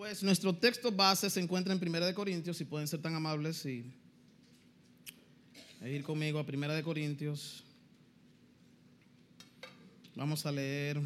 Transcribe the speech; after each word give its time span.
Pues 0.00 0.22
nuestro 0.22 0.54
texto 0.54 0.90
base 0.90 1.28
se 1.28 1.40
encuentra 1.40 1.74
en 1.74 1.78
Primera 1.78 2.06
de 2.06 2.14
Corintios, 2.14 2.56
si 2.56 2.64
pueden 2.64 2.88
ser 2.88 3.02
tan 3.02 3.14
amables 3.14 3.66
y 3.66 3.84
e 5.82 5.90
ir 5.90 6.02
conmigo 6.02 6.38
a 6.38 6.46
Primera 6.46 6.72
de 6.72 6.82
Corintios. 6.82 7.62
Vamos 10.14 10.46
a 10.46 10.52
leer 10.52 11.02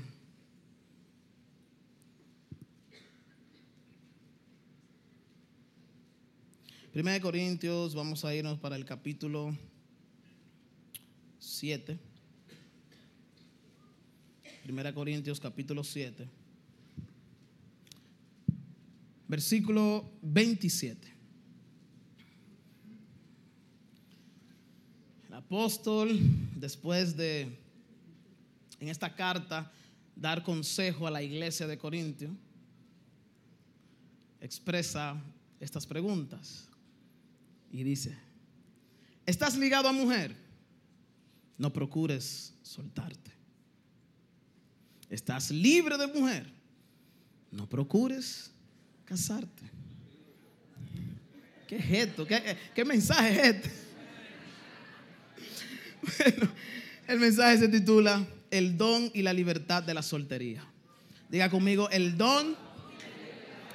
Primera 6.92 7.14
de 7.14 7.20
Corintios, 7.20 7.96
vamos 7.96 8.24
a 8.24 8.32
irnos 8.32 8.60
para 8.60 8.76
el 8.76 8.84
capítulo 8.84 9.58
7. 11.40 11.98
Primera 14.62 14.90
de 14.90 14.94
Corintios, 14.94 15.40
capítulo 15.40 15.82
7. 15.82 16.43
Versículo 19.34 20.12
27. 20.22 21.12
El 25.26 25.34
apóstol, 25.34 26.16
después 26.54 27.16
de, 27.16 27.58
en 28.78 28.88
esta 28.88 29.12
carta, 29.12 29.72
dar 30.14 30.44
consejo 30.44 31.08
a 31.08 31.10
la 31.10 31.20
iglesia 31.20 31.66
de 31.66 31.76
Corintio, 31.76 32.30
expresa 34.40 35.20
estas 35.58 35.84
preguntas 35.84 36.68
y 37.72 37.82
dice, 37.82 38.16
¿estás 39.26 39.56
ligado 39.58 39.88
a 39.88 39.92
mujer? 39.92 40.36
No 41.58 41.72
procures 41.72 42.54
soltarte. 42.62 43.32
¿Estás 45.10 45.50
libre 45.50 45.98
de 45.98 46.06
mujer? 46.06 46.48
No 47.50 47.68
procures 47.68 48.53
casarte. 49.04 49.62
¿Qué 51.66 51.76
es 51.76 51.90
esto? 51.90 52.26
¿Qué, 52.26 52.56
qué 52.74 52.84
mensaje 52.84 53.32
es 53.32 53.56
este? 53.56 53.70
Bueno, 56.18 56.52
el 57.06 57.18
mensaje 57.18 57.58
se 57.58 57.68
titula 57.68 58.26
El 58.50 58.76
don 58.76 59.10
y 59.14 59.22
la 59.22 59.32
libertad 59.32 59.82
de 59.82 59.94
la 59.94 60.02
soltería. 60.02 60.62
Diga 61.30 61.48
conmigo, 61.48 61.88
el 61.90 62.18
don 62.18 62.56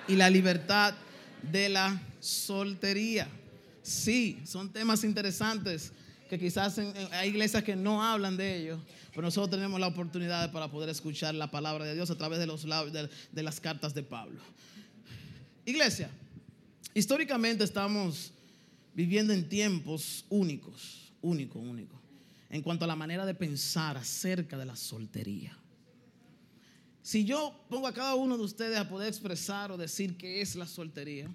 y 0.08 0.16
la 0.16 0.30
libertad 0.30 0.94
de 1.42 1.70
la 1.70 2.02
soltería. 2.20 3.28
Sí, 3.82 4.40
son 4.46 4.72
temas 4.72 5.04
interesantes 5.04 5.92
que 6.30 6.38
quizás 6.38 6.80
hay 7.12 7.30
iglesias 7.30 7.64
que 7.64 7.76
no 7.76 8.04
hablan 8.04 8.38
de 8.38 8.58
ellos, 8.58 8.80
pero 9.10 9.24
nosotros 9.24 9.50
tenemos 9.50 9.80
la 9.80 9.88
oportunidad 9.88 10.52
para 10.52 10.70
poder 10.70 10.90
escuchar 10.90 11.34
la 11.34 11.50
palabra 11.50 11.86
de 11.86 11.96
Dios 11.96 12.12
a 12.12 12.16
través 12.16 12.38
de, 12.40 12.46
los, 12.46 12.64
de, 12.64 13.10
de 13.32 13.44
las 13.44 13.60
cartas 13.60 13.96
de 13.96 14.04
Pablo. 14.04 14.40
Iglesia, 15.70 16.10
históricamente 16.96 17.64
estamos 17.64 18.34
viviendo 18.96 19.34
en 19.34 19.48
tiempos 19.48 20.26
únicos, 20.30 21.14
único, 21.22 21.60
único 21.60 22.00
en 22.50 22.64
cuanto 22.64 22.86
a 22.86 22.88
la 22.88 22.96
manera 22.96 23.24
de 23.24 23.36
pensar 23.36 23.96
acerca 23.96 24.58
de 24.58 24.66
la 24.66 24.76
soltería. 24.76 25.56
Si 27.04 27.24
yo 27.24 27.54
pongo 27.70 27.86
a 27.86 27.94
cada 27.94 28.16
uno 28.16 28.36
de 28.36 28.44
ustedes 28.44 28.80
a 28.80 28.90
poder 28.90 29.10
expresar 29.10 29.72
o 29.72 29.78
decir 29.78 30.18
qué 30.18 30.42
es 30.42 30.56
la 30.56 30.66
soltería, 30.66 31.30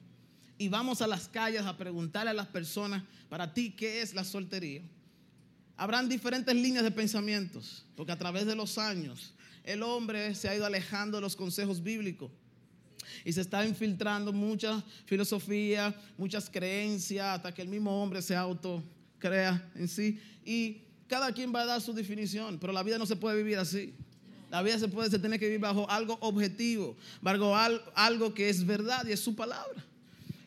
y 0.58 0.68
vamos 0.68 1.00
a 1.00 1.06
las 1.06 1.28
calles 1.28 1.62
a 1.62 1.76
preguntarle 1.76 2.30
a 2.30 2.34
las 2.34 2.48
personas, 2.48 3.04
para 3.28 3.54
ti, 3.54 3.70
¿qué 3.70 4.02
es 4.02 4.14
la 4.14 4.24
soltería? 4.24 4.82
Habrán 5.76 6.08
diferentes 6.08 6.54
líneas 6.54 6.82
de 6.82 6.90
pensamientos, 6.90 7.84
porque 7.94 8.12
a 8.12 8.18
través 8.18 8.46
de 8.46 8.56
los 8.56 8.78
años 8.78 9.32
el 9.62 9.84
hombre 9.84 10.34
se 10.34 10.48
ha 10.48 10.56
ido 10.56 10.66
alejando 10.66 11.18
de 11.18 11.22
los 11.22 11.36
consejos 11.36 11.82
bíblicos 11.82 12.32
y 13.24 13.32
se 13.32 13.40
está 13.40 13.66
infiltrando 13.66 14.32
mucha 14.32 14.82
filosofía, 15.06 15.94
muchas 16.16 16.48
creencias, 16.50 17.26
hasta 17.36 17.52
que 17.52 17.62
el 17.62 17.68
mismo 17.68 18.02
hombre 18.02 18.22
se 18.22 18.34
auto 18.36 18.82
crea 19.18 19.70
en 19.74 19.88
sí. 19.88 20.20
Y 20.44 20.82
cada 21.08 21.32
quien 21.32 21.54
va 21.54 21.62
a 21.62 21.66
dar 21.66 21.80
su 21.80 21.92
definición, 21.92 22.58
pero 22.58 22.72
la 22.72 22.82
vida 22.82 22.98
no 22.98 23.06
se 23.06 23.16
puede 23.16 23.36
vivir 23.36 23.58
así. 23.58 23.94
La 24.50 24.62
vida 24.62 24.78
se 24.78 24.88
puede, 24.88 25.10
se 25.10 25.18
tiene 25.18 25.38
que 25.38 25.46
vivir 25.46 25.60
bajo 25.60 25.88
algo 25.90 26.16
objetivo, 26.20 26.96
bajo 27.20 27.54
algo 27.94 28.32
que 28.32 28.48
es 28.48 28.64
verdad 28.64 29.04
y 29.06 29.12
es 29.12 29.20
su 29.20 29.34
palabra. 29.34 29.84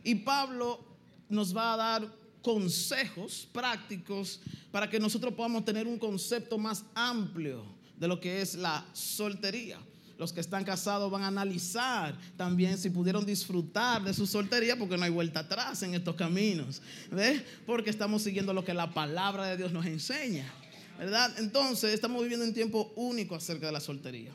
Y 0.04 0.16
Pablo 0.16 0.80
nos 1.28 1.56
va 1.56 1.74
a 1.74 1.78
dar 1.78 2.08
consejos 2.42 3.48
prácticos 3.52 4.40
para 4.72 4.90
que 4.90 5.00
nosotros 5.00 5.34
podamos 5.34 5.66
tener 5.66 5.86
un 5.86 6.00
concepto 6.00 6.58
más 6.58 6.86
amplio 6.96 7.66
de 7.98 8.08
lo 8.08 8.20
que 8.20 8.42
es 8.42 8.56
la 8.56 8.86
soltería. 8.94 9.80
Los 10.18 10.34
que 10.34 10.42
están 10.42 10.64
casados 10.64 11.12
van 11.12 11.22
a 11.22 11.28
analizar 11.28 12.18
también 12.36 12.78
si 12.78 12.90
pudieron 12.90 13.24
disfrutar 13.24 14.04
de 14.04 14.14
su 14.16 14.26
soltería, 14.26 14.76
porque 14.76 14.98
no 14.98 15.04
hay 15.04 15.12
vuelta 15.12 15.42
atrás 15.42 15.84
en 15.84 15.94
estos 15.94 16.16
caminos. 16.16 16.82
¿Ves? 17.12 17.44
Porque 17.68 17.92
estamos 17.92 18.24
siguiendo 18.24 18.52
lo 18.52 18.66
que 18.66 18.74
la 18.74 18.94
palabra 18.94 19.46
de 19.46 19.58
Dios 19.58 19.72
nos 19.72 19.86
enseña. 19.86 20.52
¿Verdad? 20.98 21.38
Entonces, 21.38 21.94
estamos 21.94 22.24
viviendo 22.24 22.44
un 22.46 22.54
tiempo 22.54 22.92
único 22.96 23.36
acerca 23.36 23.68
de 23.68 23.72
la 23.72 23.80
soltería. 23.80 24.32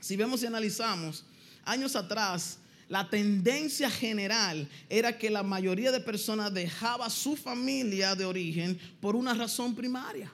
Si 0.00 0.16
vemos 0.16 0.42
y 0.42 0.46
analizamos, 0.46 1.24
años 1.64 1.94
atrás, 1.94 2.58
la 2.88 3.08
tendencia 3.08 3.88
general 3.88 4.68
era 4.88 5.16
que 5.16 5.30
la 5.30 5.44
mayoría 5.44 5.92
de 5.92 6.00
personas 6.00 6.52
dejaba 6.52 7.08
su 7.08 7.36
familia 7.36 8.16
de 8.16 8.24
origen 8.24 8.76
por 9.00 9.14
una 9.14 9.32
razón 9.32 9.76
primaria. 9.76 10.32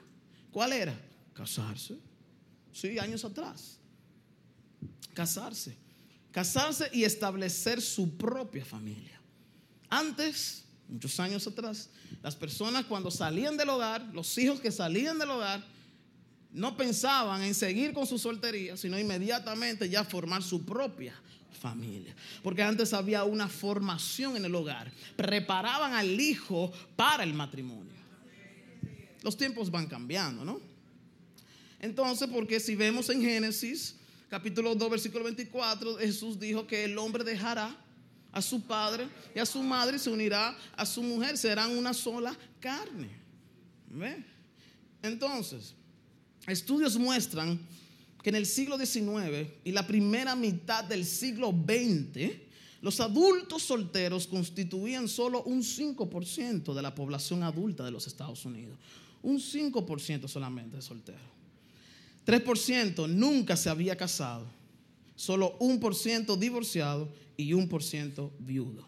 ¿Cuál 0.51 0.73
era? 0.73 0.99
Casarse. 1.35 1.97
Sí, 2.73 2.97
años 2.97 3.23
atrás 3.23 3.80
casarse. 5.13 5.77
Casarse 6.31 6.89
y 6.93 7.03
establecer 7.03 7.81
su 7.81 8.17
propia 8.17 8.63
familia. 8.63 9.19
Antes, 9.89 10.63
muchos 10.87 11.19
años 11.19 11.45
atrás, 11.45 11.89
las 12.21 12.35
personas 12.35 12.85
cuando 12.85 13.11
salían 13.11 13.57
del 13.57 13.69
hogar, 13.69 14.01
los 14.13 14.37
hijos 14.37 14.61
que 14.61 14.71
salían 14.71 15.19
del 15.19 15.29
hogar, 15.29 15.65
no 16.53 16.75
pensaban 16.75 17.43
en 17.43 17.53
seguir 17.53 17.93
con 17.93 18.05
su 18.05 18.17
soltería, 18.17 18.75
sino 18.77 18.99
inmediatamente 18.99 19.89
ya 19.89 20.03
formar 20.03 20.43
su 20.43 20.65
propia 20.65 21.13
familia. 21.61 22.15
Porque 22.43 22.63
antes 22.63 22.93
había 22.93 23.23
una 23.23 23.47
formación 23.47 24.35
en 24.35 24.45
el 24.45 24.55
hogar. 24.55 24.91
Preparaban 25.15 25.93
al 25.93 26.19
hijo 26.19 26.71
para 26.95 27.23
el 27.23 27.33
matrimonio. 27.33 27.93
Los 29.21 29.37
tiempos 29.37 29.69
van 29.69 29.87
cambiando, 29.87 30.43
¿no? 30.43 30.59
Entonces, 31.79 32.27
porque 32.31 32.59
si 32.59 32.75
vemos 32.75 33.09
en 33.09 33.21
Génesis, 33.21 33.95
capítulo 34.31 34.73
2, 34.73 34.89
versículo 34.89 35.25
24, 35.25 35.97
Jesús 35.97 36.39
dijo 36.39 36.65
que 36.65 36.85
el 36.85 36.97
hombre 36.97 37.21
dejará 37.21 37.75
a 38.31 38.41
su 38.41 38.61
padre 38.61 39.09
y 39.35 39.39
a 39.39 39.45
su 39.45 39.61
madre 39.61 39.97
y 39.97 39.99
se 39.99 40.09
unirá 40.09 40.57
a 40.77 40.85
su 40.85 41.03
mujer, 41.03 41.37
serán 41.37 41.77
una 41.77 41.93
sola 41.93 42.33
carne. 42.61 43.09
Entonces, 45.03 45.75
estudios 46.47 46.97
muestran 46.97 47.59
que 48.23 48.29
en 48.29 48.37
el 48.37 48.45
siglo 48.45 48.77
XIX 48.77 49.49
y 49.65 49.73
la 49.73 49.85
primera 49.85 50.33
mitad 50.33 50.85
del 50.85 51.03
siglo 51.03 51.49
XX, 51.51 52.31
los 52.79 53.01
adultos 53.01 53.63
solteros 53.63 54.27
constituían 54.27 55.09
solo 55.09 55.43
un 55.43 55.61
5% 55.61 56.73
de 56.73 56.81
la 56.81 56.95
población 56.95 57.43
adulta 57.43 57.83
de 57.83 57.91
los 57.91 58.07
Estados 58.07 58.45
Unidos. 58.45 58.77
Un 59.23 59.39
5% 59.39 60.29
solamente 60.29 60.77
de 60.77 60.81
solteros. 60.81 61.40
3% 62.25 63.09
nunca 63.09 63.55
se 63.55 63.69
había 63.69 63.95
casado. 63.95 64.45
Solo 65.15 65.55
un 65.59 65.79
por 65.79 65.95
ciento 65.95 66.35
divorciado 66.35 67.11
y 67.37 67.53
un 67.53 67.67
por 67.67 67.83
ciento 67.83 68.33
viudo. 68.39 68.87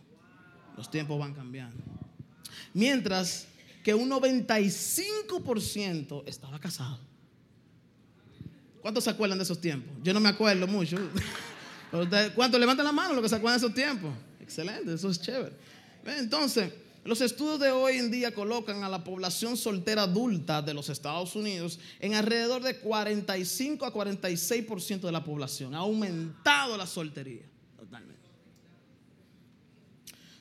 Los 0.78 0.90
tiempos 0.90 1.20
van 1.20 1.34
cambiando. 1.34 1.78
Mientras 2.74 3.48
que 3.84 3.94
un 3.94 4.10
95% 4.10 6.24
estaba 6.26 6.60
casado. 6.60 7.00
¿Cuántos 8.82 9.04
se 9.04 9.10
acuerdan 9.10 9.38
de 9.38 9.44
esos 9.44 9.62
tiempos? 9.62 9.94
Yo 10.04 10.14
no 10.14 10.20
me 10.20 10.30
acuerdo 10.30 10.68
mucho. 10.68 10.98
¿Cuántos 12.36 12.60
levantan 12.60 12.86
la 12.86 12.92
mano 12.92 13.14
los 13.14 13.24
que 13.24 13.30
se 13.30 13.36
acuerdan 13.36 13.60
de 13.60 13.66
esos 13.66 13.76
tiempos? 13.76 14.12
Excelente, 14.42 14.94
eso 14.94 15.10
es 15.10 15.22
chévere. 15.22 15.56
Entonces, 16.06 16.72
los 17.04 17.20
estudios 17.20 17.60
de 17.60 17.72
hoy 17.72 17.98
en 17.98 18.12
día 18.12 18.34
colocan 18.34 18.84
a 18.84 18.90
la 18.90 19.04
población 19.04 19.58
soltera 19.58 20.04
adulta 20.04 20.62
de 20.62 20.74
los 20.74 20.88
Estados 20.88 21.36
Unidos 21.36 21.80
en 22.00 22.14
alrededor 22.14 22.64
de 22.64 22.80
45 22.80 23.86
a 23.86 23.94
46% 23.94 25.02
de 25.02 25.12
la 25.12 25.24
población. 25.24 25.76
Ha 25.76 25.80
aumentado 25.80 26.78
la 26.78 26.88
soltería 26.88 27.44
totalmente. 27.78 28.22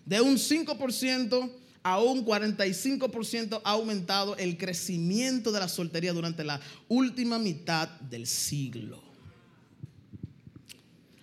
De 0.06 0.20
un 0.20 0.36
5% 0.36 1.50
a 1.82 2.00
un 2.00 2.24
45% 2.24 3.60
ha 3.64 3.70
aumentado 3.70 4.36
el 4.36 4.56
crecimiento 4.56 5.50
de 5.50 5.58
la 5.58 5.68
soltería 5.68 6.12
durante 6.12 6.44
la 6.44 6.60
última 6.86 7.40
mitad 7.40 7.88
del 8.02 8.28
siglo. 8.28 9.02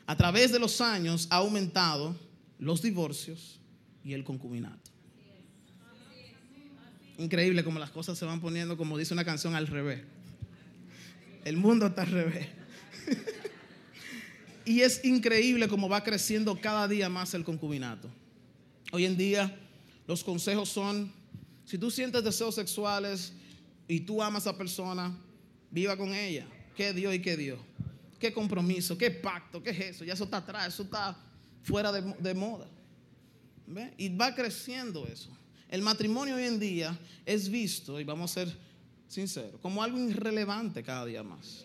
A 0.05 0.17
través 0.17 0.51
de 0.51 0.59
los 0.59 0.81
años 0.81 1.27
ha 1.29 1.37
aumentado 1.37 2.13
los 2.57 2.81
divorcios 2.81 3.59
y 4.03 4.13
el 4.13 4.25
concubinato. 4.25 4.88
Increíble 7.19 7.63
como 7.63 7.77
las 7.79 7.91
cosas 7.91 8.17
se 8.17 8.25
van 8.25 8.41
poniendo, 8.41 8.77
como 8.77 8.97
dice 8.97 9.13
una 9.13 9.25
canción, 9.25 9.53
al 9.53 9.67
revés. 9.67 10.01
El 11.45 11.57
mundo 11.57 11.87
está 11.87 12.01
al 12.01 12.11
revés. 12.11 12.47
Y 14.65 14.81
es 14.81 15.03
increíble 15.03 15.67
cómo 15.67 15.89
va 15.89 16.03
creciendo 16.03 16.55
cada 16.61 16.87
día 16.87 17.09
más 17.09 17.33
el 17.33 17.43
concubinato. 17.43 18.07
Hoy 18.91 19.05
en 19.05 19.17
día 19.17 19.57
los 20.05 20.23
consejos 20.23 20.69
son, 20.69 21.11
si 21.65 21.79
tú 21.79 21.89
sientes 21.89 22.23
deseos 22.23 22.53
sexuales 22.53 23.33
y 23.87 24.01
tú 24.01 24.21
amas 24.21 24.45
a 24.45 24.51
esa 24.51 24.57
persona, 24.59 25.17
viva 25.71 25.97
con 25.97 26.13
ella. 26.13 26.45
¿Qué 26.77 26.93
dio 26.93 27.11
y 27.11 27.19
qué 27.19 27.35
dio? 27.35 27.57
¿Qué 28.19 28.31
compromiso? 28.31 28.95
¿Qué 28.95 29.09
pacto? 29.09 29.63
¿Qué 29.63 29.71
es 29.71 29.79
eso? 29.79 30.05
Ya 30.05 30.13
eso 30.13 30.25
está 30.25 30.37
atrás, 30.37 30.67
eso 30.67 30.83
está 30.83 31.17
fuera 31.63 31.91
de, 31.91 32.33
moda. 32.35 32.67
Y 33.97 34.09
va 34.15 34.35
creciendo 34.35 35.07
eso. 35.07 35.35
El 35.69 35.83
matrimonio 35.83 36.35
hoy 36.35 36.45
en 36.45 36.59
día 36.59 36.97
es 37.25 37.47
visto, 37.47 37.99
y 37.99 38.03
vamos 38.03 38.31
a 38.31 38.45
ser 38.45 38.55
sinceros, 39.07 39.61
como 39.61 39.83
algo 39.83 39.99
irrelevante 39.99 40.81
cada 40.81 41.05
día 41.05 41.21
más. 41.21 41.63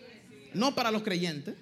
No 0.52 0.74
para 0.74 0.90
los 0.90 1.02
creyentes, 1.02 1.54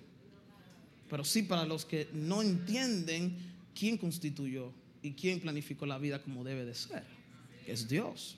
pero 1.08 1.24
sí 1.24 1.44
para 1.44 1.64
los 1.64 1.84
que 1.84 2.08
no 2.12 2.42
entienden 2.42 3.36
quién 3.78 3.96
constituyó 3.96 4.72
y 5.02 5.12
quién 5.12 5.40
planificó 5.40 5.86
la 5.86 5.98
vida 5.98 6.20
como 6.20 6.42
debe 6.42 6.64
de 6.64 6.74
ser, 6.74 7.04
es 7.66 7.88
Dios. 7.88 8.36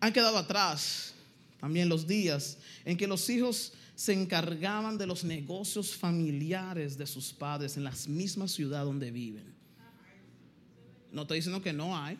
Han 0.00 0.12
quedado 0.12 0.36
atrás 0.36 1.14
también 1.58 1.88
los 1.88 2.06
días 2.06 2.58
en 2.84 2.98
que 2.98 3.06
los 3.06 3.30
hijos 3.30 3.72
se 3.94 4.12
encargaban 4.12 4.98
de 4.98 5.06
los 5.06 5.24
negocios 5.24 5.94
familiares 5.94 6.98
de 6.98 7.06
sus 7.06 7.32
padres 7.32 7.78
en 7.78 7.84
la 7.84 7.94
misma 8.08 8.46
ciudad 8.46 8.84
donde 8.84 9.10
viven. 9.10 9.63
No 11.14 11.22
estoy 11.22 11.38
diciendo 11.38 11.62
que 11.62 11.72
no 11.72 11.96
hay, 11.96 12.18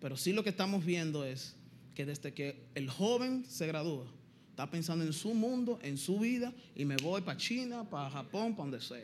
pero 0.00 0.16
sí 0.16 0.32
lo 0.32 0.42
que 0.42 0.50
estamos 0.50 0.84
viendo 0.84 1.24
es 1.24 1.54
que 1.94 2.04
desde 2.04 2.34
que 2.34 2.66
el 2.74 2.90
joven 2.90 3.46
se 3.48 3.68
gradúa, 3.68 4.04
está 4.50 4.68
pensando 4.68 5.04
en 5.04 5.12
su 5.12 5.32
mundo, 5.32 5.78
en 5.80 5.96
su 5.96 6.18
vida, 6.18 6.52
y 6.74 6.84
me 6.84 6.96
voy 6.96 7.22
para 7.22 7.38
China, 7.38 7.88
para 7.88 8.10
Japón, 8.10 8.56
para 8.56 8.68
donde 8.68 8.84
sea. 8.84 8.98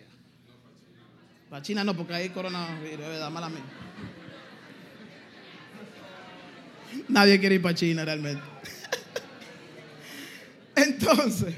Para 1.48 1.62
China 1.62 1.84
no, 1.84 1.96
porque 1.96 2.14
hay 2.14 2.30
coronavirus, 2.30 2.98
verdad, 2.98 3.30
mala 3.30 3.48
mía. 3.48 3.62
Nadie 7.08 7.38
quiere 7.38 7.54
ir 7.54 7.62
para 7.62 7.76
China 7.76 8.04
realmente. 8.04 8.42
Entonces, 10.74 11.54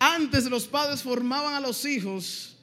antes 0.00 0.46
los 0.50 0.66
padres 0.66 1.00
formaban 1.00 1.54
a 1.54 1.60
los 1.60 1.84
hijos 1.84 2.53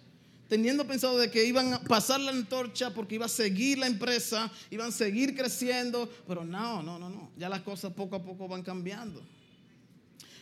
teniendo 0.51 0.85
pensado 0.85 1.17
de 1.17 1.31
que 1.31 1.45
iban 1.45 1.71
a 1.71 1.81
pasar 1.81 2.19
la 2.19 2.31
antorcha 2.31 2.93
porque 2.93 3.15
iba 3.15 3.25
a 3.25 3.29
seguir 3.29 3.77
la 3.77 3.87
empresa, 3.87 4.51
iban 4.69 4.89
a 4.89 4.91
seguir 4.91 5.33
creciendo, 5.33 6.11
pero 6.27 6.43
no, 6.43 6.83
no, 6.83 6.99
no, 6.99 7.09
no, 7.09 7.31
ya 7.37 7.47
las 7.47 7.61
cosas 7.61 7.93
poco 7.93 8.17
a 8.17 8.21
poco 8.21 8.49
van 8.49 8.61
cambiando. 8.61 9.23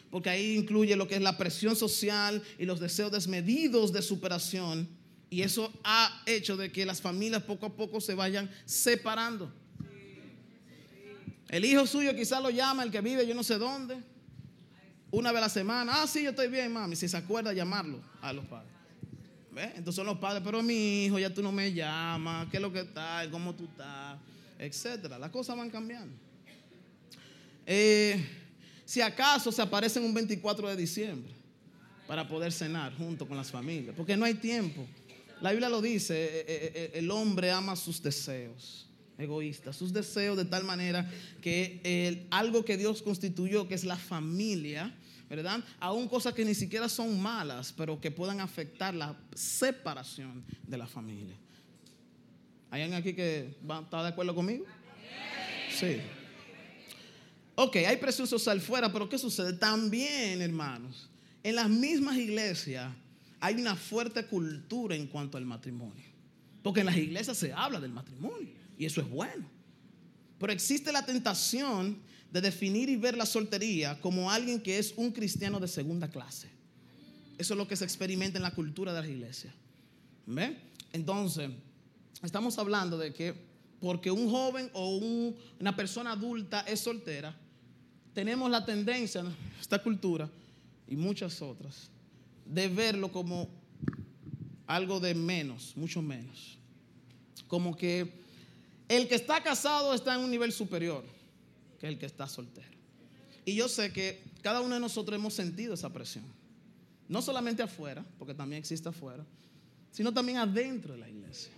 Porque 0.09 0.31
ahí 0.31 0.57
incluye 0.57 0.95
lo 0.95 1.07
que 1.07 1.13
es 1.13 1.21
la 1.21 1.37
presión 1.37 1.75
social 1.75 2.41
y 2.57 2.65
los 2.65 2.79
deseos 2.79 3.11
desmedidos 3.11 3.93
de 3.93 4.01
superación. 4.01 4.89
Y 5.29 5.43
eso 5.43 5.71
ha 5.83 6.23
hecho 6.25 6.57
de 6.57 6.71
que 6.71 6.87
las 6.87 7.01
familias 7.01 7.43
poco 7.43 7.67
a 7.67 7.75
poco 7.75 8.01
se 8.01 8.15
vayan 8.15 8.49
separando. 8.65 9.53
El 11.49 11.65
hijo 11.65 11.85
suyo 11.85 12.15
quizás 12.15 12.41
lo 12.41 12.49
llama, 12.49 12.81
el 12.81 12.89
que 12.89 13.01
vive 13.01 13.27
yo 13.27 13.35
no 13.35 13.43
sé 13.43 13.59
dónde, 13.59 14.01
una 15.11 15.31
vez 15.31 15.37
a 15.37 15.41
la 15.41 15.49
semana. 15.49 16.01
Ah, 16.01 16.07
sí, 16.07 16.23
yo 16.23 16.31
estoy 16.31 16.47
bien, 16.47 16.73
mami. 16.73 16.95
Si 16.95 17.07
se 17.07 17.17
acuerda, 17.17 17.53
llamarlo 17.53 18.01
a 18.21 18.33
los 18.33 18.45
padres. 18.45 18.78
Entonces 19.63 19.95
son 19.95 20.05
los 20.05 20.17
padres, 20.17 20.41
pero 20.43 20.61
mi 20.63 21.05
hijo, 21.05 21.19
ya 21.19 21.33
tú 21.33 21.41
no 21.41 21.51
me 21.51 21.73
llamas, 21.73 22.47
qué 22.49 22.57
es 22.57 22.61
lo 22.61 22.71
que 22.71 22.81
está, 22.81 23.27
cómo 23.31 23.53
tú 23.53 23.65
estás, 23.65 24.17
etcétera. 24.57 25.19
Las 25.19 25.29
cosas 25.31 25.57
van 25.57 25.69
cambiando. 25.69 26.15
Eh, 27.65 28.25
si 28.85 29.01
acaso 29.01 29.51
se 29.51 29.61
aparecen 29.61 30.03
un 30.03 30.13
24 30.13 30.69
de 30.69 30.75
diciembre 30.75 31.31
para 32.07 32.27
poder 32.27 32.51
cenar 32.51 32.95
junto 32.95 33.27
con 33.27 33.37
las 33.37 33.51
familias, 33.51 33.95
porque 33.95 34.17
no 34.17 34.25
hay 34.25 34.33
tiempo. 34.33 34.87
La 35.41 35.51
Biblia 35.51 35.69
lo 35.69 35.81
dice, 35.81 36.15
eh, 36.15 36.45
eh, 36.47 36.91
el 36.95 37.11
hombre 37.11 37.51
ama 37.51 37.75
sus 37.75 38.01
deseos 38.01 38.87
egoístas, 39.17 39.75
sus 39.75 39.93
deseos 39.93 40.37
de 40.37 40.45
tal 40.45 40.63
manera 40.63 41.07
que 41.41 42.25
algo 42.31 42.63
que 42.63 42.77
Dios 42.77 43.01
constituyó, 43.01 43.67
que 43.67 43.75
es 43.75 43.83
la 43.83 43.97
familia, 43.97 44.95
¿verdad? 45.29 45.63
Aún 45.79 46.07
cosas 46.07 46.33
que 46.33 46.43
ni 46.43 46.55
siquiera 46.55 46.89
son 46.89 47.21
malas, 47.21 47.73
pero 47.75 47.99
que 48.01 48.09
puedan 48.09 48.39
afectar 48.39 48.93
la 48.93 49.15
separación 49.33 50.43
de 50.65 50.77
la 50.77 50.87
familia. 50.87 51.35
¿Hay 52.71 52.81
alguien 52.81 52.99
aquí 52.99 53.13
que 53.13 53.55
está 53.61 54.03
de 54.03 54.09
acuerdo 54.09 54.33
conmigo? 54.33 54.65
Sí. 55.71 55.97
Ok, 57.55 57.75
hay 57.77 57.97
presión 57.97 58.27
social 58.27 58.59
fuera, 58.61 58.91
pero 58.91 59.07
¿qué 59.09 59.17
sucede? 59.17 59.53
También, 59.53 60.41
hermanos, 60.41 61.09
en 61.43 61.55
las 61.55 61.69
mismas 61.69 62.17
iglesias 62.17 62.91
hay 63.39 63.55
una 63.55 63.75
fuerte 63.75 64.25
cultura 64.25 64.95
en 64.95 65.07
cuanto 65.07 65.37
al 65.37 65.45
matrimonio. 65.45 66.05
Porque 66.63 66.81
en 66.81 66.87
las 66.87 66.97
iglesias 66.97 67.37
se 67.37 67.53
habla 67.53 67.79
del 67.79 67.91
matrimonio 67.91 68.49
y 68.77 68.85
eso 68.85 69.01
es 69.01 69.09
bueno. 69.09 69.49
Pero 70.39 70.53
existe 70.53 70.91
la 70.91 71.05
tentación 71.05 71.99
de 72.31 72.41
definir 72.41 72.89
y 72.89 72.95
ver 72.95 73.17
la 73.17 73.25
soltería 73.25 73.99
como 74.01 74.29
alguien 74.29 74.61
que 74.61 74.77
es 74.77 74.93
un 74.95 75.11
cristiano 75.11 75.59
de 75.59 75.67
segunda 75.67 76.09
clase. 76.09 76.49
Eso 77.37 77.53
es 77.53 77.57
lo 77.57 77.67
que 77.67 77.75
se 77.75 77.85
experimenta 77.85 78.37
en 78.37 78.43
la 78.43 78.53
cultura 78.53 78.93
de 78.93 79.01
la 79.01 79.07
iglesia. 79.07 79.53
¿Ve? 80.25 80.57
Entonces, 80.93 81.49
estamos 82.21 82.57
hablando 82.59 82.97
de 82.97 83.13
que 83.13 83.33
porque 83.79 84.11
un 84.11 84.29
joven 84.29 84.69
o 84.73 84.97
una 85.59 85.75
persona 85.75 86.11
adulta 86.11 86.61
es 86.61 86.81
soltera, 86.81 87.35
tenemos 88.13 88.51
la 88.51 88.65
tendencia, 88.65 89.23
esta 89.59 89.81
cultura 89.81 90.29
y 90.87 90.95
muchas 90.95 91.41
otras, 91.41 91.89
de 92.45 92.67
verlo 92.67 93.11
como 93.11 93.49
algo 94.67 94.99
de 94.99 95.15
menos, 95.15 95.73
mucho 95.77 96.01
menos. 96.01 96.57
Como 97.47 97.75
que 97.75 98.19
el 98.87 99.07
que 99.07 99.15
está 99.15 99.41
casado 99.41 99.93
está 99.93 100.15
en 100.15 100.21
un 100.21 100.29
nivel 100.29 100.51
superior 100.51 101.05
que 101.79 101.87
el 101.87 101.97
que 101.97 102.05
está 102.05 102.27
soltero. 102.27 102.67
Y 103.45 103.55
yo 103.55 103.67
sé 103.67 103.91
que 103.91 104.21
cada 104.41 104.61
uno 104.61 104.75
de 104.75 104.81
nosotros 104.81 105.17
hemos 105.17 105.33
sentido 105.33 105.73
esa 105.73 105.91
presión. 105.91 106.25
No 107.07 107.21
solamente 107.21 107.63
afuera, 107.63 108.05
porque 108.19 108.33
también 108.33 108.59
existe 108.59 108.89
afuera, 108.89 109.25
sino 109.91 110.13
también 110.13 110.37
adentro 110.37 110.93
de 110.93 110.99
la 110.99 111.09
iglesia. 111.09 111.51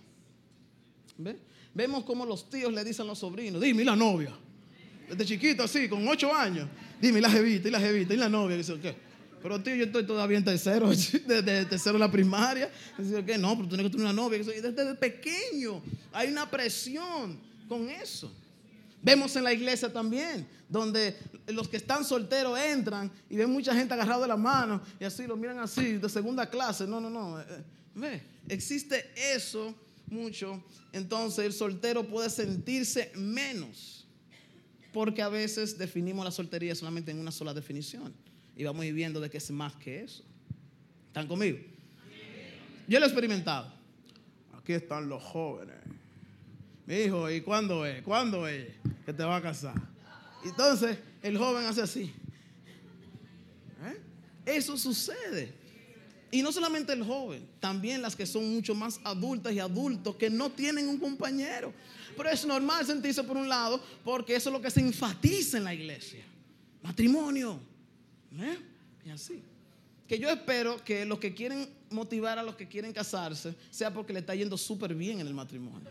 Vemos 1.74 2.04
como 2.04 2.24
los 2.24 2.48
tíos 2.48 2.72
le 2.72 2.84
dicen 2.84 3.04
a 3.04 3.08
los 3.08 3.18
sobrinos, 3.18 3.60
dime, 3.60 3.84
la 3.84 3.96
novia? 3.96 4.34
Desde 5.08 5.24
chiquito 5.26 5.62
así, 5.62 5.88
con 5.88 6.06
ocho 6.08 6.34
años. 6.34 6.68
Dime, 7.00 7.20
la 7.20 7.30
jevita, 7.30 7.68
y 7.68 7.70
la 7.70 7.80
jevita, 7.80 8.14
y 8.14 8.16
la 8.16 8.28
novia. 8.28 8.56
Dice, 8.56 8.78
¿qué? 8.80 8.94
Pero 9.42 9.60
tío, 9.62 9.74
yo 9.74 9.84
estoy 9.84 10.06
todavía 10.06 10.38
en 10.38 10.44
tercero, 10.44 10.88
desde 11.26 11.66
tercero 11.66 11.94
de 11.94 11.98
la 11.98 12.10
primaria. 12.10 12.70
Dice, 12.96 13.24
¿qué? 13.24 13.36
No, 13.36 13.54
pero 13.56 13.68
tú 13.68 13.74
tienes 13.74 13.86
que 13.86 13.98
tener 13.98 14.06
una 14.06 14.12
novia. 14.14 14.38
Desde 14.38 14.94
pequeño 14.94 15.82
hay 16.12 16.28
una 16.28 16.50
presión 16.50 17.38
con 17.68 17.90
eso. 17.90 18.32
Vemos 19.02 19.34
en 19.34 19.42
la 19.42 19.52
iglesia 19.52 19.92
también, 19.92 20.46
donde 20.68 21.16
los 21.48 21.68
que 21.68 21.76
están 21.76 22.04
solteros 22.04 22.56
entran 22.58 23.10
y 23.28 23.36
ven 23.36 23.50
mucha 23.50 23.74
gente 23.74 23.92
agarrada 23.92 24.22
de 24.22 24.28
la 24.28 24.36
mano 24.36 24.80
y 25.00 25.04
así 25.04 25.26
lo 25.26 25.36
miran 25.36 25.58
así, 25.58 25.94
de 25.94 26.08
segunda 26.08 26.48
clase. 26.48 26.86
No, 26.86 27.00
no, 27.00 27.10
no. 27.10 27.40
Eh, 27.40 27.44
eh, 27.48 27.62
ve, 27.96 28.22
existe 28.48 29.10
eso 29.34 29.74
mucho. 30.06 30.62
Entonces 30.92 31.44
el 31.44 31.52
soltero 31.52 32.06
puede 32.06 32.30
sentirse 32.30 33.10
menos, 33.16 34.06
porque 34.92 35.20
a 35.20 35.28
veces 35.28 35.76
definimos 35.76 36.24
la 36.24 36.30
soltería 36.30 36.74
solamente 36.76 37.10
en 37.10 37.18
una 37.18 37.32
sola 37.32 37.52
definición 37.52 38.14
y 38.56 38.62
vamos 38.62 38.84
viendo 38.92 39.20
de 39.20 39.28
que 39.28 39.38
es 39.38 39.50
más 39.50 39.74
que 39.74 40.04
eso. 40.04 40.22
¿Están 41.08 41.26
conmigo? 41.26 41.58
Yo 42.86 43.00
lo 43.00 43.06
he 43.06 43.08
experimentado. 43.08 43.72
Aquí 44.56 44.74
están 44.74 45.08
los 45.08 45.22
jóvenes. 45.22 45.76
Mi 46.86 46.96
hijo, 46.96 47.30
¿y 47.30 47.40
cuándo 47.40 47.84
es? 47.86 48.02
¿Cuándo 48.02 48.46
es 48.46 48.68
que 49.04 49.12
te 49.12 49.22
va 49.22 49.36
a 49.36 49.42
casar? 49.42 49.74
Entonces 50.44 50.98
el 51.22 51.38
joven 51.38 51.64
hace 51.66 51.82
así. 51.82 52.12
¿Eh? 53.84 54.00
Eso 54.46 54.76
sucede. 54.76 55.62
Y 56.30 56.42
no 56.42 56.50
solamente 56.50 56.94
el 56.94 57.04
joven, 57.04 57.46
también 57.60 58.00
las 58.00 58.16
que 58.16 58.24
son 58.24 58.50
mucho 58.54 58.74
más 58.74 58.98
adultas 59.04 59.52
y 59.52 59.58
adultos 59.58 60.16
que 60.16 60.30
no 60.30 60.50
tienen 60.50 60.88
un 60.88 60.98
compañero. 60.98 61.74
Pero 62.16 62.30
es 62.30 62.44
normal 62.46 62.86
sentirse 62.86 63.22
por 63.22 63.36
un 63.36 63.48
lado 63.48 63.82
porque 64.02 64.34
eso 64.34 64.48
es 64.48 64.52
lo 64.54 64.62
que 64.62 64.70
se 64.70 64.80
enfatiza 64.80 65.58
en 65.58 65.64
la 65.64 65.74
iglesia. 65.74 66.24
Matrimonio. 66.82 67.60
¿Eh? 68.38 68.58
Y 69.04 69.10
así. 69.10 69.42
Que 70.08 70.18
yo 70.18 70.30
espero 70.30 70.82
que 70.82 71.04
los 71.04 71.18
que 71.18 71.34
quieren 71.34 71.68
motivar 71.90 72.38
a 72.38 72.42
los 72.42 72.56
que 72.56 72.66
quieren 72.66 72.92
casarse 72.92 73.54
sea 73.70 73.92
porque 73.92 74.12
le 74.14 74.20
está 74.20 74.34
yendo 74.34 74.56
súper 74.56 74.94
bien 74.94 75.20
en 75.20 75.26
el 75.26 75.34
matrimonio. 75.34 75.88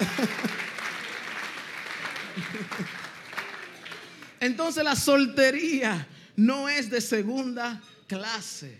Entonces 4.40 4.82
la 4.82 4.96
soltería 4.96 6.08
no 6.36 6.68
es 6.68 6.90
de 6.90 7.00
segunda 7.00 7.80
clase, 8.06 8.78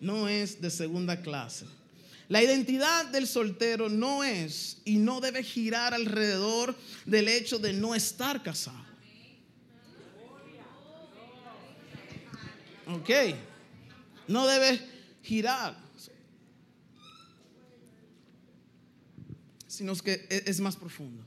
no 0.00 0.28
es 0.28 0.60
de 0.60 0.70
segunda 0.70 1.20
clase. 1.20 1.66
La 2.28 2.42
identidad 2.42 3.06
del 3.06 3.26
soltero 3.26 3.90
no 3.90 4.24
es 4.24 4.78
y 4.84 4.96
no 4.96 5.20
debe 5.20 5.42
girar 5.42 5.92
alrededor 5.92 6.74
del 7.04 7.28
hecho 7.28 7.58
de 7.58 7.74
no 7.74 7.94
estar 7.94 8.42
casado. 8.42 8.82
Ok. 12.86 13.10
No 14.26 14.46
debe 14.46 14.80
girar. 15.22 15.83
Sino 19.74 19.94
que 19.96 20.26
e-, 20.30 20.44
es 20.46 20.60
más 20.60 20.76
profundo. 20.76 21.24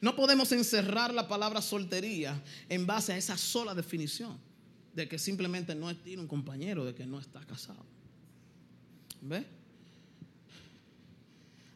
No 0.00 0.14
podemos 0.14 0.52
encerrar 0.52 1.12
la 1.12 1.26
palabra 1.26 1.60
soltería 1.60 2.40
en 2.68 2.86
base 2.86 3.12
a 3.12 3.16
esa 3.16 3.36
sola 3.36 3.74
definición 3.74 4.38
de 4.94 5.08
que 5.08 5.18
simplemente 5.18 5.74
no 5.74 5.94
tiene 5.96 6.22
un 6.22 6.28
compañero, 6.28 6.84
de 6.84 6.94
que 6.94 7.04
no 7.04 7.18
está 7.18 7.40
casado. 7.40 7.84
¿Ve? 9.20 9.44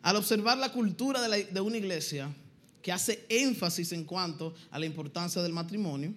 Al 0.02 0.16
observar 0.16 0.58
la 0.58 0.70
cultura 0.70 1.20
de, 1.20 1.44
de 1.44 1.60
una 1.60 1.78
iglesia 1.78 2.32
que 2.80 2.92
hace 2.92 3.26
énfasis 3.28 3.90
en 3.92 4.04
cuanto 4.04 4.54
a 4.70 4.78
la 4.78 4.86
importancia 4.86 5.42
del 5.42 5.52
matrimonio, 5.52 6.14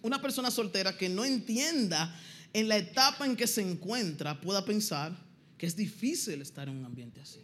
una 0.00 0.20
persona 0.20 0.50
soltera 0.50 0.96
que 0.96 1.08
no 1.10 1.24
entienda 1.24 2.18
en 2.54 2.68
la 2.68 2.78
etapa 2.78 3.26
en 3.26 3.36
que 3.36 3.46
se 3.46 3.60
encuentra 3.60 4.40
pueda 4.40 4.64
pensar 4.64 5.14
que 5.58 5.66
es 5.66 5.76
difícil 5.76 6.40
estar 6.40 6.68
en 6.68 6.76
un 6.76 6.84
ambiente 6.86 7.20
así. 7.20 7.40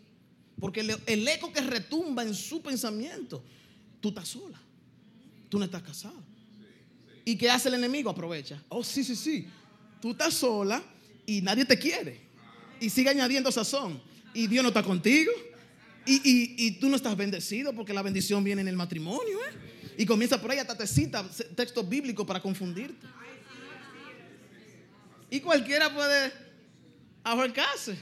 Porque 0.60 0.80
el 0.80 1.28
eco 1.28 1.52
que 1.52 1.60
retumba 1.60 2.22
en 2.22 2.34
su 2.34 2.60
pensamiento, 2.62 3.44
tú 4.00 4.08
estás 4.08 4.28
sola, 4.28 4.60
tú 5.48 5.58
no 5.58 5.64
estás 5.64 5.82
casado. 5.82 6.28
¿Y 7.24 7.36
qué 7.36 7.50
hace 7.50 7.68
el 7.68 7.74
enemigo? 7.74 8.08
Aprovecha. 8.08 8.62
Oh, 8.70 8.82
sí, 8.82 9.04
sí, 9.04 9.14
sí. 9.14 9.46
Tú 10.00 10.12
estás 10.12 10.32
sola 10.32 10.82
y 11.26 11.42
nadie 11.42 11.66
te 11.66 11.78
quiere. 11.78 12.20
Y 12.80 12.88
sigue 12.88 13.10
añadiendo 13.10 13.52
sazón. 13.52 14.00
Y 14.32 14.46
Dios 14.46 14.62
no 14.62 14.68
está 14.68 14.82
contigo. 14.82 15.30
Y, 16.06 16.70
tú 16.80 16.88
no 16.88 16.96
estás 16.96 17.14
bendecido 17.16 17.74
porque 17.74 17.92
la 17.92 18.00
bendición 18.00 18.42
viene 18.42 18.62
en 18.62 18.68
el 18.68 18.76
matrimonio. 18.76 19.38
¿eh? 19.44 19.94
Y 19.98 20.06
comienza 20.06 20.40
por 20.40 20.50
ahí 20.50 20.58
hasta 20.58 20.74
te 20.74 20.86
cita 20.86 21.28
texto 21.54 21.84
bíblico 21.84 22.24
para 22.24 22.40
confundirte. 22.40 23.06
Y 25.28 25.40
cualquiera 25.40 25.92
puede 25.92 26.32
ahorcarse. 27.22 27.94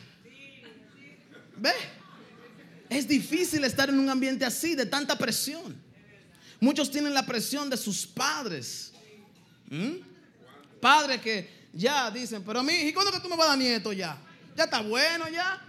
¿Ve? 1.57 1.73
Es 2.89 3.09
difícil 3.09 3.65
estar 3.65 3.89
en 3.89 3.99
un 3.99 4.09
ambiente 4.09 4.45
así, 4.45 4.75
de 4.75 4.87
tanta 4.87 5.17
presión. 5.17 5.77
Muchos 6.61 6.91
tienen 6.91 7.13
la 7.13 7.27
presión 7.27 7.69
de 7.69 7.77
sus 7.77 8.07
padres. 8.07 8.93
¿Mm? 9.69 9.97
Padres 10.81 11.21
que 11.21 11.51
ya 11.73 12.11
dicen, 12.11 12.43
pero 12.45 12.61
a 12.61 12.63
mí, 12.63 12.73
¿y 12.73 12.93
cuándo 12.93 13.13
que 13.13 13.21
tú 13.21 13.29
me 13.29 13.37
vas 13.37 13.47
a 13.47 13.51
dar 13.51 13.59
nieto 13.59 13.93
ya? 13.93 14.17
Ya 14.57 14.65
está 14.65 14.81
bueno 14.81 15.29
ya. 15.29 15.63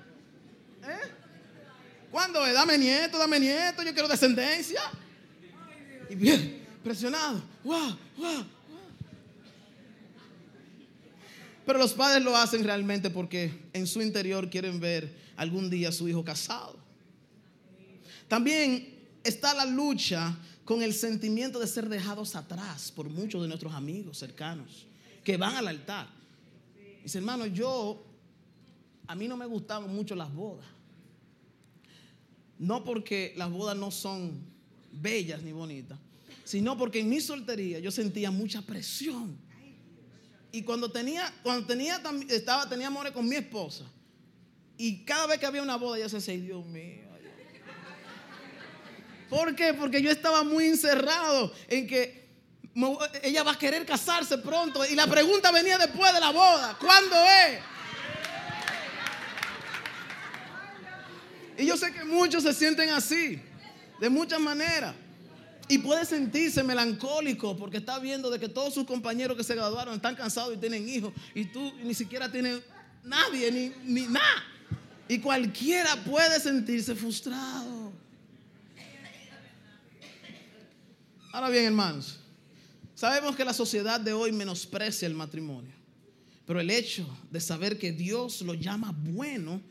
¿Eh? 0.83 1.12
¿Cuándo 2.12 2.45
es? 2.45 2.53
Dame 2.53 2.77
nieto, 2.77 3.17
dame 3.17 3.39
nieto, 3.39 3.83
yo 3.83 3.93
quiero 3.93 4.07
descendencia. 4.07 4.81
Y 6.09 6.15
bien, 6.15 6.65
presionado. 6.83 7.43
¡Wow! 7.63 7.97
¡Wow! 8.17 8.45
Pero 11.65 11.79
los 11.79 11.93
padres 11.93 12.24
lo 12.24 12.38
hacen 12.38 12.63
realmente 12.63 13.09
porque 13.09 13.51
en 13.74 13.88
su 13.88 14.01
interior 14.01 14.50
quieren 14.50 14.79
ver 14.79 15.13
algún 15.36 15.69
día 15.69 15.89
a 15.89 15.91
su 15.91 16.07
hijo 16.07 16.24
casado. 16.24 16.87
También 18.27 18.98
está 19.24 19.53
la 19.53 19.65
lucha 19.65 20.38
con 20.65 20.81
el 20.81 20.93
sentimiento 20.93 21.60
de 21.60 21.67
ser 21.67 21.88
dejados 21.88 22.36
atrás 22.36 22.91
por 22.91 23.10
muchos 23.10 23.41
de 23.41 23.48
nuestros 23.48 23.74
amigos 23.74 24.17
cercanos 24.17 24.86
que 25.24 25.38
van 25.38 25.55
al 25.55 25.67
altar. 25.67 26.10
Dice, 27.03 27.19
hermano, 27.19 27.46
yo, 27.46 28.05
a 29.07 29.15
mí 29.15 29.27
no 29.27 29.38
me 29.38 29.46
gustaban 29.46 29.93
mucho 29.93 30.15
las 30.15 30.34
bodas. 30.34 30.65
No 32.60 32.84
porque 32.84 33.34
las 33.38 33.50
bodas 33.50 33.77
no 33.77 33.91
son 33.91 34.41
bellas 34.91 35.41
ni 35.43 35.51
bonitas, 35.51 36.00
sino 36.43 36.77
porque 36.77 37.00
en 37.00 37.10
mi 37.10 37.22
soltería 37.22 37.79
yo 37.79 37.91
sentía 37.91 38.31
mucha 38.31 38.62
presión 38.62 39.38
y 40.51 40.63
cuando 40.63 40.89
tenía, 40.89 41.31
cuando 41.43 41.67
tenía, 41.67 42.01
estaba, 42.29 42.67
tenía 42.67 42.88
amores 42.88 43.12
con 43.12 43.27
mi 43.27 43.36
esposa, 43.36 43.86
y 44.77 45.03
cada 45.03 45.27
vez 45.27 45.39
que 45.39 45.46
había 45.46 45.62
una 45.62 45.75
boda, 45.75 46.00
yo 46.00 46.07
decía, 46.07 46.36
Dios 46.36 46.65
mío. 46.65 47.06
¿Por 49.29 49.55
qué? 49.55 49.74
Porque 49.74 50.01
yo 50.01 50.10
estaba 50.10 50.43
muy 50.43 50.65
encerrado 50.65 51.53
en 51.67 51.88
que 51.88 52.27
ella 53.24 53.43
va 53.43 53.51
a 53.51 53.57
querer 53.57 53.86
casarse 53.86 54.38
pronto. 54.38 54.86
Y 54.86 54.96
la 54.96 55.07
pregunta 55.07 55.51
venía 55.51 55.77
después 55.77 56.13
de 56.13 56.19
la 56.19 56.31
boda. 56.31 56.77
¿Cuándo 56.79 57.15
es? 57.15 57.60
Y 61.57 61.65
yo 61.65 61.75
sé 61.75 61.91
que 61.91 62.03
muchos 62.03 62.43
se 62.43 62.53
sienten 62.53 62.89
así, 62.89 63.41
de 64.00 64.10
muchas 64.10 64.39
maneras. 64.39 64.93
Y 65.67 65.79
puede 65.79 66.05
sentirse 66.05 66.63
melancólico 66.63 67.57
porque 67.57 67.77
está 67.77 68.00
viendo 68.00 68.29
de 68.29 68.39
que 68.39 68.48
todos 68.48 68.74
sus 68.74 68.86
compañeros 68.86 69.36
que 69.36 69.43
se 69.43 69.55
graduaron 69.55 69.96
están 69.96 70.15
cansados 70.15 70.53
y 70.53 70.57
tienen 70.57 70.88
hijos 70.88 71.12
y 71.36 71.46
tú 71.46 71.74
ni 71.84 71.93
siquiera 71.93 72.31
tienes 72.31 72.62
nadie, 73.03 73.51
ni, 73.51 73.74
ni 73.84 74.07
nada. 74.07 74.43
Y 75.10 75.19
cualquiera 75.19 75.96
puede 76.05 76.39
sentirse 76.39 76.96
frustrado. 76.96 77.87
Ahora 81.31 81.50
bien, 81.50 81.65
hermanos, 81.65 82.19
sabemos 82.96 83.36
que 83.36 83.43
la 83.43 83.53
sociedad 83.53 84.00
de 84.00 84.13
hoy 84.13 84.31
menosprecia 84.31 85.07
el 85.07 85.13
matrimonio, 85.13 85.74
pero 86.46 86.60
el 86.60 86.69
hecho 86.69 87.05
de 87.29 87.41
saber 87.41 87.77
que 87.77 87.91
Dios 87.91 88.41
lo 88.41 88.53
llama 88.53 88.96
bueno 88.98 89.62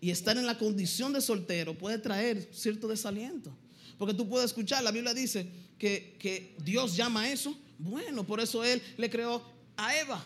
y 0.00 0.10
estar 0.10 0.36
en 0.36 0.46
la 0.46 0.58
condición 0.58 1.12
de 1.12 1.20
soltero 1.20 1.76
puede 1.76 1.98
traer 1.98 2.48
cierto 2.52 2.86
desaliento. 2.86 3.56
Porque 3.98 4.14
tú 4.14 4.28
puedes 4.28 4.46
escuchar, 4.50 4.82
la 4.82 4.90
Biblia 4.90 5.14
dice 5.14 5.50
que, 5.78 6.54
Dios 6.62 6.96
llama 6.96 7.30
eso. 7.30 7.56
Bueno, 7.78 8.24
por 8.24 8.40
eso 8.40 8.62
Él 8.62 8.82
le 8.98 9.08
creó 9.08 9.42
a 9.76 9.96
Eva. 9.96 10.22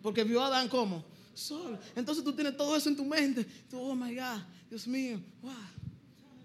Porque 0.00 0.22
vio 0.22 0.42
a 0.42 0.46
Adán 0.46 0.68
como 0.68 1.04
sol. 1.34 1.78
Entonces 1.96 2.22
tú 2.22 2.32
tienes 2.32 2.56
todo 2.56 2.76
eso 2.76 2.88
en 2.88 2.96
tu 2.96 3.04
mente. 3.04 3.44
oh 3.72 3.94
my 3.96 4.14
God, 4.14 4.42
Dios 4.70 4.86
mío. 4.86 5.20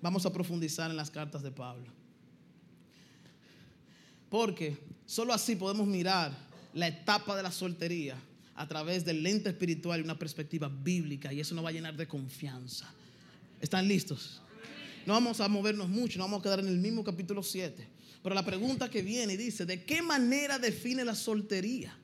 Vamos 0.01 0.25
a 0.25 0.33
profundizar 0.33 0.89
en 0.89 0.97
las 0.97 1.11
cartas 1.11 1.43
de 1.43 1.51
Pablo. 1.51 1.98
Porque 4.29 4.77
solo 5.05 5.33
así 5.33 5.55
podemos 5.55 5.87
mirar 5.87 6.31
la 6.73 6.87
etapa 6.87 7.35
de 7.35 7.43
la 7.43 7.51
soltería 7.51 8.15
a 8.55 8.67
través 8.67 9.05
del 9.05 9.23
lente 9.23 9.49
espiritual 9.49 9.99
y 9.99 10.03
una 10.03 10.19
perspectiva 10.19 10.67
bíblica. 10.69 11.31
Y 11.33 11.39
eso 11.39 11.55
nos 11.55 11.63
va 11.63 11.69
a 11.69 11.73
llenar 11.73 11.95
de 11.95 12.07
confianza. 12.07 12.91
¿Están 13.61 13.87
listos? 13.87 14.41
No 15.05 15.13
vamos 15.13 15.39
a 15.39 15.47
movernos 15.47 15.89
mucho, 15.89 16.19
no 16.19 16.25
vamos 16.25 16.41
a 16.41 16.43
quedar 16.43 16.59
en 16.59 16.67
el 16.67 16.77
mismo 16.77 17.03
capítulo 17.03 17.41
7. 17.41 17.87
Pero 18.21 18.35
la 18.35 18.45
pregunta 18.45 18.89
que 18.89 19.01
viene 19.01 19.37
dice, 19.37 19.65
¿de 19.65 19.83
qué 19.83 20.01
manera 20.01 20.59
define 20.59 21.05
la 21.05 21.15
soltería? 21.15 21.95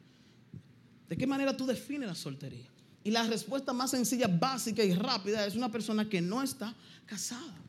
¿De 1.09 1.17
qué 1.17 1.27
manera 1.27 1.55
tú 1.55 1.65
defines 1.65 2.07
la 2.07 2.15
soltería? 2.15 2.67
Y 3.03 3.11
la 3.11 3.23
respuesta 3.27 3.73
más 3.73 3.91
sencilla, 3.91 4.27
básica 4.27 4.83
y 4.83 4.93
rápida 4.93 5.45
es 5.45 5.55
una 5.55 5.71
persona 5.71 6.09
que 6.09 6.21
no 6.21 6.41
está 6.41 6.73
casada. 7.05 7.64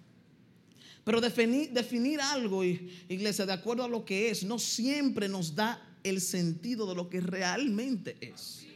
Pero 1.07 1.21
definir, 1.21 1.71
definir 1.71 2.21
algo, 2.21 2.65
iglesia, 2.65 3.47
de 3.47 3.53
acuerdo 3.53 3.85
a 3.85 3.89
lo 3.89 4.05
que 4.05 4.29
es, 4.29 4.43
no 4.43 4.59
siempre 4.59 5.29
nos 5.29 5.55
da 5.55 5.81
el 6.03 6.21
sentido 6.21 6.85
de 6.89 6.97
lo 6.97 7.09
que 7.09 7.21
realmente 7.21 8.17
es. 8.21 8.67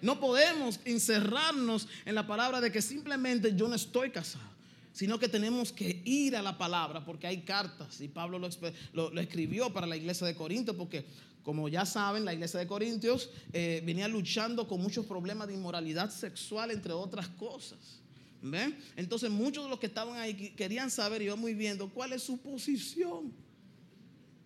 No 0.00 0.20
podemos 0.20 0.78
encerrarnos 0.84 1.88
en 2.04 2.14
la 2.14 2.28
palabra 2.28 2.60
de 2.60 2.70
que 2.70 2.80
simplemente 2.80 3.56
yo 3.56 3.66
no 3.66 3.74
estoy 3.74 4.10
casado 4.10 4.54
sino 4.92 5.18
que 5.18 5.28
tenemos 5.28 5.72
que 5.72 6.00
ir 6.04 6.36
a 6.36 6.42
la 6.42 6.56
palabra 6.56 7.04
porque 7.04 7.26
hay 7.26 7.40
cartas 7.40 8.00
y 8.00 8.06
Pablo 8.06 8.38
lo, 8.38 9.20
escribió 9.20 9.72
para 9.72 9.88
la 9.88 9.96
iglesia 9.96 10.24
de 10.24 10.36
Corintios 10.36 10.76
porque 10.76 11.04
como 11.42 11.68
ya 11.68 11.84
saben, 11.84 12.24
la 12.24 12.32
iglesia 12.32 12.60
de 12.60 12.68
Corintios 12.68 13.28
eh, 13.52 13.82
venía 13.84 14.06
luchando 14.06 14.68
con 14.68 14.80
muchos 14.80 15.04
problemas 15.04 15.48
de 15.48 15.54
inmoralidad 15.54 16.10
sexual, 16.10 16.70
entre 16.70 16.92
otras 16.92 17.28
cosas. 17.28 18.03
¿Ven? 18.44 18.78
Entonces 18.94 19.30
muchos 19.30 19.64
de 19.64 19.70
los 19.70 19.78
que 19.78 19.86
estaban 19.86 20.18
ahí 20.18 20.50
querían 20.50 20.90
saber, 20.90 21.22
y 21.22 21.30
muy 21.30 21.54
viendo, 21.54 21.88
cuál 21.88 22.12
es 22.12 22.22
su 22.22 22.36
posición. 22.36 23.32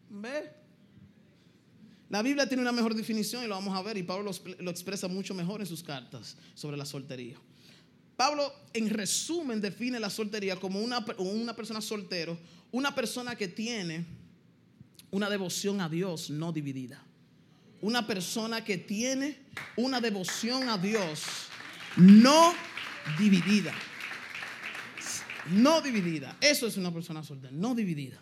¿Ve? 0.09 0.53
La 2.09 2.23
Biblia 2.23 2.47
tiene 2.47 2.63
una 2.63 2.71
mejor 2.71 2.95
definición 2.95 3.43
y 3.43 3.49
lo 3.49 3.57
vamos 3.57 3.77
a 3.77 3.83
ver, 3.83 3.97
y 3.97 4.05
Pablo 4.05 4.31
lo 4.61 4.71
expresa 4.71 5.09
mucho 5.09 5.35
mejor 5.35 5.61
en 5.61 5.67
sus 5.67 5.83
cartas 5.83 6.37
sobre 6.55 6.77
la 6.77 6.87
soltería. 6.87 7.37
Pablo, 8.17 8.53
en 8.73 8.89
resumen, 8.89 9.61
define 9.61 9.99
la 9.99 10.11
soltería 10.11 10.55
como 10.57 10.81
una, 10.81 11.05
una 11.19 11.55
persona 11.57 11.81
soltero, 11.81 12.39
una 12.71 12.95
persona 12.95 13.35
que 13.35 13.49
tiene 13.49 14.07
una 15.11 15.29
devoción 15.29 15.81
a 15.81 15.89
Dios 15.89 16.31
no 16.31 16.53
dividida. 16.53 17.03
Una 17.81 18.07
persona 18.07 18.65
que 18.65 18.79
tiene 18.79 19.39
una 19.77 20.01
devoción 20.01 20.69
a 20.69 20.79
Dios 20.79 21.25
no 21.97 22.55
dividida. 23.19 23.75
No 25.51 25.81
dividida. 25.81 26.37
Eso 26.41 26.67
es 26.67 26.77
una 26.77 26.93
persona 26.93 27.23
soltera, 27.23 27.53
no 27.53 27.75
dividida. 27.75 28.21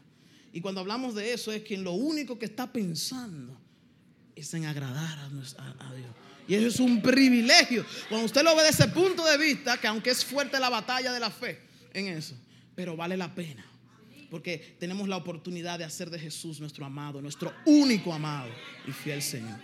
Y 0.53 0.61
cuando 0.61 0.81
hablamos 0.81 1.15
de 1.15 1.33
eso 1.33 1.53
es 1.53 1.63
que 1.63 1.77
lo 1.77 1.93
único 1.93 2.39
que 2.39 2.47
está 2.47 2.73
pensando 2.73 3.61
es 4.35 4.53
en 4.55 4.67
agradar 4.67 5.19
a, 5.19 5.27
a 5.27 5.95
Dios. 5.95 6.11
Y 6.49 6.55
eso 6.55 6.69
es 6.69 6.81
un 6.81 7.03
privilegio. 7.03 7.85
Cuando 8.09 8.27
usted 8.27 8.43
lo 8.43 8.55
ve 8.55 8.63
desde 8.63 8.85
ese 8.85 8.93
punto 8.93 9.25
de 9.25 9.37
vista, 9.37 9.79
que 9.79 9.87
aunque 9.87 10.11
es 10.11 10.25
fuerte 10.25 10.61
la 10.61 10.71
batalla 10.71 11.13
de 11.13 11.21
la 11.21 11.31
fe 11.31 11.61
en 11.93 12.09
eso, 12.09 12.35
pero 12.75 12.97
vale 12.97 13.17
la 13.17 13.35
pena. 13.35 13.65
Porque 14.31 14.77
tenemos 14.79 15.09
la 15.09 15.17
oportunidad 15.17 15.79
de 15.79 15.85
hacer 15.85 16.11
de 16.11 16.19
Jesús 16.19 16.61
nuestro 16.61 16.85
amado, 16.85 17.21
nuestro 17.21 17.53
único 17.65 18.13
amado 18.13 18.51
y 18.87 18.93
fiel 18.93 19.23
Señor. 19.23 19.59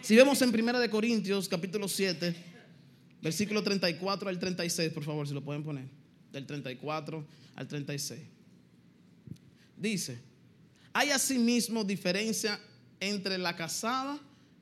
Si 0.00 0.16
vemos 0.16 0.40
en 0.42 0.52
Primera 0.52 0.80
de 0.80 0.90
Corintios, 0.90 1.48
capítulo 1.48 1.88
7, 1.88 2.34
versículo 3.22 3.62
34 3.62 4.28
al 4.28 4.38
36, 4.38 4.92
por 4.92 5.04
favor, 5.04 5.28
si 5.28 5.34
lo 5.34 5.42
pueden 5.42 5.62
poner. 5.62 6.01
Del 6.32 6.46
34 6.46 7.24
al 7.54 7.68
36. 7.68 8.20
Dice, 9.76 10.18
hay 10.92 11.10
asimismo 11.10 11.84
diferencia 11.84 12.58
entre 13.00 13.38
la 13.38 13.54
casada 13.54 14.18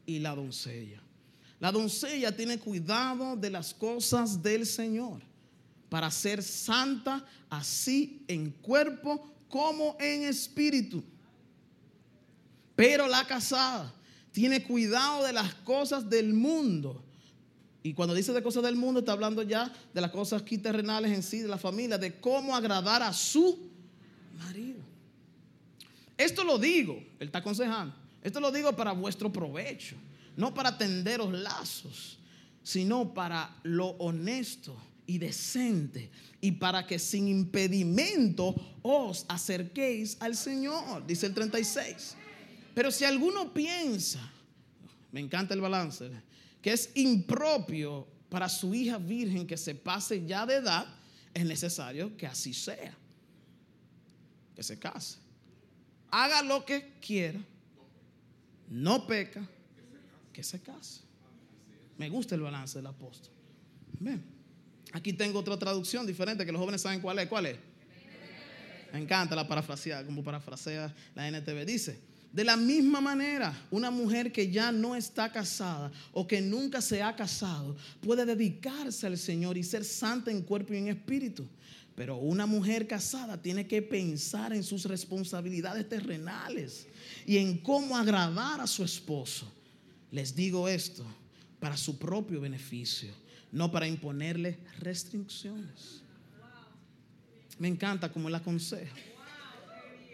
y 0.06 0.18
la 0.18 0.34
doncella. 0.34 1.00
La 1.58 1.70
doncella 1.70 2.34
tiene 2.34 2.58
cuidado 2.58 3.36
de 3.36 3.50
las 3.50 3.74
cosas 3.74 4.42
del 4.42 4.66
Señor 4.66 5.22
para 5.90 6.10
ser 6.10 6.42
santa 6.42 7.24
así 7.50 8.24
en 8.28 8.50
cuerpo 8.50 9.34
como 9.48 9.96
en 10.00 10.22
espíritu. 10.22 11.04
Pero 12.74 13.06
la 13.06 13.26
casada 13.26 13.92
tiene 14.32 14.62
cuidado 14.62 15.26
de 15.26 15.32
las 15.32 15.52
cosas 15.56 16.08
del 16.08 16.32
mundo. 16.32 17.04
Y 17.82 17.94
cuando 17.94 18.14
dice 18.14 18.32
de 18.32 18.42
cosas 18.42 18.62
del 18.62 18.76
mundo, 18.76 19.00
está 19.00 19.12
hablando 19.12 19.42
ya 19.42 19.72
de 19.94 20.00
las 20.00 20.10
cosas 20.10 20.42
aquí 20.42 20.58
terrenales 20.58 21.12
en 21.12 21.22
sí, 21.22 21.38
de 21.40 21.48
la 21.48 21.58
familia, 21.58 21.96
de 21.96 22.20
cómo 22.20 22.54
agradar 22.54 23.02
a 23.02 23.12
su 23.12 23.58
marido. 24.38 24.80
Esto 26.18 26.44
lo 26.44 26.58
digo, 26.58 27.02
él 27.18 27.28
está 27.28 27.38
aconsejando, 27.38 27.94
esto 28.22 28.40
lo 28.40 28.52
digo 28.52 28.76
para 28.76 28.92
vuestro 28.92 29.32
provecho, 29.32 29.96
no 30.36 30.52
para 30.52 30.76
tenderos 30.76 31.32
lazos, 31.32 32.18
sino 32.62 33.14
para 33.14 33.56
lo 33.62 33.88
honesto 33.92 34.76
y 35.06 35.16
decente 35.16 36.10
y 36.42 36.52
para 36.52 36.86
que 36.86 36.98
sin 36.98 37.26
impedimento 37.26 38.54
os 38.82 39.24
acerquéis 39.28 40.18
al 40.20 40.36
Señor, 40.36 41.06
dice 41.06 41.26
el 41.26 41.34
36. 41.34 42.16
Pero 42.74 42.90
si 42.90 43.04
alguno 43.04 43.52
piensa, 43.52 44.20
me 45.12 45.20
encanta 45.20 45.54
el 45.54 45.60
balance, 45.60 46.10
que 46.62 46.72
es 46.72 46.90
impropio 46.94 48.06
para 48.28 48.48
su 48.48 48.74
hija 48.74 48.98
virgen 48.98 49.46
que 49.46 49.56
se 49.56 49.74
pase 49.74 50.24
ya 50.24 50.46
de 50.46 50.56
edad, 50.56 50.86
es 51.34 51.44
necesario 51.44 52.16
que 52.16 52.26
así 52.26 52.52
sea, 52.52 52.96
que 54.54 54.62
se 54.62 54.78
case. 54.78 55.18
Haga 56.10 56.42
lo 56.42 56.64
que 56.64 56.94
quiera, 57.00 57.40
no 58.68 59.06
peca, 59.06 59.46
que 60.32 60.42
se 60.42 60.60
case. 60.60 61.00
Me 61.98 62.08
gusta 62.08 62.34
el 62.34 62.40
balance 62.40 62.78
del 62.78 62.86
apóstol. 62.86 63.32
Aquí 64.92 65.12
tengo 65.12 65.38
otra 65.38 65.58
traducción 65.58 66.06
diferente 66.06 66.44
que 66.44 66.52
los 66.52 66.60
jóvenes 66.60 66.80
saben 66.80 67.00
cuál 67.00 67.18
es. 67.18 67.28
¿Cuál 67.28 67.46
es? 67.46 67.58
Me 68.92 68.98
encanta 68.98 69.36
la 69.36 69.46
parafrasea, 69.46 70.04
como 70.04 70.24
parafrasea 70.24 70.94
la 71.14 71.28
NTV. 71.28 71.64
Dice, 71.64 72.00
de 72.32 72.44
la 72.44 72.56
misma 72.56 73.00
manera, 73.00 73.52
una 73.70 73.90
mujer 73.90 74.30
que 74.30 74.50
ya 74.50 74.70
no 74.70 74.94
está 74.94 75.32
casada 75.32 75.90
o 76.12 76.26
que 76.26 76.40
nunca 76.40 76.80
se 76.80 77.02
ha 77.02 77.16
casado 77.16 77.76
puede 78.00 78.24
dedicarse 78.24 79.06
al 79.08 79.18
Señor 79.18 79.58
y 79.58 79.64
ser 79.64 79.84
santa 79.84 80.30
en 80.30 80.42
cuerpo 80.42 80.72
y 80.72 80.76
en 80.76 80.88
espíritu. 80.88 81.46
Pero 81.96 82.18
una 82.18 82.46
mujer 82.46 82.86
casada 82.86 83.36
tiene 83.42 83.66
que 83.66 83.82
pensar 83.82 84.52
en 84.52 84.62
sus 84.62 84.84
responsabilidades 84.84 85.88
terrenales 85.88 86.86
y 87.26 87.36
en 87.36 87.58
cómo 87.58 87.96
agradar 87.96 88.60
a 88.60 88.66
su 88.68 88.84
esposo. 88.84 89.52
Les 90.12 90.34
digo 90.34 90.68
esto 90.68 91.04
para 91.58 91.76
su 91.76 91.98
propio 91.98 92.40
beneficio, 92.40 93.10
no 93.50 93.72
para 93.72 93.88
imponerle 93.88 94.58
restricciones. 94.78 96.02
Me 97.58 97.66
encanta 97.66 98.10
como 98.10 98.28
él 98.28 98.34
aconseja. 98.36 98.94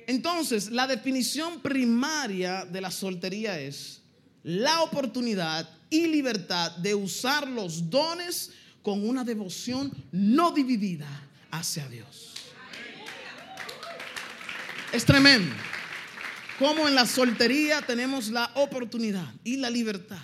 Entonces, 0.06 0.70
la 0.70 0.86
definición 0.86 1.60
primaria 1.60 2.64
de 2.64 2.80
la 2.80 2.90
soltería 2.90 3.58
es 3.58 4.02
la 4.44 4.82
oportunidad 4.82 5.68
y 5.90 6.06
libertad 6.06 6.72
de 6.76 6.94
usar 6.94 7.48
los 7.48 7.90
dones 7.90 8.52
con 8.82 9.06
una 9.06 9.24
devoción 9.24 9.92
no 10.12 10.52
dividida 10.52 11.08
hacia 11.50 11.88
Dios. 11.88 12.34
Es 14.92 15.04
tremendo. 15.04 15.52
Como 16.58 16.86
en 16.86 16.94
la 16.94 17.04
soltería 17.04 17.82
tenemos 17.82 18.28
la 18.28 18.50
oportunidad 18.54 19.26
y 19.42 19.56
la 19.56 19.68
libertad, 19.68 20.22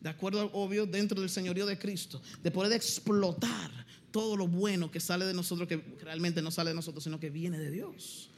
de 0.00 0.08
acuerdo 0.08 0.48
obvio, 0.52 0.86
dentro 0.86 1.20
del 1.20 1.28
señorío 1.28 1.66
de 1.66 1.78
Cristo, 1.78 2.22
de 2.42 2.50
poder 2.50 2.72
explotar 2.72 3.70
todo 4.10 4.36
lo 4.36 4.46
bueno 4.46 4.90
que 4.90 5.00
sale 5.00 5.24
de 5.26 5.34
nosotros, 5.34 5.68
que 5.68 5.82
realmente 6.02 6.40
no 6.40 6.50
sale 6.50 6.70
de 6.70 6.76
nosotros, 6.76 7.02
sino 7.04 7.18
que 7.18 7.28
viene 7.28 7.58
de 7.58 7.70
Dios. 7.70 8.30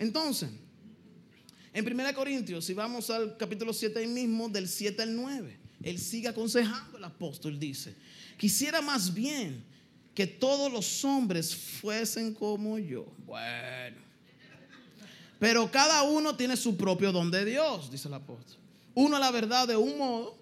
Entonces, 0.00 0.48
en 1.74 1.86
1 1.86 2.14
Corintios, 2.14 2.64
si 2.64 2.72
vamos 2.72 3.10
al 3.10 3.36
capítulo 3.36 3.72
7 3.72 3.98
ahí 3.98 4.06
mismo, 4.06 4.48
del 4.48 4.66
7 4.66 5.02
al 5.02 5.14
9, 5.14 5.58
él 5.82 5.98
sigue 5.98 6.26
aconsejando 6.26 6.96
el 6.96 7.04
apóstol, 7.04 7.60
dice, 7.60 7.94
quisiera 8.38 8.80
más 8.80 9.12
bien 9.12 9.62
que 10.14 10.26
todos 10.26 10.72
los 10.72 11.04
hombres 11.04 11.54
fuesen 11.54 12.32
como 12.32 12.78
yo. 12.78 13.12
Bueno, 13.26 13.98
pero 15.38 15.70
cada 15.70 16.02
uno 16.02 16.34
tiene 16.34 16.56
su 16.56 16.78
propio 16.78 17.12
don 17.12 17.30
de 17.30 17.44
Dios, 17.44 17.90
dice 17.90 18.08
el 18.08 18.14
apóstol. 18.14 18.56
Uno 18.94 19.18
la 19.18 19.30
verdad 19.30 19.68
de 19.68 19.76
un 19.76 19.98
modo 19.98 20.38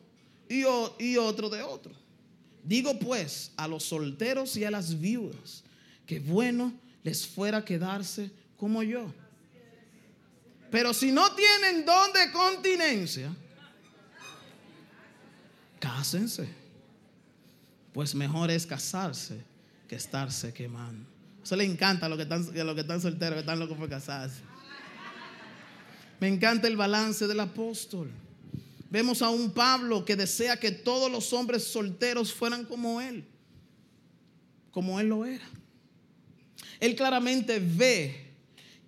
y, 0.48 0.62
y 1.04 1.16
otro 1.16 1.50
de 1.50 1.62
otro. 1.62 1.92
Digo 2.62 2.96
pues 3.00 3.50
a 3.56 3.66
los 3.66 3.82
solteros 3.82 4.56
y 4.56 4.64
a 4.64 4.70
las 4.70 5.00
viudas 5.00 5.64
que 6.06 6.20
bueno 6.20 6.72
les 7.02 7.26
fuera 7.26 7.64
quedarse 7.64 8.30
como 8.56 8.84
yo. 8.84 9.12
Pero 10.70 10.92
si 10.92 11.12
no 11.12 11.34
tienen 11.34 11.84
don 11.84 12.12
de 12.12 12.30
continencia, 12.32 13.34
cásense. 15.80 16.48
Pues 17.92 18.14
mejor 18.14 18.50
es 18.50 18.66
casarse 18.66 19.42
que 19.88 19.96
estarse 19.96 20.52
quemando. 20.52 21.08
Eso 21.42 21.56
le 21.56 21.64
encanta 21.64 22.06
a 22.06 22.08
los 22.08 22.18
que 22.18 22.24
están, 22.24 22.42
a 22.42 22.74
que 22.74 22.80
están 22.80 23.00
solteros, 23.00 23.34
que 23.34 23.40
están 23.40 23.58
locos 23.58 23.78
por 23.78 23.88
casarse. 23.88 24.42
Me 26.20 26.28
encanta 26.28 26.68
el 26.68 26.76
balance 26.76 27.26
del 27.26 27.40
apóstol. 27.40 28.10
Vemos 28.90 29.22
a 29.22 29.30
un 29.30 29.50
Pablo 29.50 30.04
que 30.04 30.16
desea 30.16 30.58
que 30.58 30.70
todos 30.70 31.10
los 31.10 31.32
hombres 31.32 31.64
solteros 31.64 32.32
fueran 32.32 32.64
como 32.64 33.00
él, 33.00 33.24
como 34.70 34.98
él 35.00 35.08
lo 35.08 35.24
era. 35.24 35.48
Él 36.80 36.94
claramente 36.94 37.60
ve 37.60 38.27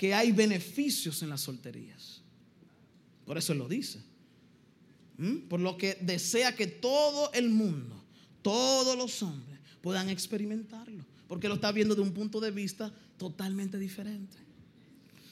que 0.01 0.15
hay 0.15 0.33
beneficios 0.33 1.23
en 1.23 1.29
las 1.29 1.43
solterías. 1.43 2.23
Por 3.27 3.37
eso 3.37 3.53
lo 3.53 3.69
dice. 3.69 4.01
¿Mm? 5.19 5.41
Por 5.41 5.61
lo 5.61 5.77
que 5.77 5.99
desea 6.01 6.57
que 6.57 6.67
todo 6.67 7.31
el 7.35 7.51
mundo, 7.51 8.03
todos 8.41 8.97
los 8.97 9.23
hombres 9.23 9.61
puedan 9.83 10.09
experimentarlo. 10.09 11.05
Porque 11.29 11.49
lo 11.49 11.57
está 11.57 11.71
viendo 11.71 11.95
de 11.95 12.01
un 12.01 12.15
punto 12.15 12.41
de 12.41 12.51
vista 12.51 12.91
totalmente 13.19 13.79
diferente. 13.79 14.39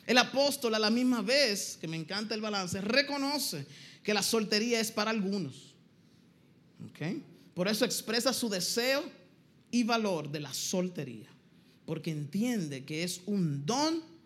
El 0.06 0.18
apóstol 0.18 0.74
a 0.74 0.78
la 0.78 0.90
misma 0.90 1.22
vez, 1.22 1.78
que 1.80 1.88
me 1.88 1.96
encanta 1.96 2.34
el 2.34 2.42
balance, 2.42 2.78
reconoce 2.82 3.66
que 4.02 4.12
la 4.12 4.22
soltería 4.22 4.80
es 4.80 4.92
para 4.92 5.10
algunos. 5.10 5.74
Por 7.54 7.68
eso 7.68 7.86
expresa 7.86 8.34
su 8.34 8.50
deseo 8.50 9.02
y 9.70 9.82
valor 9.84 10.30
de 10.30 10.40
la 10.40 10.52
soltería. 10.52 11.30
Porque 11.86 12.10
entiende 12.10 12.84
que 12.84 13.02
es 13.02 13.22
un 13.24 13.64
don 13.64 14.17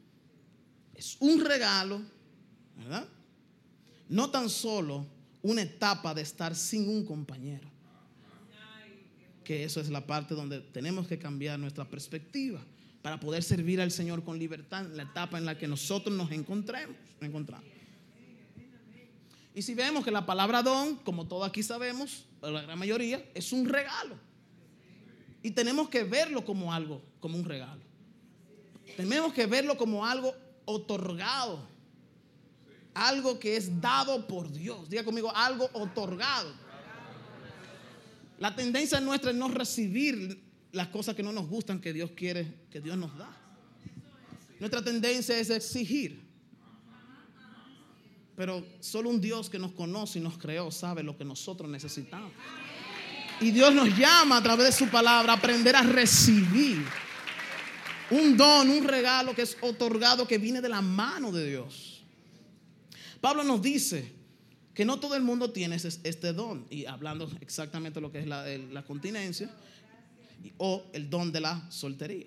es 1.02 1.16
un 1.18 1.44
regalo, 1.44 2.00
¿verdad? 2.76 3.08
No 4.08 4.30
tan 4.30 4.48
solo 4.48 5.04
una 5.42 5.62
etapa 5.62 6.14
de 6.14 6.22
estar 6.22 6.54
sin 6.54 6.88
un 6.88 7.04
compañero. 7.04 7.68
Que 9.42 9.64
eso 9.64 9.80
es 9.80 9.90
la 9.90 10.06
parte 10.06 10.36
donde 10.36 10.60
tenemos 10.60 11.08
que 11.08 11.18
cambiar 11.18 11.58
nuestra 11.58 11.84
perspectiva 11.84 12.64
para 13.02 13.18
poder 13.18 13.42
servir 13.42 13.80
al 13.80 13.90
Señor 13.90 14.22
con 14.22 14.38
libertad 14.38 14.84
en 14.84 14.96
la 14.96 15.02
etapa 15.02 15.38
en 15.38 15.44
la 15.44 15.58
que 15.58 15.66
nosotros 15.66 16.16
nos 16.16 16.30
encontremos, 16.30 16.94
encontramos. 17.20 17.66
Y 19.56 19.62
si 19.62 19.74
vemos 19.74 20.04
que 20.04 20.12
la 20.12 20.24
palabra 20.24 20.62
don, 20.62 20.94
como 20.98 21.26
todos 21.26 21.48
aquí 21.48 21.64
sabemos, 21.64 22.26
la 22.40 22.62
gran 22.62 22.78
mayoría, 22.78 23.28
es 23.34 23.52
un 23.52 23.68
regalo. 23.68 24.16
Y 25.42 25.50
tenemos 25.50 25.88
que 25.88 26.04
verlo 26.04 26.44
como 26.44 26.72
algo, 26.72 27.02
como 27.18 27.36
un 27.36 27.44
regalo. 27.44 27.82
Tenemos 28.96 29.32
que 29.32 29.46
verlo 29.46 29.76
como 29.76 30.06
algo 30.06 30.32
otorgado. 30.64 31.66
Algo 32.94 33.38
que 33.38 33.56
es 33.56 33.80
dado 33.80 34.26
por 34.26 34.52
Dios. 34.52 34.88
Diga 34.88 35.04
conmigo, 35.04 35.34
algo 35.34 35.68
otorgado. 35.72 36.52
La 38.38 38.54
tendencia 38.54 39.00
nuestra 39.00 39.30
es 39.30 39.36
no 39.36 39.48
recibir 39.48 40.42
las 40.72 40.88
cosas 40.88 41.14
que 41.14 41.22
no 41.22 41.32
nos 41.32 41.48
gustan 41.48 41.80
que 41.80 41.92
Dios 41.92 42.10
quiere 42.16 42.52
que 42.70 42.80
Dios 42.80 42.96
nos 42.96 43.16
da. 43.16 43.30
Nuestra 44.58 44.82
tendencia 44.82 45.38
es 45.38 45.50
exigir. 45.50 46.22
Pero 48.36 48.64
solo 48.80 49.10
un 49.10 49.20
Dios 49.20 49.50
que 49.50 49.58
nos 49.58 49.72
conoce 49.72 50.18
y 50.18 50.22
nos 50.22 50.38
creó 50.38 50.70
sabe 50.70 51.02
lo 51.02 51.16
que 51.16 51.24
nosotros 51.24 51.70
necesitamos. 51.70 52.32
Y 53.40 53.50
Dios 53.50 53.74
nos 53.74 53.96
llama 53.96 54.38
a 54.38 54.42
través 54.42 54.66
de 54.66 54.72
su 54.72 54.88
palabra 54.88 55.32
a 55.32 55.36
aprender 55.36 55.76
a 55.76 55.82
recibir 55.82 56.84
un 58.10 58.36
don, 58.36 58.68
un 58.70 58.84
regalo 58.84 59.34
que 59.34 59.42
es 59.42 59.56
otorgado, 59.60 60.26
que 60.26 60.38
viene 60.38 60.60
de 60.60 60.68
la 60.68 60.82
mano 60.82 61.32
de 61.32 61.48
Dios. 61.48 62.02
Pablo 63.20 63.44
nos 63.44 63.62
dice 63.62 64.12
que 64.74 64.84
no 64.84 64.98
todo 64.98 65.14
el 65.16 65.22
mundo 65.22 65.50
tiene 65.50 65.76
este 65.76 66.32
don. 66.32 66.66
Y 66.70 66.86
hablando 66.86 67.30
exactamente 67.40 68.00
lo 68.00 68.10
que 68.10 68.20
es 68.20 68.26
la, 68.26 68.44
la 68.46 68.84
continencia 68.84 69.50
o 70.58 70.84
el 70.92 71.08
don 71.08 71.30
de 71.30 71.40
la 71.40 71.70
soltería. 71.70 72.26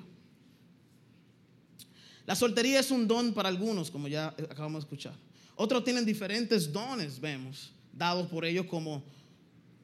La 2.26 2.36
soltería 2.36 2.80
es 2.80 2.92
un 2.92 3.08
don 3.08 3.34
para 3.34 3.50
algunos, 3.50 3.92
como 3.92 4.08
ya 4.08 4.28
acabamos 4.28 4.84
de 4.84 4.88
escuchar. 4.88 5.14
Otros 5.56 5.84
tienen 5.84 6.06
diferentes 6.06 6.72
dones, 6.72 7.20
vemos, 7.20 7.72
dados 7.94 8.28
por 8.28 8.46
ellos 8.46 8.66
como 8.66 9.04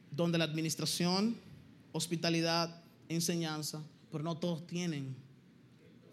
don 0.09 0.31
de 0.31 0.37
la 0.37 0.45
administración, 0.45 1.37
hospitalidad, 1.91 2.81
enseñanza, 3.09 3.81
pero 4.11 4.23
no 4.23 4.37
todos 4.37 4.65
tienen 4.65 5.15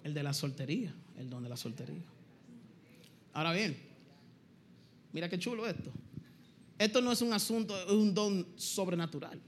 el 0.08 0.14
de 0.14 0.22
la 0.22 0.32
soltería, 0.32 0.92
el 1.18 1.28
don 1.28 1.42
de 1.42 1.48
la 1.48 1.56
soltería. 1.56 2.02
Ahora 3.34 3.52
bien, 3.52 3.76
mira 5.12 5.28
qué 5.28 5.38
chulo 5.38 5.66
esto. 5.66 5.92
Esto 6.78 7.00
no 7.00 7.12
es 7.12 7.20
un 7.22 7.32
asunto, 7.32 7.74
un 7.94 8.14
don 8.14 8.46
sobrenatural. 8.56 9.40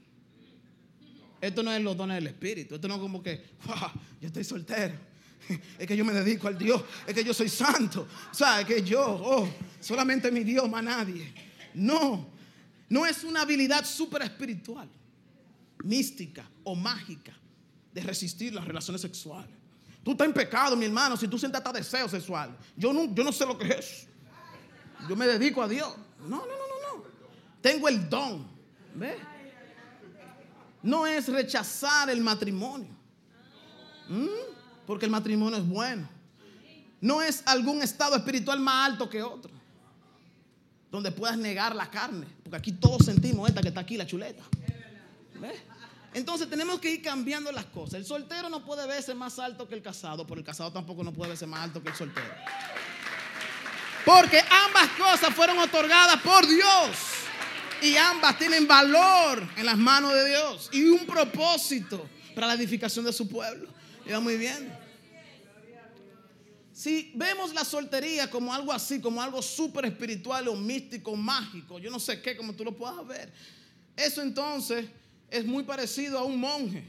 Esto 1.41 1.63
no 1.63 1.71
es 1.71 1.81
los 1.81 1.97
dones 1.97 2.15
del 2.15 2.27
Espíritu. 2.27 2.75
Esto 2.75 2.87
no 2.87 2.95
es 2.95 2.99
como 3.01 3.23
que, 3.23 3.43
yo 4.21 4.27
estoy 4.27 4.43
soltero. 4.43 4.93
Es 5.79 5.87
que 5.87 5.97
yo 5.97 6.05
me 6.05 6.13
dedico 6.13 6.47
al 6.47 6.57
Dios. 6.57 6.83
Es 7.07 7.15
que 7.15 7.23
yo 7.23 7.33
soy 7.33 7.49
santo. 7.49 8.07
O 8.31 8.33
sea, 8.33 8.61
es 8.61 8.67
que 8.67 8.83
yo, 8.83 9.03
oh, 9.03 9.49
solamente 9.79 10.31
mi 10.31 10.43
Dios, 10.43 10.69
más 10.69 10.83
nadie. 10.83 11.33
No, 11.73 12.29
no 12.89 13.05
es 13.07 13.23
una 13.23 13.41
habilidad 13.41 13.83
super 13.85 14.21
espiritual, 14.21 14.87
mística 15.83 16.47
o 16.63 16.75
mágica 16.75 17.33
de 17.91 18.01
resistir 18.03 18.53
las 18.53 18.65
relaciones 18.65 19.01
sexuales. 19.01 19.60
Tú 20.03 20.11
estás 20.11 20.27
en 20.27 20.33
pecado, 20.33 20.75
mi 20.75 20.85
hermano, 20.85 21.15
si 21.15 21.27
tú 21.27 21.37
sientes 21.37 21.59
hasta 21.59 21.71
deseo 21.71 22.09
sexual. 22.09 22.57
Yo 22.75 22.91
no, 22.91 23.13
yo 23.13 23.23
no 23.23 23.31
sé 23.31 23.45
lo 23.45 23.57
que 23.57 23.67
es. 23.67 24.07
Yo 25.07 25.15
me 25.15 25.27
dedico 25.27 25.61
a 25.61 25.67
Dios. 25.67 25.93
No, 26.21 26.37
no, 26.37 26.45
no, 26.45 26.45
no, 26.45 26.97
no. 26.97 27.03
Tengo 27.61 27.87
el 27.87 28.09
don. 28.09 28.47
¿Ve? 28.95 29.17
No 30.81 31.05
es 31.05 31.27
rechazar 31.27 32.09
el 32.09 32.21
matrimonio. 32.21 32.89
Porque 34.87 35.05
el 35.05 35.11
matrimonio 35.11 35.57
es 35.57 35.67
bueno. 35.67 36.09
No 36.99 37.21
es 37.21 37.43
algún 37.45 37.81
estado 37.81 38.15
espiritual 38.15 38.59
más 38.59 38.91
alto 38.91 39.09
que 39.09 39.21
otro. 39.21 39.51
Donde 40.91 41.11
puedas 41.11 41.37
negar 41.37 41.75
la 41.75 41.89
carne. 41.89 42.27
Porque 42.43 42.57
aquí 42.57 42.71
todos 42.71 43.05
sentimos 43.05 43.47
esta 43.47 43.61
que 43.61 43.69
está 43.69 43.81
aquí, 43.81 43.97
la 43.97 44.05
chuleta. 44.05 44.43
¿Ve? 45.39 45.70
Entonces 46.13 46.49
tenemos 46.49 46.79
que 46.79 46.91
ir 46.91 47.01
cambiando 47.01 47.51
las 47.51 47.65
cosas. 47.65 47.95
El 47.95 48.05
soltero 48.05 48.49
no 48.49 48.65
puede 48.65 48.85
verse 48.85 49.13
más 49.13 49.39
alto 49.39 49.67
que 49.67 49.75
el 49.75 49.81
casado, 49.81 50.27
pero 50.27 50.39
el 50.39 50.45
casado 50.45 50.71
tampoco 50.71 51.03
no 51.03 51.13
puede 51.13 51.29
verse 51.29 51.47
más 51.47 51.61
alto 51.61 51.81
que 51.81 51.89
el 51.89 51.95
soltero. 51.95 52.27
Porque 54.05 54.43
ambas 54.65 54.89
cosas 54.97 55.33
fueron 55.33 55.57
otorgadas 55.59 56.21
por 56.21 56.45
Dios. 56.47 56.97
Y 57.81 57.95
ambas 57.95 58.37
tienen 58.37 58.67
valor 58.67 59.47
en 59.57 59.65
las 59.65 59.77
manos 59.77 60.13
de 60.13 60.27
Dios. 60.27 60.69
Y 60.73 60.83
un 60.83 61.05
propósito 61.05 62.07
para 62.35 62.47
la 62.47 62.53
edificación 62.53 63.05
de 63.05 63.13
su 63.13 63.27
pueblo. 63.27 63.69
Y 64.05 64.13
muy 64.19 64.35
bien. 64.35 64.81
Si 66.73 67.11
vemos 67.15 67.53
la 67.53 67.63
soltería 67.63 68.29
como 68.29 68.53
algo 68.53 68.73
así, 68.73 68.99
como 68.99 69.21
algo 69.21 69.41
súper 69.41 69.85
espiritual 69.85 70.47
o 70.47 70.55
místico, 70.55 71.15
mágico, 71.15 71.79
yo 71.79 71.91
no 71.91 71.99
sé 71.99 72.21
qué, 72.21 72.35
como 72.35 72.53
tú 72.53 72.63
lo 72.63 72.75
puedas 72.75 73.05
ver. 73.05 73.31
Eso 73.95 74.21
entonces 74.21 74.87
es 75.31 75.45
muy 75.45 75.63
parecido 75.63 76.19
a 76.19 76.23
un 76.23 76.39
monje 76.39 76.83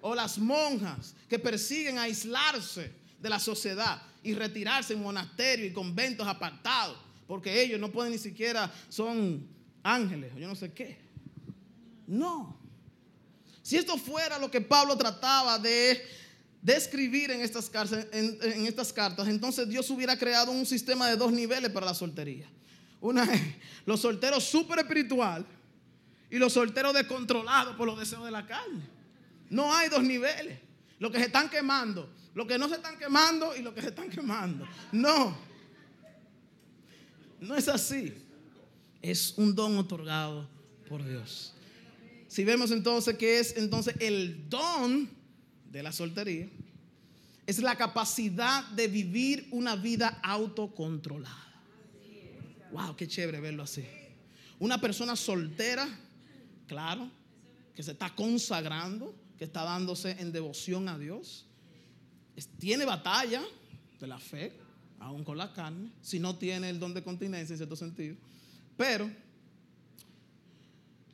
o 0.00 0.14
las 0.14 0.38
monjas 0.38 1.14
que 1.28 1.38
persiguen 1.38 1.98
aislarse 1.98 2.92
de 3.20 3.28
la 3.28 3.40
sociedad 3.40 4.00
y 4.22 4.32
retirarse 4.32 4.94
en 4.94 5.02
monasterios 5.02 5.70
y 5.70 5.74
conventos 5.74 6.26
apartados, 6.26 6.96
porque 7.26 7.60
ellos 7.62 7.80
no 7.80 7.90
pueden 7.90 8.12
ni 8.12 8.18
siquiera, 8.18 8.72
son 8.88 9.46
ángeles 9.82 10.32
o 10.34 10.38
yo 10.38 10.46
no 10.46 10.54
sé 10.54 10.72
qué. 10.72 10.98
No. 12.06 12.56
Si 13.62 13.76
esto 13.76 13.98
fuera 13.98 14.38
lo 14.38 14.50
que 14.50 14.60
Pablo 14.60 14.96
trataba 14.96 15.58
de 15.58 16.00
describir 16.62 17.30
en 17.32 17.40
estas, 17.40 17.68
cartas, 17.68 19.28
entonces 19.28 19.68
Dios 19.68 19.90
hubiera 19.90 20.16
creado 20.16 20.52
un 20.52 20.64
sistema 20.64 21.08
de 21.08 21.16
dos 21.16 21.32
niveles 21.32 21.70
para 21.70 21.86
la 21.86 21.94
soltería. 21.94 22.46
Una 23.00 23.24
es 23.24 23.40
los 23.86 24.00
solteros 24.00 24.44
súper 24.44 24.78
espiritual 24.78 25.44
y 26.30 26.38
los 26.38 26.52
solteros 26.52 26.94
descontrolados 26.94 27.76
por 27.76 27.86
los 27.86 27.98
deseos 27.98 28.24
de 28.24 28.30
la 28.30 28.46
carne. 28.46 28.82
No 29.50 29.74
hay 29.74 29.88
dos 29.88 30.02
niveles. 30.02 30.58
Los 30.98 31.10
que 31.10 31.18
se 31.18 31.26
están 31.26 31.48
quemando, 31.48 32.12
los 32.34 32.46
que 32.46 32.58
no 32.58 32.68
se 32.68 32.74
están 32.74 32.98
quemando 32.98 33.56
y 33.56 33.62
los 33.62 33.72
que 33.72 33.80
se 33.80 33.88
están 33.88 34.10
quemando. 34.10 34.66
No. 34.92 35.36
No 37.40 37.54
es 37.54 37.68
así. 37.68 38.14
Es 39.00 39.34
un 39.36 39.54
don 39.54 39.78
otorgado 39.78 40.48
por 40.88 41.04
Dios. 41.04 41.54
Si 42.26 42.44
vemos 42.44 42.70
entonces 42.72 43.16
que 43.16 43.38
es 43.38 43.56
entonces 43.56 43.94
el 44.00 44.48
don 44.50 45.08
de 45.70 45.82
la 45.82 45.92
soltería, 45.92 46.48
es 47.46 47.60
la 47.60 47.76
capacidad 47.76 48.64
de 48.70 48.88
vivir 48.88 49.48
una 49.52 49.76
vida 49.76 50.20
autocontrolada. 50.22 51.46
Wow, 52.72 52.96
qué 52.96 53.08
chévere 53.08 53.40
verlo 53.40 53.62
así. 53.62 53.86
Una 54.58 54.78
persona 54.78 55.16
soltera 55.16 55.88
claro, 56.68 57.10
que 57.74 57.82
se 57.82 57.92
está 57.92 58.14
consagrando, 58.14 59.14
que 59.36 59.44
está 59.44 59.64
dándose 59.64 60.12
en 60.20 60.30
devoción 60.30 60.88
a 60.88 60.98
Dios. 60.98 61.46
Tiene 62.58 62.84
batalla 62.84 63.42
de 64.00 64.06
la 64.06 64.18
fe, 64.18 64.52
aún 65.00 65.24
con 65.24 65.38
la 65.38 65.52
carne, 65.52 65.90
si 66.00 66.18
no 66.18 66.36
tiene 66.36 66.70
el 66.70 66.78
don 66.78 66.94
de 66.94 67.02
continencia 67.02 67.54
en 67.54 67.58
cierto 67.58 67.76
sentido, 67.76 68.16
pero 68.76 69.10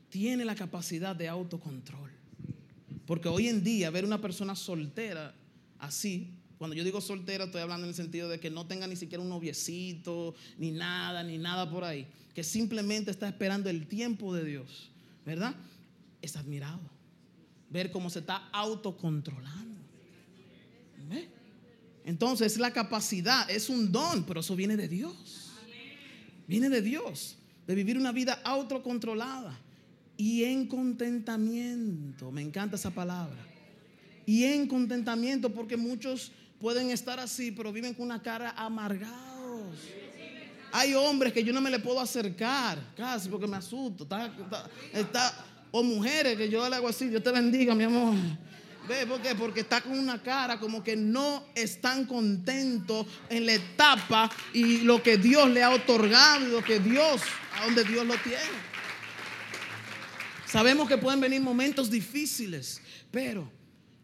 tiene 0.08 0.44
la 0.44 0.54
capacidad 0.54 1.14
de 1.14 1.28
autocontrol. 1.28 2.10
Porque 3.06 3.28
hoy 3.28 3.48
en 3.48 3.62
día 3.62 3.90
ver 3.90 4.04
una 4.04 4.20
persona 4.20 4.54
soltera 4.54 5.34
así, 5.78 6.30
cuando 6.56 6.74
yo 6.74 6.84
digo 6.84 7.00
soltera 7.00 7.44
estoy 7.44 7.60
hablando 7.60 7.84
en 7.84 7.90
el 7.90 7.94
sentido 7.94 8.28
de 8.28 8.40
que 8.40 8.48
no 8.48 8.66
tenga 8.66 8.86
ni 8.86 8.96
siquiera 8.96 9.22
un 9.22 9.28
noviecito, 9.28 10.34
ni 10.56 10.70
nada, 10.70 11.22
ni 11.22 11.36
nada 11.36 11.70
por 11.70 11.84
ahí, 11.84 12.06
que 12.34 12.42
simplemente 12.42 13.10
está 13.10 13.28
esperando 13.28 13.68
el 13.68 13.86
tiempo 13.86 14.34
de 14.34 14.44
Dios 14.44 14.90
¿verdad? 15.24 15.54
Es 16.20 16.37
admirado. 16.37 16.80
Ver 17.70 17.90
cómo 17.90 18.10
se 18.10 18.20
está 18.20 18.48
autocontrolando. 18.52 19.74
Entonces 22.04 22.52
es 22.52 22.58
la 22.58 22.72
capacidad, 22.72 23.50
es 23.50 23.68
un 23.68 23.90
don, 23.90 24.24
pero 24.24 24.40
eso 24.40 24.54
viene 24.54 24.76
de 24.76 24.88
Dios. 24.88 25.52
Viene 26.46 26.68
de 26.68 26.82
Dios, 26.82 27.38
de 27.66 27.74
vivir 27.74 27.96
una 27.96 28.12
vida 28.12 28.40
autocontrolada 28.44 29.58
y 30.16 30.44
en 30.44 30.66
contentamiento. 30.66 32.30
Me 32.30 32.42
encanta 32.42 32.76
esa 32.76 32.90
palabra. 32.90 33.38
Y 34.26 34.44
en 34.44 34.66
contentamiento, 34.68 35.52
porque 35.52 35.76
muchos 35.76 36.32
pueden 36.60 36.90
estar 36.90 37.18
así, 37.18 37.50
pero 37.50 37.72
viven 37.72 37.94
con 37.94 38.06
una 38.06 38.22
cara 38.22 38.50
amargados. 38.50 39.33
Hay 40.76 40.92
hombres 40.92 41.32
que 41.32 41.44
yo 41.44 41.52
no 41.52 41.60
me 41.60 41.70
le 41.70 41.78
puedo 41.78 42.00
acercar 42.00 42.76
casi 42.96 43.28
porque 43.28 43.46
me 43.46 43.56
asusto. 43.56 44.08
Está, 44.92 45.32
o 45.70 45.84
mujeres 45.84 46.37
que 46.37 46.48
yo 46.50 46.68
le 46.68 46.74
hago 46.74 46.88
así, 46.88 47.06
Dios 47.06 47.22
te 47.22 47.30
bendiga, 47.30 47.76
mi 47.76 47.84
amor. 47.84 48.16
¿Ve 48.88 49.06
por 49.06 49.22
qué? 49.22 49.37
Porque 49.37 49.60
está 49.60 49.80
con 49.80 49.96
una 49.96 50.20
cara 50.20 50.58
como 50.58 50.82
que 50.82 50.96
no 50.96 51.44
están 51.54 52.06
contentos 52.06 53.06
en 53.28 53.46
la 53.46 53.52
etapa 53.52 54.28
y 54.52 54.78
lo 54.78 55.00
que 55.00 55.16
Dios 55.16 55.48
le 55.48 55.62
ha 55.62 55.70
otorgado 55.70 56.44
y 56.44 56.50
lo 56.50 56.64
que 56.64 56.80
Dios, 56.80 57.22
a 57.56 57.66
donde 57.66 57.84
Dios 57.84 58.04
lo 58.04 58.16
tiene. 58.16 58.74
Sabemos 60.44 60.88
que 60.88 60.98
pueden 60.98 61.20
venir 61.20 61.40
momentos 61.40 61.88
difíciles, 61.88 62.80
pero 63.12 63.48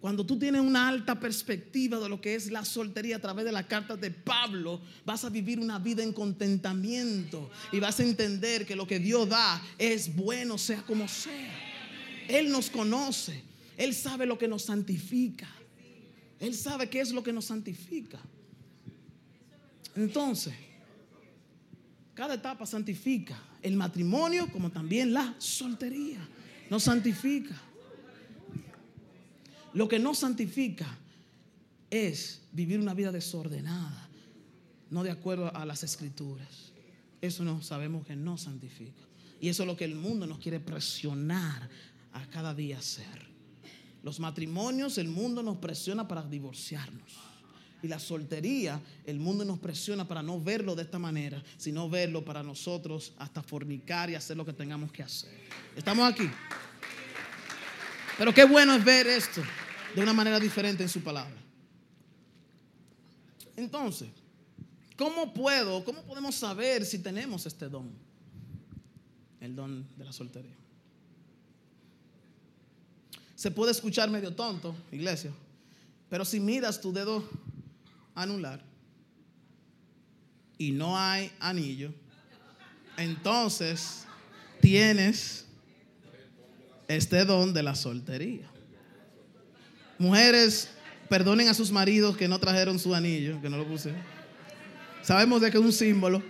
cuando 0.00 0.24
tú 0.24 0.38
tienes 0.38 0.62
una 0.62 0.88
alta 0.88 1.20
perspectiva 1.20 1.98
de 1.98 2.08
lo 2.08 2.20
que 2.20 2.34
es 2.34 2.50
la 2.50 2.64
soltería 2.64 3.16
a 3.16 3.20
través 3.20 3.44
de 3.44 3.52
las 3.52 3.66
cartas 3.66 4.00
de 4.00 4.10
Pablo, 4.10 4.80
vas 5.04 5.24
a 5.26 5.28
vivir 5.28 5.60
una 5.60 5.78
vida 5.78 6.02
en 6.02 6.14
contentamiento 6.14 7.50
y 7.70 7.80
vas 7.80 8.00
a 8.00 8.04
entender 8.04 8.64
que 8.64 8.76
lo 8.76 8.86
que 8.86 8.98
Dios 8.98 9.28
da 9.28 9.62
es 9.76 10.16
bueno, 10.16 10.56
sea 10.56 10.82
como 10.82 11.06
sea. 11.06 11.52
Él 12.28 12.50
nos 12.50 12.70
conoce, 12.70 13.42
Él 13.76 13.94
sabe 13.94 14.24
lo 14.24 14.38
que 14.38 14.48
nos 14.48 14.62
santifica, 14.62 15.48
Él 16.38 16.54
sabe 16.54 16.88
qué 16.88 17.00
es 17.00 17.12
lo 17.12 17.22
que 17.22 17.34
nos 17.34 17.44
santifica. 17.44 18.20
Entonces, 19.96 20.54
cada 22.14 22.34
etapa 22.34 22.64
santifica 22.64 23.38
el 23.60 23.76
matrimonio 23.76 24.50
como 24.50 24.70
también 24.70 25.12
la 25.12 25.34
soltería. 25.38 26.26
Nos 26.70 26.84
santifica. 26.84 27.60
Lo 29.72 29.88
que 29.88 29.98
no 29.98 30.14
santifica 30.14 30.98
es 31.90 32.42
vivir 32.52 32.80
una 32.80 32.94
vida 32.94 33.12
desordenada, 33.12 34.09
no 34.90 35.02
de 35.02 35.11
acuerdo 35.11 35.54
a 35.54 35.64
las 35.64 35.85
escrituras. 35.85 36.72
Eso 37.20 37.44
no 37.44 37.62
sabemos 37.62 38.06
que 38.06 38.16
no 38.16 38.37
santifica. 38.37 39.02
Y 39.40 39.48
eso 39.48 39.62
es 39.62 39.66
lo 39.66 39.76
que 39.76 39.85
el 39.85 39.94
mundo 39.94 40.26
nos 40.26 40.38
quiere 40.38 40.61
presionar 40.61 41.68
a 42.12 42.26
cada 42.26 42.54
día 42.54 42.78
hacer. 42.78 43.30
Los 44.02 44.18
matrimonios, 44.18 44.98
el 44.98 45.09
mundo 45.09 45.42
nos 45.42 45.59
presiona 45.59 46.09
para 46.09 46.22
divorciarnos. 46.22 47.18
Y 47.83 47.88
la 47.88 47.98
soltería, 47.98 48.80
el 49.06 49.18
mundo 49.18 49.44
nos 49.44 49.59
presiona 49.59 50.06
para 50.06 50.22
no 50.22 50.40
verlo 50.40 50.74
de 50.74 50.83
esta 50.83 50.98
manera, 50.98 51.42
sino 51.56 51.88
verlo 51.88 52.24
para 52.24 52.42
nosotros 52.42 53.14
hasta 53.16 53.42
fornicar 53.42 54.11
y 54.11 54.14
hacer 54.14 54.37
lo 54.37 54.44
que 54.44 54.52
tengamos 54.52 54.92
que 54.92 55.02
hacer. 55.02 55.30
¿Estamos 55.76 56.11
aquí? 56.11 56.28
Pero 58.18 58.35
qué 58.35 58.44
bueno 58.44 58.74
es 58.74 58.85
ver 58.85 59.06
esto 59.06 59.42
de 59.94 60.03
una 60.03 60.12
manera 60.12 60.38
diferente 60.38 60.83
en 60.83 60.88
su 60.88 61.00
palabra. 61.03 61.37
Entonces, 63.57 64.09
¿cómo 64.96 65.33
puedo, 65.35 65.85
cómo 65.85 66.03
podemos 66.03 66.35
saber 66.35 66.85
si 66.85 66.98
tenemos 66.98 67.46
este 67.46 67.68
don? 67.68 67.90
El 69.40 69.57
don 69.57 69.87
de 69.96 70.05
la 70.05 70.12
soltería. 70.12 70.57
Se 73.35 73.50
puede 73.50 73.72
escuchar 73.72 74.11
medio 74.11 74.35
tonto, 74.35 74.74
iglesia, 74.92 75.33
pero 76.11 76.24
si 76.24 76.40
miras 76.40 76.81
tu 76.81 76.92
dedo 76.92 77.26
anular 78.14 78.62
y 80.59 80.72
no 80.72 80.98
hay 80.98 81.33
anillo, 81.40 81.92
entonces 82.98 84.05
tienes 84.61 85.46
este 86.87 87.24
don 87.24 87.55
de 87.55 87.62
la 87.62 87.74
soltería. 87.74 88.49
Mujeres, 90.00 90.70
perdonen 91.10 91.48
a 91.48 91.52
sus 91.52 91.70
maridos 91.70 92.16
que 92.16 92.26
no 92.26 92.38
trajeron 92.38 92.78
su 92.78 92.94
anillo, 92.94 93.38
que 93.42 93.50
no 93.50 93.58
lo 93.58 93.66
puse. 93.66 93.92
Sabemos 95.02 95.42
de 95.42 95.50
que 95.50 95.58
es 95.58 95.62
un 95.62 95.74
símbolo, 95.74 96.22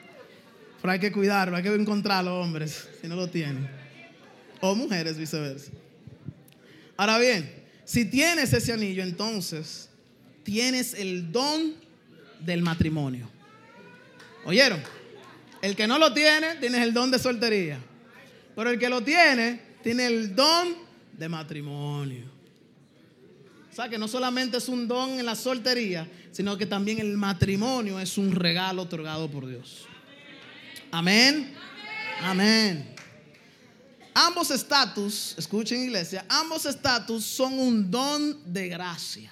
pero 0.83 0.91
hay 0.91 0.99
que 0.99 1.13
cuidarlo, 1.13 1.57
hay 1.57 1.63
que 1.63 1.73
encontrarlo, 1.73 2.41
hombres, 2.41 2.89
si 3.01 3.07
no 3.07 3.15
lo 3.15 3.29
tienen. 3.29 3.71
O 4.61 4.75
mujeres, 4.75 5.17
viceversa. 5.17 5.71
Ahora 6.97 7.17
bien, 7.19 7.49
si 7.85 8.07
tienes 8.07 8.53
ese 8.53 8.73
anillo, 8.73 9.05
entonces 9.05 9.89
tienes 10.43 10.93
el 10.95 11.31
don 11.31 11.77
del 12.41 12.63
matrimonio. 12.63 13.31
¿Oyeron? 14.47 14.83
El 15.63 15.77
que 15.77 15.87
no 15.87 15.97
lo 15.97 16.13
tiene, 16.13 16.57
tienes 16.57 16.83
el 16.83 16.93
don 16.93 17.13
de 17.13 17.21
soltería. 17.21 17.79
Pero 18.57 18.71
el 18.71 18.81
que 18.81 18.89
lo 18.89 19.01
tiene, 19.01 19.61
tiene 19.85 20.07
el 20.07 20.35
don 20.35 20.75
de 21.13 21.29
matrimonio. 21.29 22.30
Que 23.89 23.99
no 23.99 24.09
solamente 24.09 24.59
es 24.59 24.69
un 24.69 24.87
don 24.87 25.19
en 25.19 25.25
la 25.25 25.35
soltería, 25.35 26.11
sino 26.33 26.57
que 26.57 26.67
también 26.67 26.99
el 26.99 27.17
matrimonio 27.17 27.99
es 27.99 28.19
un 28.19 28.33
regalo 28.33 28.83
otorgado 28.83 29.31
por 29.31 29.47
Dios. 29.47 29.87
Amén. 30.91 31.55
Amén. 32.23 32.95
Ambos 34.13 34.51
estatus, 34.51 35.35
escuchen 35.39 35.83
iglesia, 35.83 36.27
ambos 36.29 36.67
estatus 36.67 37.25
son 37.25 37.59
un 37.59 37.91
don 37.91 38.53
de 38.53 38.69
gracia. 38.69 39.31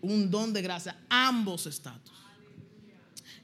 Un 0.00 0.30
don 0.30 0.52
de 0.52 0.62
gracia, 0.62 0.96
ambos 1.08 1.66
estatus. 1.66 2.14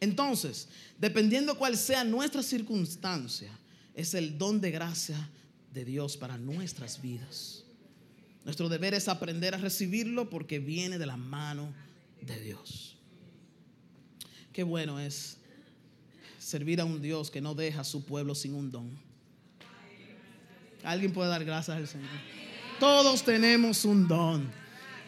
Entonces, 0.01 0.69
dependiendo 0.99 1.57
cuál 1.57 1.77
sea 1.77 2.05
nuestra 2.05 2.43
circunstancia, 2.43 3.51
es 3.95 4.15
el 4.15 4.39
don 4.39 4.61
de 4.61 4.71
gracia 4.71 5.31
de 5.73 5.85
Dios 5.85 6.17
para 6.17 6.39
nuestras 6.39 7.01
vidas. 7.01 7.62
Nuestro 8.45 8.69
deber 8.69 8.95
es 8.95 9.09
aprender 9.09 9.55
a 9.55 9.59
recibirlo 9.59 10.29
porque 10.29 10.59
viene 10.59 10.99
de 10.99 11.07
la 11.07 11.17
mano 11.17 11.73
de 12.21 12.41
Dios. 12.41 12.97
Qué 14.53 14.63
bueno 14.63 14.99
es 14.99 15.39
servir 16.39 16.81
a 16.81 16.85
un 16.85 17.01
Dios 17.01 17.31
que 17.31 17.41
no 17.41 17.55
deja 17.55 17.83
a 17.83 17.85
su 17.85 18.05
pueblo 18.05 18.35
sin 18.35 18.55
un 18.55 18.71
don. 18.71 18.91
Alguien 20.83 21.13
puede 21.13 21.31
dar 21.31 21.45
gracias 21.45 21.77
al 21.77 21.87
Señor. 21.87 22.11
Todos 22.81 23.23
tenemos 23.23 23.85
un 23.85 24.09
don. 24.09 24.51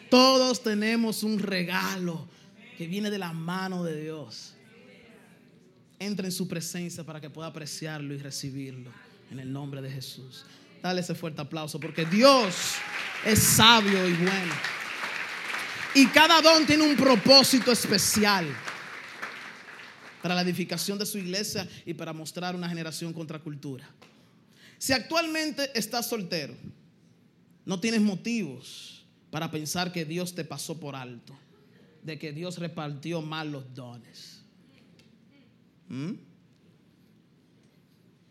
Todos 0.09 0.63
tenemos 0.63 1.23
un 1.23 1.39
regalo 1.39 2.27
que 2.77 2.87
viene 2.87 3.09
de 3.09 3.17
la 3.17 3.33
mano 3.33 3.83
de 3.83 4.01
Dios. 4.01 4.53
Entra 5.99 6.25
en 6.25 6.31
su 6.31 6.47
presencia 6.47 7.03
para 7.03 7.19
que 7.19 7.29
pueda 7.29 7.49
apreciarlo 7.49 8.13
y 8.13 8.17
recibirlo 8.17 8.91
en 9.29 9.39
el 9.39 9.51
nombre 9.51 9.81
de 9.81 9.91
Jesús. 9.91 10.45
Dale 10.81 11.01
ese 11.01 11.15
fuerte 11.15 11.41
aplauso 11.41 11.79
porque 11.79 12.05
Dios 12.05 12.75
es 13.23 13.39
sabio 13.39 14.07
y 14.07 14.13
bueno. 14.13 14.53
Y 15.93 16.07
cada 16.07 16.41
don 16.41 16.65
tiene 16.65 16.83
un 16.83 16.95
propósito 16.97 17.71
especial 17.71 18.45
para 20.21 20.35
la 20.35 20.41
edificación 20.41 20.97
de 20.97 21.05
su 21.05 21.17
iglesia 21.17 21.67
y 21.85 21.93
para 21.93 22.11
mostrar 22.11 22.55
una 22.55 22.67
generación 22.67 23.13
contra 23.13 23.39
cultura. 23.39 23.87
Si 24.77 24.91
actualmente 24.91 25.71
estás 25.73 26.09
soltero, 26.09 26.55
no 27.65 27.79
tienes 27.79 28.01
motivos 28.01 29.05
para 29.31 29.49
pensar 29.49 29.91
que 29.91 30.03
Dios 30.03 30.35
te 30.35 30.43
pasó 30.43 30.79
por 30.79 30.95
alto, 30.95 31.37
de 32.03 32.19
que 32.19 32.31
Dios 32.31 32.57
repartió 32.57 33.21
mal 33.21 33.51
los 33.51 33.73
dones. 33.73 34.41
¿Mm? 35.87 36.13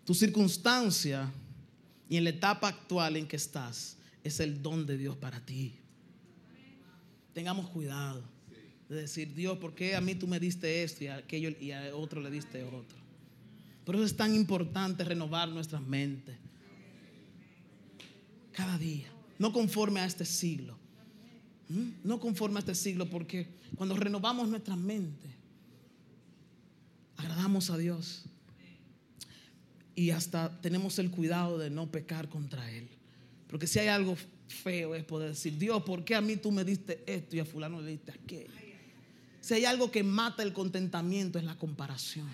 Tu 0.04 0.14
circunstancia 0.14 1.32
y 2.08 2.16
en 2.16 2.24
la 2.24 2.30
etapa 2.30 2.68
actual 2.68 3.16
en 3.16 3.26
que 3.26 3.36
estás 3.36 3.96
es 4.24 4.40
el 4.40 4.62
don 4.62 4.86
de 4.86 4.96
Dios 4.96 5.16
para 5.16 5.44
ti. 5.44 5.74
Tengamos 7.34 7.68
cuidado 7.68 8.22
de 8.88 8.96
decir, 8.96 9.34
Dios, 9.34 9.58
¿por 9.58 9.74
qué 9.74 9.94
a 9.94 10.00
mí 10.00 10.14
tú 10.14 10.26
me 10.26 10.40
diste 10.40 10.82
esto 10.82 11.04
y 11.04 11.08
a 11.08 11.16
aquello 11.16 11.50
y 11.60 11.70
a 11.70 11.94
otro 11.94 12.20
le 12.20 12.30
diste 12.30 12.64
otro? 12.64 12.98
Por 13.84 13.94
eso 13.94 14.04
es 14.04 14.16
tan 14.16 14.34
importante 14.34 15.04
renovar 15.04 15.48
nuestras 15.50 15.82
mentes. 15.82 16.36
Cada 18.52 18.78
día. 18.78 19.08
No 19.38 19.52
conforme 19.52 20.00
a 20.00 20.06
este 20.06 20.24
siglo. 20.24 20.78
No 22.02 22.18
conforme 22.18 22.58
a 22.58 22.60
este 22.60 22.74
siglo 22.74 23.10
porque 23.10 23.48
cuando 23.76 23.96
renovamos 23.96 24.48
nuestras 24.48 24.78
mentes, 24.78 25.30
agradamos 27.16 27.68
a 27.70 27.76
Dios. 27.76 28.24
Y 29.96 30.10
hasta 30.10 30.60
tenemos 30.60 30.98
el 30.98 31.10
cuidado 31.10 31.58
de 31.58 31.68
no 31.68 31.90
pecar 31.90 32.28
contra 32.28 32.70
Él. 32.70 32.88
Porque 33.54 33.68
si 33.68 33.78
hay 33.78 33.86
algo 33.86 34.16
feo 34.48 34.96
es 34.96 35.04
poder 35.04 35.28
decir, 35.28 35.56
Dios, 35.56 35.80
¿por 35.84 36.04
qué 36.04 36.16
a 36.16 36.20
mí 36.20 36.34
tú 36.34 36.50
me 36.50 36.64
diste 36.64 37.04
esto 37.06 37.36
y 37.36 37.38
a 37.38 37.44
fulano 37.44 37.80
le 37.80 37.92
diste 37.92 38.10
aquello? 38.10 38.50
Si 39.40 39.54
hay 39.54 39.64
algo 39.64 39.92
que 39.92 40.02
mata 40.02 40.42
el 40.42 40.52
contentamiento 40.52 41.38
es 41.38 41.44
la 41.44 41.56
comparación. 41.56 42.28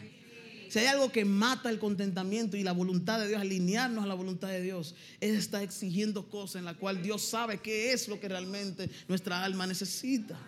Si 0.70 0.78
hay 0.78 0.86
algo 0.86 1.12
que 1.12 1.26
mata 1.26 1.68
el 1.68 1.78
contentamiento 1.78 2.56
y 2.56 2.62
la 2.62 2.72
voluntad 2.72 3.20
de 3.20 3.28
Dios, 3.28 3.38
alinearnos 3.38 4.02
a 4.02 4.06
la 4.06 4.14
voluntad 4.14 4.48
de 4.48 4.62
Dios, 4.62 4.94
es 5.20 5.36
estar 5.36 5.62
exigiendo 5.62 6.26
cosas 6.30 6.60
en 6.60 6.64
las 6.64 6.78
cuales 6.78 7.02
Dios 7.02 7.20
sabe 7.20 7.58
qué 7.58 7.92
es 7.92 8.08
lo 8.08 8.18
que 8.18 8.26
realmente 8.26 8.88
nuestra 9.06 9.44
alma 9.44 9.66
necesita. 9.66 10.40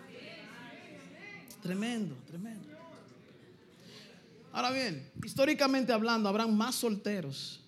Tremendo, 1.61 2.15
tremendo. 2.25 2.67
Ahora 4.51 4.71
bien, 4.71 5.07
históricamente 5.23 5.93
hablando, 5.93 6.29
habrán 6.29 6.57
más 6.57 6.73
solteros 6.73 7.62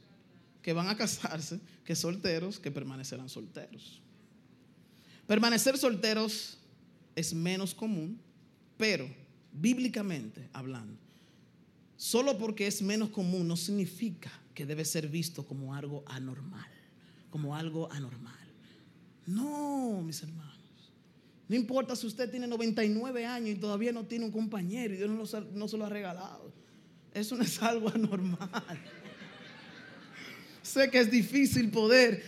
que 0.66 0.74
van 0.74 0.90
a 0.90 0.98
casarse 0.98 1.60
que 1.84 1.94
solteros 1.96 2.58
que 2.58 2.72
permanecerán 2.72 3.30
solteros. 3.30 4.02
Permanecer 5.28 5.78
solteros 5.78 6.58
es 7.16 7.36
menos 7.36 7.76
común, 7.76 8.20
pero 8.76 9.08
bíblicamente 9.54 10.50
hablando, 10.54 10.98
Solo 11.98 12.38
porque 12.40 12.66
es 12.66 12.82
menos 12.82 13.10
común 13.12 13.48
no 13.48 13.56
significa 13.56 14.32
que 14.56 14.66
debe 14.66 14.84
ser 14.86 15.08
visto 15.08 15.46
como 15.46 15.76
algo 15.76 16.04
anormal, 16.08 16.70
como 17.30 17.56
algo 17.56 17.90
anormal. 17.92 18.34
No, 19.28 20.02
mis 20.02 20.24
hermanos. 20.24 20.92
No 21.48 21.56
importa 21.56 21.96
si 21.96 22.08
usted 22.08 22.30
tiene 22.32 22.48
99 22.48 23.24
años 23.24 23.50
y 23.50 23.60
todavía 23.60 23.92
no 23.92 24.06
tiene 24.06 24.26
un 24.26 24.32
compañero 24.32 24.96
y 24.96 24.98
Dios 24.98 25.10
no, 25.10 25.42
no 25.54 25.68
se 25.68 25.78
lo 25.78 25.86
ha 25.86 25.90
regalado. 25.90 26.52
Eso 27.14 27.36
no 27.36 27.44
es 27.44 27.62
algo 27.62 27.88
anormal. 27.94 29.05
Sé 30.66 30.90
que 30.90 31.00
es 31.00 31.12
difícil 31.12 31.70
poder 31.70 32.24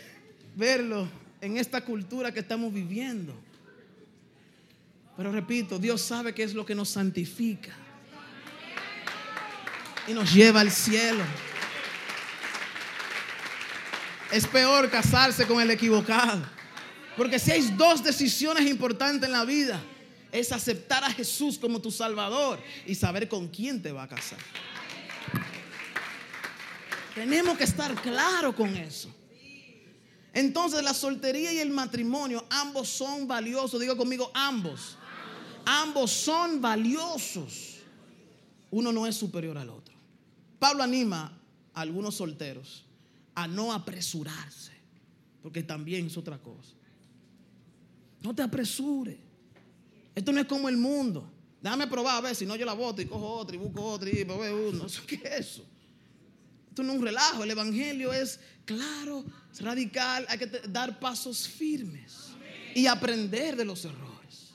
verlo 0.55 1.09
en 1.41 1.57
esta 1.57 1.81
cultura 1.81 2.31
que 2.31 2.39
estamos 2.39 2.71
viviendo. 2.73 3.33
Pero 5.15 5.31
repito, 5.31 5.79
Dios 5.79 6.01
sabe 6.01 6.33
qué 6.33 6.43
es 6.43 6.53
lo 6.53 6.65
que 6.65 6.75
nos 6.75 6.89
santifica 6.89 7.75
y 10.07 10.13
nos 10.13 10.31
lleva 10.31 10.61
al 10.61 10.71
cielo. 10.71 11.23
Es 14.31 14.45
peor 14.45 14.89
casarse 14.91 15.47
con 15.47 15.59
el 15.59 15.71
equivocado. 15.71 16.45
Porque 17.15 17.39
si 17.39 17.51
hay 17.51 17.61
dos 17.75 18.03
decisiones 18.03 18.69
importantes 18.69 19.27
en 19.27 19.33
la 19.33 19.45
vida, 19.45 19.81
es 20.31 20.51
aceptar 20.51 21.03
a 21.03 21.11
Jesús 21.11 21.57
como 21.57 21.81
tu 21.81 21.89
Salvador 21.89 22.59
y 22.85 22.93
saber 22.93 23.27
con 23.27 23.47
quién 23.47 23.81
te 23.81 23.91
va 23.91 24.03
a 24.03 24.07
casar. 24.07 24.37
Tenemos 27.17 27.57
que 27.57 27.63
estar 27.63 27.99
claros 28.03 28.53
con 28.53 28.75
eso. 28.77 29.09
Entonces 30.33 30.83
la 30.83 30.93
soltería 30.93 31.51
y 31.51 31.57
el 31.57 31.71
matrimonio, 31.71 32.45
ambos 32.47 32.89
son 32.89 33.27
valiosos. 33.27 33.81
Digo 33.81 33.97
conmigo, 33.97 34.29
ambos. 34.35 34.99
Ambos 35.65 36.11
son 36.11 36.61
valiosos. 36.61 37.79
Uno 38.69 38.91
no 38.91 39.07
es 39.07 39.15
superior 39.15 39.57
al 39.57 39.71
otro. 39.71 39.95
Pablo 40.59 40.83
anima 40.83 41.35
a 41.73 41.81
algunos 41.81 42.13
solteros 42.13 42.85
a 43.33 43.47
no 43.47 43.73
apresurarse, 43.73 44.73
porque 45.41 45.63
también 45.63 46.05
es 46.05 46.17
otra 46.17 46.37
cosa. 46.37 46.75
No 48.21 48.35
te 48.35 48.43
apresures. 48.43 49.17
Esto 50.13 50.31
no 50.31 50.39
es 50.39 50.45
como 50.45 50.69
el 50.69 50.77
mundo. 50.77 51.27
Déjame 51.63 51.87
probar 51.87 52.17
a 52.17 52.21
ver 52.21 52.35
si 52.35 52.45
no 52.45 52.55
yo 52.55 52.65
la 52.67 52.73
voto 52.73 53.01
y 53.01 53.07
cojo 53.07 53.27
otra 53.27 53.55
y 53.55 53.59
busco 53.59 53.83
otra 53.83 54.07
y 54.07 54.23
pues, 54.23 54.53
uno. 54.53 54.85
¿Qué 55.07 55.15
es 55.15 55.47
eso? 55.47 55.65
Esto 56.77 56.85
no 56.85 56.93
es 56.93 56.99
un 56.99 57.05
relajo. 57.05 57.43
El 57.43 57.49
evangelio 57.49 58.13
es 58.13 58.39
claro, 58.63 59.25
es 59.51 59.61
radical. 59.61 60.27
Hay 60.29 60.37
que 60.37 60.45
dar 60.69 60.99
pasos 60.99 61.47
firmes 61.47 62.35
y 62.75 62.85
aprender 62.85 63.55
de 63.55 63.65
los 63.65 63.83
errores. 63.83 64.53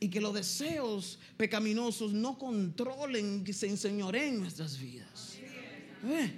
Y 0.00 0.08
que 0.08 0.18
los 0.18 0.32
deseos 0.32 1.18
pecaminosos 1.36 2.14
no 2.14 2.38
controlen, 2.38 3.44
que 3.44 3.52
se 3.52 3.66
enseñoren 3.66 4.40
nuestras 4.40 4.80
vidas. 4.80 5.36
¿Eh? 6.06 6.32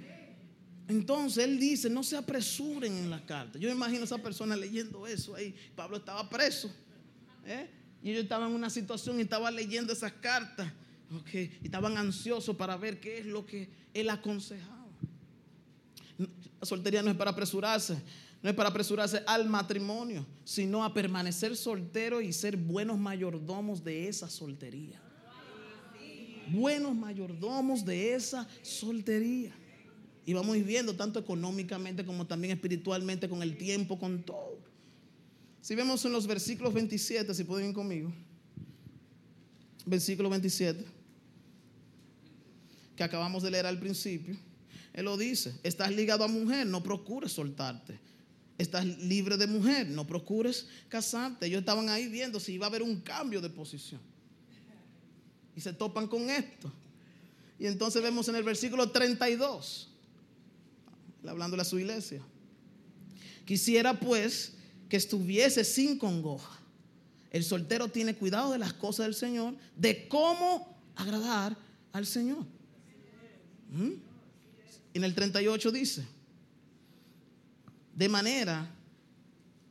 Entonces 0.89 1.45
él 1.45 1.57
dice, 1.57 1.89
no 1.89 2.03
se 2.03 2.17
apresuren 2.17 2.93
en 2.93 3.09
la 3.09 3.25
carta. 3.25 3.57
Yo 3.57 3.69
me 3.69 3.75
imagino 3.75 4.01
a 4.01 4.03
esa 4.03 4.17
persona 4.17 4.57
leyendo 4.57 5.07
eso 5.07 5.33
ahí. 5.33 5.55
Pablo 5.77 5.95
estaba 5.95 6.29
preso. 6.29 6.69
¿eh? 7.45 7.69
Y 8.03 8.09
ellos 8.09 8.23
estaban 8.23 8.49
en 8.49 8.55
una 8.55 8.69
situación 8.69 9.17
y 9.19 9.21
estaban 9.21 9.55
leyendo 9.55 9.93
esas 9.93 10.11
cartas. 10.11 10.69
Okay, 11.21 11.59
y 11.61 11.65
estaban 11.67 11.95
ansiosos 11.95 12.55
para 12.55 12.75
ver 12.75 12.99
qué 12.99 13.19
es 13.19 13.25
lo 13.25 13.45
que 13.45 13.69
él 13.93 14.09
aconsejaba. 14.09 14.72
La 16.59 16.65
soltería 16.65 17.01
no 17.01 17.11
es 17.11 17.17
para 17.17 17.31
apresurarse. 17.31 17.97
No 18.43 18.49
es 18.49 18.55
para 18.55 18.69
apresurarse 18.69 19.23
al 19.25 19.47
matrimonio, 19.47 20.25
sino 20.43 20.83
a 20.83 20.93
permanecer 20.93 21.55
soltero 21.55 22.19
y 22.19 22.33
ser 22.33 22.57
buenos 22.57 22.99
mayordomos 22.99 23.81
de 23.81 24.09
esa 24.09 24.29
soltería. 24.29 25.01
Buenos 26.49 26.93
mayordomos 26.93 27.85
de 27.85 28.13
esa 28.13 28.45
soltería. 28.61 29.53
Y 30.25 30.33
vamos 30.33 30.61
viendo 30.63 30.93
tanto 30.93 31.19
económicamente 31.19 32.05
como 32.05 32.27
también 32.27 32.53
espiritualmente, 32.53 33.29
con 33.29 33.41
el 33.41 33.57
tiempo, 33.57 33.97
con 33.97 34.23
todo. 34.23 34.59
Si 35.61 35.75
vemos 35.75 36.03
en 36.03 36.11
los 36.11 36.27
versículos 36.27 36.73
27, 36.73 37.33
si 37.33 37.45
pueden 37.45 37.69
ir 37.69 37.73
conmigo. 37.73 38.11
Versículo 39.85 40.29
27, 40.29 40.83
que 42.97 43.03
acabamos 43.03 43.43
de 43.43 43.51
leer 43.51 43.65
al 43.65 43.79
principio. 43.79 44.37
Él 44.93 45.05
lo 45.05 45.17
dice, 45.17 45.55
estás 45.63 45.91
ligado 45.91 46.23
a 46.23 46.27
mujer, 46.27 46.67
no 46.67 46.83
procures 46.83 47.31
soltarte. 47.31 47.99
Estás 48.57 48.85
libre 48.85 49.37
de 49.37 49.47
mujer, 49.47 49.89
no 49.89 50.05
procures 50.05 50.67
casarte. 50.87 51.47
Ellos 51.47 51.59
estaban 51.59 51.89
ahí 51.89 52.07
viendo 52.07 52.39
si 52.39 52.53
iba 52.53 52.67
a 52.67 52.69
haber 52.69 52.83
un 52.83 53.01
cambio 53.01 53.41
de 53.41 53.49
posición. 53.49 53.99
Y 55.55 55.61
se 55.61 55.73
topan 55.73 56.07
con 56.07 56.29
esto. 56.29 56.71
Y 57.57 57.65
entonces 57.65 58.01
vemos 58.01 58.27
en 58.27 58.35
el 58.35 58.43
versículo 58.43 58.89
32 58.91 59.89
hablándole 61.27 61.61
a 61.61 61.65
su 61.65 61.79
iglesia. 61.79 62.21
Quisiera 63.45 63.99
pues 63.99 64.53
que 64.89 64.97
estuviese 64.97 65.63
sin 65.63 65.97
congoja. 65.97 66.59
El 67.31 67.43
soltero 67.43 67.87
tiene 67.87 68.15
cuidado 68.15 68.51
de 68.51 68.59
las 68.59 68.73
cosas 68.73 69.07
del 69.07 69.15
Señor, 69.15 69.55
de 69.75 70.07
cómo 70.07 70.77
agradar 70.95 71.57
al 71.91 72.05
Señor. 72.05 72.45
¿Mm? 73.71 74.12
En 74.93 75.03
el 75.03 75.15
38 75.15 75.71
dice, 75.71 76.05
de 77.95 78.09
manera 78.09 78.69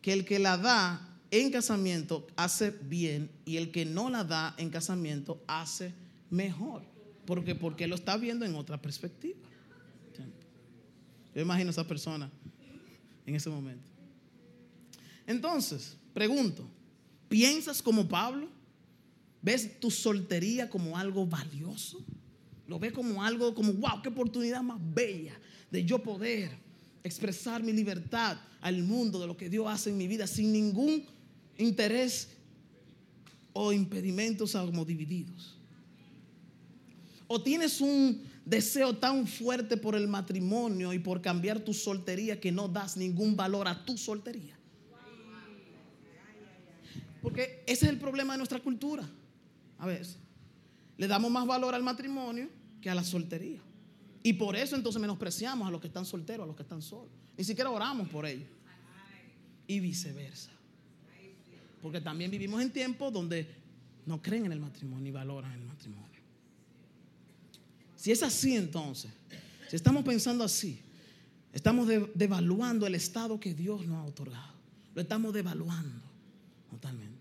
que 0.00 0.12
el 0.12 0.24
que 0.24 0.38
la 0.38 0.56
da 0.56 1.08
en 1.30 1.50
casamiento 1.50 2.26
hace 2.36 2.70
bien 2.70 3.30
y 3.44 3.56
el 3.56 3.70
que 3.70 3.84
no 3.84 4.10
la 4.10 4.24
da 4.24 4.54
en 4.58 4.70
casamiento 4.70 5.42
hace 5.46 5.94
mejor. 6.30 6.82
Porque, 7.24 7.54
porque 7.54 7.86
lo 7.86 7.94
está 7.94 8.16
viendo 8.16 8.44
en 8.44 8.54
otra 8.54 8.80
perspectiva. 8.80 9.38
Yo 11.34 11.40
imagino 11.40 11.70
a 11.70 11.72
esa 11.72 11.86
persona 11.86 12.30
en 13.24 13.34
ese 13.34 13.48
momento. 13.48 13.88
Entonces, 15.26 15.96
pregunto, 16.12 16.68
¿piensas 17.28 17.80
como 17.80 18.06
Pablo? 18.06 18.48
¿Ves 19.40 19.80
tu 19.80 19.90
soltería 19.90 20.68
como 20.68 20.98
algo 20.98 21.26
valioso? 21.26 22.04
¿Lo 22.72 22.78
ves 22.78 22.94
como 22.94 23.22
algo 23.22 23.54
como, 23.54 23.74
wow, 23.74 24.00
qué 24.02 24.08
oportunidad 24.08 24.62
más 24.62 24.78
bella 24.80 25.38
de 25.70 25.84
yo 25.84 26.02
poder 26.02 26.50
expresar 27.04 27.62
mi 27.62 27.70
libertad 27.70 28.38
al 28.62 28.82
mundo 28.82 29.20
de 29.20 29.26
lo 29.26 29.36
que 29.36 29.50
Dios 29.50 29.66
hace 29.68 29.90
en 29.90 29.98
mi 29.98 30.08
vida 30.08 30.26
sin 30.26 30.50
ningún 30.50 31.04
interés 31.58 32.30
o 33.52 33.74
impedimentos 33.74 34.52
como 34.52 34.86
divididos? 34.86 35.58
¿O 37.26 37.42
tienes 37.42 37.78
un 37.82 38.22
deseo 38.46 38.96
tan 38.96 39.26
fuerte 39.26 39.76
por 39.76 39.94
el 39.94 40.08
matrimonio 40.08 40.94
y 40.94 40.98
por 40.98 41.20
cambiar 41.20 41.60
tu 41.60 41.74
soltería 41.74 42.40
que 42.40 42.52
no 42.52 42.68
das 42.68 42.96
ningún 42.96 43.36
valor 43.36 43.68
a 43.68 43.84
tu 43.84 43.98
soltería. 43.98 44.56
Porque 47.20 47.62
ese 47.66 47.84
es 47.84 47.92
el 47.92 47.98
problema 47.98 48.32
de 48.32 48.38
nuestra 48.38 48.60
cultura. 48.60 49.06
A 49.78 49.84
veces, 49.84 50.16
le 50.96 51.06
damos 51.06 51.30
más 51.30 51.46
valor 51.46 51.74
al 51.74 51.82
matrimonio 51.82 52.61
que 52.82 52.90
a 52.90 52.94
la 52.94 53.04
soltería. 53.04 53.62
Y 54.22 54.34
por 54.34 54.54
eso 54.54 54.76
entonces 54.76 55.00
menospreciamos 55.00 55.66
a 55.66 55.70
los 55.70 55.80
que 55.80 55.86
están 55.86 56.04
solteros, 56.04 56.44
a 56.44 56.46
los 56.46 56.56
que 56.56 56.62
están 56.62 56.82
solos. 56.82 57.10
Ni 57.36 57.44
siquiera 57.44 57.70
oramos 57.70 58.08
por 58.08 58.26
ellos. 58.26 58.48
Y 59.66 59.80
viceversa. 59.80 60.50
Porque 61.80 62.00
también 62.00 62.30
vivimos 62.30 62.60
en 62.60 62.70
tiempos 62.70 63.12
donde 63.12 63.48
no 64.04 64.20
creen 64.20 64.46
en 64.46 64.52
el 64.52 64.60
matrimonio 64.60 65.02
ni 65.02 65.10
valoran 65.10 65.52
el 65.52 65.64
matrimonio. 65.64 66.08
Si 67.96 68.10
es 68.10 68.22
así 68.22 68.56
entonces, 68.56 69.10
si 69.70 69.76
estamos 69.76 70.04
pensando 70.04 70.44
así, 70.44 70.80
estamos 71.52 71.88
devaluando 72.14 72.86
el 72.86 72.94
estado 72.94 73.38
que 73.38 73.54
Dios 73.54 73.86
nos 73.86 73.96
ha 73.96 74.04
otorgado. 74.04 74.52
Lo 74.94 75.02
estamos 75.02 75.32
devaluando 75.32 76.02
totalmente. 76.70 77.18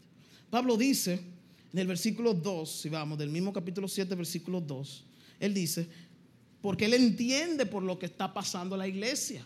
Pablo 0.49 0.75
dice 0.75 1.21
en 1.71 1.79
el 1.79 1.87
versículo 1.87 2.33
2, 2.33 2.69
si 2.69 2.89
vamos, 2.89 3.17
del 3.17 3.29
mismo 3.29 3.53
capítulo 3.53 3.87
7, 3.87 4.13
versículo 4.15 4.59
2, 4.59 5.05
él 5.41 5.55
dice, 5.55 5.89
porque 6.61 6.85
él 6.85 6.93
entiende 6.93 7.65
por 7.65 7.81
lo 7.81 7.97
que 7.97 8.05
está 8.05 8.31
pasando 8.31 8.77
la 8.77 8.87
iglesia 8.87 9.43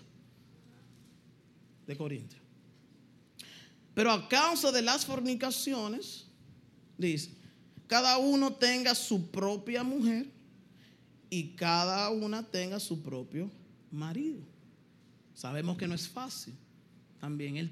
de 1.87 1.95
Corinto. 1.95 2.35
Pero 3.93 4.11
a 4.11 4.27
causa 4.27 4.73
de 4.73 4.81
las 4.81 5.05
fornicaciones, 5.05 6.25
dice, 6.97 7.31
cada 7.87 8.17
uno 8.17 8.53
tenga 8.53 8.93
su 8.93 9.31
propia 9.31 9.83
mujer 9.83 10.27
y 11.29 11.55
cada 11.55 12.09
una 12.09 12.43
tenga 12.43 12.77
su 12.81 13.01
propio 13.01 13.49
marido. 13.89 14.41
Sabemos 15.33 15.77
que 15.77 15.87
no 15.87 15.95
es 15.95 16.09
fácil. 16.09 16.53
También 17.21 17.55
él, 17.55 17.71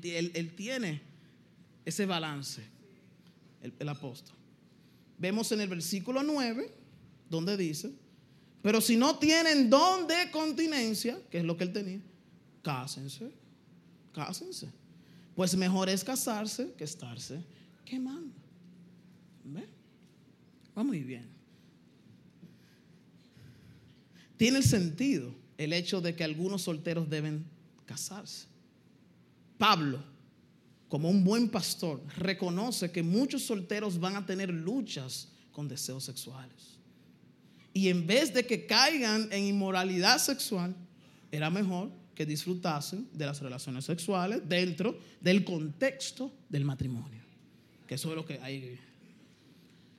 tiene 0.56 1.02
ese 1.84 2.06
balance, 2.06 2.64
el, 3.62 3.74
el 3.78 3.90
apóstol. 3.90 4.36
Vemos 5.18 5.52
en 5.52 5.60
el 5.60 5.68
versículo 5.68 6.24
9, 6.24 6.74
donde 7.30 7.58
dice, 7.58 7.92
pero 8.64 8.82
si 8.82 8.98
no 8.98 9.20
tienen 9.20 9.70
don 9.70 10.08
de 10.08 10.32
continencia, 10.32 11.20
que 11.30 11.38
es 11.38 11.44
lo 11.44 11.56
que 11.56 11.66
él 11.66 11.72
tenía, 11.72 12.02
cásense, 12.64 13.32
cásense. 14.12 14.70
Pues 15.36 15.56
mejor 15.56 15.90
es 15.90 16.04
casarse 16.04 16.74
que 16.76 16.84
estarse 16.84 17.44
quemando. 17.86 18.34
¿Ve? 19.44 19.68
Va 20.76 20.84
muy 20.84 21.02
bien. 21.02 21.34
tiene 24.44 24.62
sentido 24.62 25.34
el 25.58 25.72
hecho 25.72 26.02
de 26.02 26.18
que 26.18 26.24
algunos 26.26 26.64
solteros 26.64 27.10
deben 27.10 27.46
casarse. 27.86 28.48
Pablo, 29.58 30.04
como 30.90 31.10
un 31.10 31.24
buen 31.24 31.48
pastor, 31.48 32.04
reconoce 32.18 32.92
que 32.92 33.02
muchos 33.02 33.44
solteros 33.44 33.98
van 33.98 34.18
a 34.18 34.26
tener 34.26 34.50
luchas 34.50 35.30
con 35.54 35.70
deseos 35.70 36.04
sexuales. 36.04 36.73
Y 37.74 37.90
en 37.90 38.06
vez 38.06 38.34
de 38.34 38.46
que 38.46 38.66
caigan 38.66 39.28
en 39.32 39.46
inmoralidad 39.46 40.20
sexual, 40.20 40.76
era 41.32 41.50
mejor 41.50 41.90
que 42.14 42.26
disfrutasen 42.26 43.08
de 43.14 43.26
las 43.26 43.42
relaciones 43.42 43.86
sexuales 43.86 44.42
dentro 44.48 45.00
del 45.20 45.44
contexto 45.44 46.32
del 46.50 46.64
matrimonio. 46.64 47.22
Que 47.88 47.96
eso 47.96 48.10
es 48.10 48.16
lo 48.16 48.26
que 48.26 48.40
hay. 48.40 48.80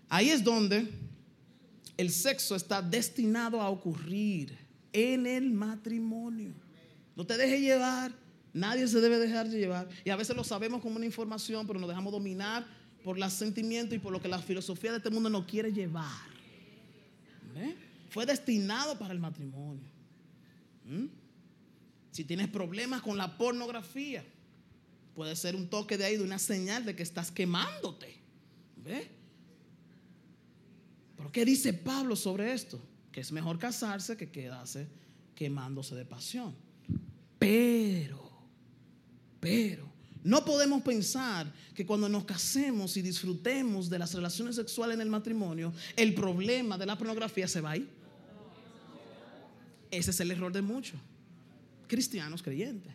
Ahí 0.09 0.31
es 0.31 0.45
donde 0.45 0.89
el 1.97 2.11
sexo 2.11 2.55
está 2.55 2.81
destinado 2.81 3.61
a 3.61 3.69
ocurrir 3.69 4.57
en 4.93 5.27
el 5.27 5.51
matrimonio. 5.51 6.55
No 7.17 7.27
te 7.27 7.37
dejes 7.37 7.61
llevar, 7.61 8.13
nadie 8.53 8.87
se 8.87 9.01
debe 9.01 9.19
dejar 9.19 9.49
llevar. 9.49 9.89
Y 10.05 10.11
a 10.11 10.17
veces 10.17 10.37
lo 10.37 10.45
sabemos 10.45 10.81
como 10.81 10.97
una 10.97 11.07
información, 11.07 11.67
pero 11.67 11.81
nos 11.81 11.89
dejamos 11.89 12.13
dominar 12.13 12.65
por 13.03 13.19
los 13.19 13.33
sentimientos 13.33 13.97
y 13.97 13.99
por 13.99 14.13
lo 14.13 14.21
que 14.21 14.29
la 14.29 14.39
filosofía 14.39 14.93
de 14.93 14.99
este 14.99 15.11
mundo 15.11 15.29
nos 15.29 15.45
quiere 15.47 15.73
llevar. 15.73 16.34
Fue 18.11 18.27
destinado 18.27 18.99
para 18.99 19.13
el 19.13 19.21
matrimonio. 19.21 19.89
¿Mm? 20.85 21.07
Si 22.11 22.25
tienes 22.25 22.49
problemas 22.49 23.03
con 23.03 23.17
la 23.17 23.37
pornografía, 23.37 24.25
puede 25.15 25.35
ser 25.37 25.57
un 25.57 25.69
toque 25.69 25.99
de 25.99 26.05
ahí, 26.05 26.17
de 26.17 26.23
una 26.23 26.39
señal 26.39 26.85
de 26.85 26.95
que 26.95 27.03
estás 27.03 27.31
quemándote. 27.31 28.17
¿Ves? 28.77 29.09
¿Pero 31.17 31.33
qué 31.33 31.45
dice 31.45 31.73
Pablo 31.73 32.17
sobre 32.17 32.53
esto? 32.53 32.81
Que 33.11 33.21
es 33.21 33.33
mejor 33.33 33.59
casarse 33.59 34.17
que 34.17 34.31
quedarse 34.31 34.87
quemándose 35.35 35.95
de 35.95 36.05
pasión. 36.05 36.55
Pero, 37.39 38.31
pero, 39.41 39.94
No 40.25 40.43
podemos 40.43 40.83
pensar 40.83 41.53
que 41.75 41.85
cuando 41.85 42.09
nos 42.09 42.25
casemos 42.25 42.97
y 42.97 43.03
disfrutemos 43.03 43.91
de 43.91 43.99
las 43.99 44.15
relaciones 44.15 44.57
sexuales 44.57 44.95
en 44.95 45.03
el 45.03 45.11
matrimonio, 45.11 45.73
el 45.97 46.15
problema 46.15 46.79
de 46.79 46.87
la 46.87 46.97
pornografía 46.97 47.47
se 47.47 47.61
va 47.61 47.73
ahí. 47.73 47.87
Ese 49.91 50.11
es 50.11 50.21
el 50.21 50.31
error 50.31 50.51
de 50.51 50.63
muchos 50.63 50.99
cristianos 51.87 52.43
creyentes 52.43 52.93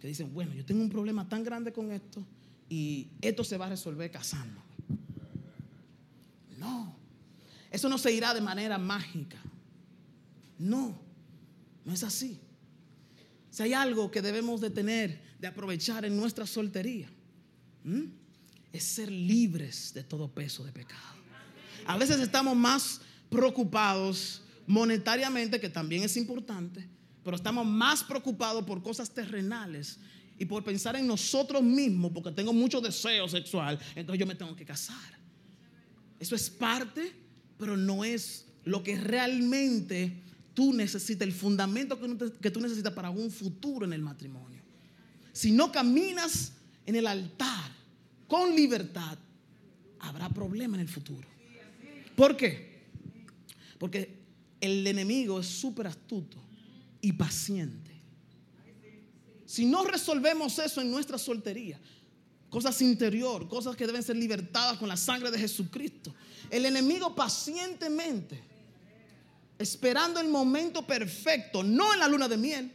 que 0.00 0.06
dicen, 0.06 0.32
bueno, 0.32 0.52
yo 0.54 0.64
tengo 0.64 0.82
un 0.82 0.90
problema 0.90 1.28
tan 1.28 1.42
grande 1.42 1.72
con 1.72 1.90
esto 1.90 2.22
y 2.68 3.08
esto 3.20 3.42
se 3.42 3.56
va 3.56 3.66
a 3.66 3.70
resolver 3.70 4.10
casando. 4.10 4.60
No, 6.58 6.94
eso 7.70 7.88
no 7.88 7.96
se 7.96 8.12
irá 8.12 8.34
de 8.34 8.40
manera 8.42 8.78
mágica. 8.78 9.38
No, 10.58 10.94
no 11.86 11.92
es 11.92 12.04
así. 12.04 12.38
Si 13.50 13.62
hay 13.62 13.72
algo 13.72 14.10
que 14.10 14.22
debemos 14.22 14.60
de 14.60 14.70
tener, 14.70 15.20
de 15.38 15.46
aprovechar 15.46 16.04
en 16.04 16.16
nuestra 16.16 16.46
soltería, 16.46 17.08
es 18.72 18.84
ser 18.84 19.10
libres 19.10 19.92
de 19.92 20.04
todo 20.04 20.32
peso 20.32 20.64
de 20.64 20.72
pecado. 20.72 21.20
A 21.86 21.98
veces 21.98 22.20
estamos 22.20 22.56
más 22.56 23.00
preocupados 23.28 24.42
monetariamente, 24.66 25.58
que 25.58 25.68
también 25.68 26.04
es 26.04 26.16
importante, 26.16 26.88
pero 27.24 27.36
estamos 27.36 27.66
más 27.66 28.04
preocupados 28.04 28.64
por 28.64 28.82
cosas 28.82 29.10
terrenales 29.10 29.98
y 30.38 30.44
por 30.44 30.62
pensar 30.62 30.94
en 30.96 31.06
nosotros 31.06 31.62
mismos, 31.62 32.12
porque 32.12 32.30
tengo 32.30 32.52
mucho 32.52 32.80
deseo 32.80 33.28
sexual, 33.28 33.78
entonces 33.94 34.20
yo 34.20 34.26
me 34.26 34.34
tengo 34.34 34.54
que 34.54 34.64
casar. 34.64 35.18
Eso 36.18 36.36
es 36.36 36.48
parte, 36.48 37.12
pero 37.58 37.76
no 37.76 38.04
es 38.04 38.46
lo 38.64 38.82
que 38.82 38.96
realmente 38.96 40.22
tú 40.60 40.74
necesitas, 40.74 41.26
el 41.26 41.32
fundamento 41.32 41.98
que 42.38 42.50
tú 42.50 42.60
necesitas 42.60 42.92
para 42.92 43.08
un 43.08 43.30
futuro 43.30 43.86
en 43.86 43.94
el 43.94 44.02
matrimonio. 44.02 44.60
Si 45.32 45.52
no 45.52 45.72
caminas 45.72 46.52
en 46.84 46.96
el 46.96 47.06
altar 47.06 47.72
con 48.28 48.54
libertad, 48.54 49.16
habrá 50.00 50.28
problema 50.28 50.76
en 50.76 50.82
el 50.82 50.88
futuro. 50.90 51.26
¿Por 52.14 52.36
qué? 52.36 52.82
Porque 53.78 54.18
el 54.60 54.86
enemigo 54.86 55.40
es 55.40 55.46
súper 55.46 55.86
astuto 55.86 56.36
y 57.00 57.14
paciente. 57.14 57.98
Si 59.46 59.64
no 59.64 59.84
resolvemos 59.84 60.58
eso 60.58 60.82
en 60.82 60.90
nuestra 60.90 61.16
soltería, 61.16 61.80
cosas 62.50 62.82
interior, 62.82 63.48
cosas 63.48 63.76
que 63.76 63.86
deben 63.86 64.02
ser 64.02 64.16
libertadas 64.16 64.76
con 64.76 64.90
la 64.90 64.98
sangre 64.98 65.30
de 65.30 65.38
Jesucristo, 65.38 66.14
el 66.50 66.66
enemigo 66.66 67.14
pacientemente, 67.14 68.49
esperando 69.60 70.20
el 70.20 70.28
momento 70.28 70.86
perfecto, 70.86 71.62
no 71.62 71.92
en 71.92 72.00
la 72.00 72.08
luna 72.08 72.26
de 72.26 72.38
miel, 72.38 72.72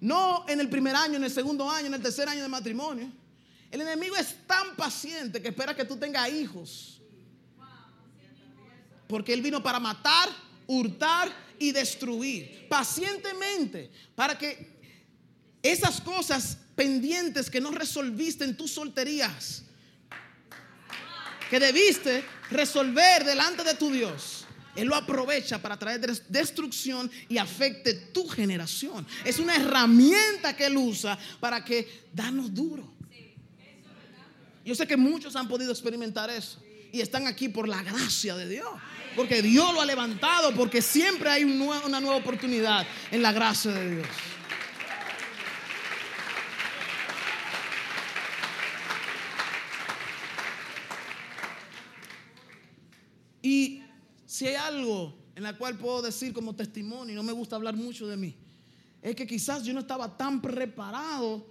no 0.00 0.44
en 0.48 0.58
el 0.58 0.68
primer 0.68 0.96
año, 0.96 1.16
en 1.16 1.24
el 1.24 1.30
segundo 1.30 1.70
año, 1.70 1.86
en 1.86 1.94
el 1.94 2.02
tercer 2.02 2.28
año 2.28 2.42
de 2.42 2.48
matrimonio. 2.48 3.12
El 3.70 3.80
enemigo 3.80 4.16
es 4.16 4.34
tan 4.44 4.74
paciente 4.74 5.40
que 5.40 5.48
espera 5.48 5.74
que 5.74 5.84
tú 5.84 5.96
tengas 5.96 6.28
hijos. 6.30 7.00
Porque 9.06 9.32
él 9.32 9.40
vino 9.40 9.62
para 9.62 9.78
matar, 9.78 10.28
hurtar 10.66 11.32
y 11.60 11.70
destruir. 11.70 12.66
Pacientemente, 12.68 13.88
para 14.16 14.36
que 14.36 14.74
esas 15.62 16.00
cosas 16.00 16.58
pendientes 16.74 17.48
que 17.48 17.60
no 17.60 17.70
resolviste 17.70 18.42
en 18.42 18.56
tus 18.56 18.72
solterías, 18.72 19.62
que 21.48 21.60
debiste 21.60 22.24
resolver 22.50 23.24
delante 23.24 23.62
de 23.62 23.74
tu 23.74 23.92
Dios, 23.92 24.43
Él 24.76 24.88
lo 24.88 24.96
aprovecha 24.96 25.60
para 25.60 25.78
traer 25.78 26.00
destrucción 26.28 27.10
y 27.28 27.38
afecte 27.38 27.94
tu 27.94 28.28
generación. 28.28 29.06
Es 29.24 29.38
una 29.38 29.56
herramienta 29.56 30.56
que 30.56 30.66
Él 30.66 30.76
usa 30.76 31.18
para 31.40 31.64
que 31.64 32.06
danos 32.12 32.52
duro. 32.52 32.92
Yo 34.64 34.74
sé 34.74 34.86
que 34.86 34.96
muchos 34.96 35.36
han 35.36 35.46
podido 35.46 35.70
experimentar 35.72 36.30
eso 36.30 36.62
y 36.90 37.00
están 37.00 37.26
aquí 37.26 37.48
por 37.48 37.68
la 37.68 37.82
gracia 37.82 38.34
de 38.34 38.48
Dios. 38.48 38.68
Porque 39.14 39.42
Dios 39.42 39.72
lo 39.72 39.80
ha 39.80 39.86
levantado, 39.86 40.52
porque 40.54 40.82
siempre 40.82 41.30
hay 41.30 41.44
una 41.44 42.00
nueva 42.00 42.16
oportunidad 42.16 42.84
en 43.12 43.22
la 43.22 43.32
gracia 43.32 43.70
de 43.70 43.96
Dios. 43.96 44.06
Y 53.42 53.83
si 54.34 54.48
hay 54.48 54.56
algo 54.56 55.14
en 55.36 55.44
la 55.44 55.56
cual 55.56 55.78
puedo 55.78 56.02
decir 56.02 56.32
como 56.32 56.56
testimonio, 56.56 57.12
y 57.12 57.14
no 57.14 57.22
me 57.22 57.30
gusta 57.30 57.54
hablar 57.54 57.76
mucho 57.76 58.08
de 58.08 58.16
mí, 58.16 58.34
es 59.00 59.14
que 59.14 59.28
quizás 59.28 59.62
yo 59.62 59.72
no 59.72 59.78
estaba 59.78 60.16
tan 60.16 60.42
preparado. 60.42 61.46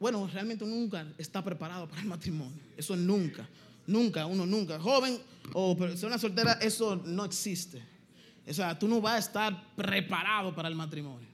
Bueno, 0.00 0.26
realmente 0.32 0.64
nunca 0.64 1.06
está 1.18 1.44
preparado 1.44 1.86
para 1.86 2.00
el 2.00 2.08
matrimonio. 2.08 2.58
Eso 2.78 2.96
nunca. 2.96 3.46
Nunca, 3.86 4.24
uno 4.24 4.46
nunca. 4.46 4.80
Joven 4.80 5.18
o 5.52 5.76
persona 5.76 6.16
soltera, 6.16 6.54
eso 6.62 6.96
no 6.96 7.26
existe. 7.26 7.82
O 8.48 8.54
sea, 8.54 8.78
tú 8.78 8.88
no 8.88 9.02
vas 9.02 9.16
a 9.16 9.18
estar 9.18 9.74
preparado 9.76 10.54
para 10.54 10.68
el 10.68 10.74
matrimonio. 10.74 11.28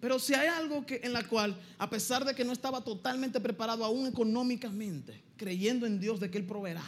Pero 0.00 0.18
si 0.18 0.32
hay 0.32 0.46
algo 0.46 0.86
que, 0.86 1.02
en 1.04 1.12
la 1.12 1.22
cual, 1.24 1.54
a 1.76 1.90
pesar 1.90 2.24
de 2.24 2.34
que 2.34 2.46
no 2.46 2.52
estaba 2.54 2.82
totalmente 2.82 3.40
preparado 3.40 3.84
aún 3.84 4.06
económicamente, 4.06 5.22
creyendo 5.36 5.84
en 5.84 6.00
Dios 6.00 6.18
de 6.18 6.30
que 6.30 6.38
Él 6.38 6.46
proveerá, 6.46 6.84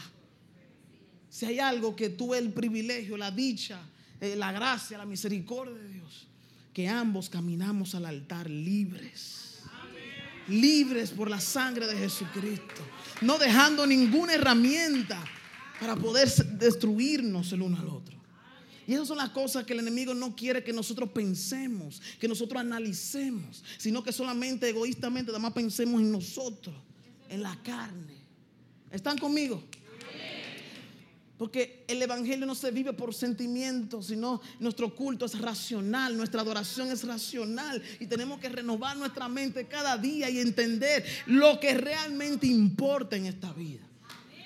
si 1.28 1.46
hay 1.46 1.58
algo 1.58 1.94
que 1.94 2.10
tuve 2.10 2.38
el 2.38 2.52
privilegio, 2.52 3.16
la 3.16 3.30
dicha, 3.30 3.80
eh, 4.20 4.36
la 4.36 4.52
gracia, 4.52 4.98
la 4.98 5.06
misericordia 5.06 5.74
de 5.74 5.88
Dios, 5.88 6.26
que 6.72 6.88
ambos 6.88 7.28
caminamos 7.28 7.94
al 7.94 8.06
altar 8.06 8.48
libres 8.48 9.46
libres 10.48 11.10
por 11.10 11.28
la 11.28 11.40
sangre 11.40 11.86
de 11.86 11.96
Jesucristo, 11.96 12.82
no 13.20 13.38
dejando 13.38 13.86
ninguna 13.86 14.34
herramienta 14.34 15.22
para 15.80 15.96
poder 15.96 16.32
destruirnos 16.58 17.52
el 17.52 17.62
uno 17.62 17.78
al 17.78 17.88
otro. 17.88 18.16
Y 18.86 18.94
esas 18.94 19.08
son 19.08 19.18
las 19.18 19.30
cosas 19.30 19.64
que 19.64 19.72
el 19.72 19.80
enemigo 19.80 20.14
no 20.14 20.36
quiere 20.36 20.62
que 20.62 20.72
nosotros 20.72 21.10
pensemos, 21.10 22.00
que 22.20 22.28
nosotros 22.28 22.60
analicemos, 22.60 23.64
sino 23.78 24.02
que 24.02 24.12
solamente 24.12 24.68
egoístamente 24.68 25.32
además 25.32 25.52
pensemos 25.52 26.00
en 26.00 26.12
nosotros, 26.12 26.74
en 27.28 27.42
la 27.42 27.60
carne. 27.62 28.14
¿Están 28.92 29.18
conmigo? 29.18 29.64
Porque 31.38 31.84
el 31.86 32.00
Evangelio 32.00 32.46
no 32.46 32.54
se 32.54 32.70
vive 32.70 32.92
por 32.94 33.12
sentimientos, 33.12 34.06
sino 34.06 34.40
nuestro 34.58 34.94
culto 34.94 35.26
es 35.26 35.38
racional, 35.38 36.16
nuestra 36.16 36.40
adoración 36.40 36.90
es 36.90 37.04
racional 37.04 37.82
y 38.00 38.06
tenemos 38.06 38.40
que 38.40 38.48
renovar 38.48 38.96
nuestra 38.96 39.28
mente 39.28 39.66
cada 39.66 39.98
día 39.98 40.30
y 40.30 40.40
entender 40.40 41.04
lo 41.26 41.60
que 41.60 41.74
realmente 41.74 42.46
importa 42.46 43.16
en 43.16 43.26
esta 43.26 43.52
vida. 43.52 43.86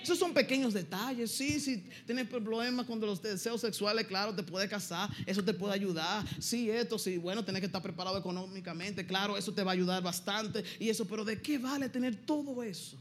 Esos 0.02 0.18
son 0.18 0.32
pequeños 0.32 0.72
detalles. 0.72 1.30
Sí, 1.30 1.60
si 1.60 1.84
tienes 2.06 2.26
problemas 2.26 2.86
con 2.86 2.98
los 3.00 3.22
deseos 3.22 3.60
sexuales, 3.60 4.06
claro, 4.06 4.34
te 4.34 4.42
puede 4.42 4.68
casar, 4.68 5.10
eso 5.26 5.44
te 5.44 5.54
puede 5.54 5.74
ayudar. 5.74 6.24
Sí, 6.40 6.70
esto, 6.70 6.98
sí, 6.98 7.18
bueno, 7.18 7.44
tienes 7.44 7.60
que 7.60 7.66
estar 7.66 7.82
preparado 7.82 8.18
económicamente, 8.18 9.06
claro, 9.06 9.36
eso 9.36 9.52
te 9.52 9.62
va 9.62 9.70
a 9.70 9.74
ayudar 9.74 10.02
bastante. 10.02 10.64
Y 10.80 10.88
eso, 10.88 11.04
pero 11.04 11.24
¿de 11.24 11.40
qué 11.40 11.58
vale 11.58 11.88
tener 11.88 12.16
todo 12.16 12.62
eso? 12.62 12.96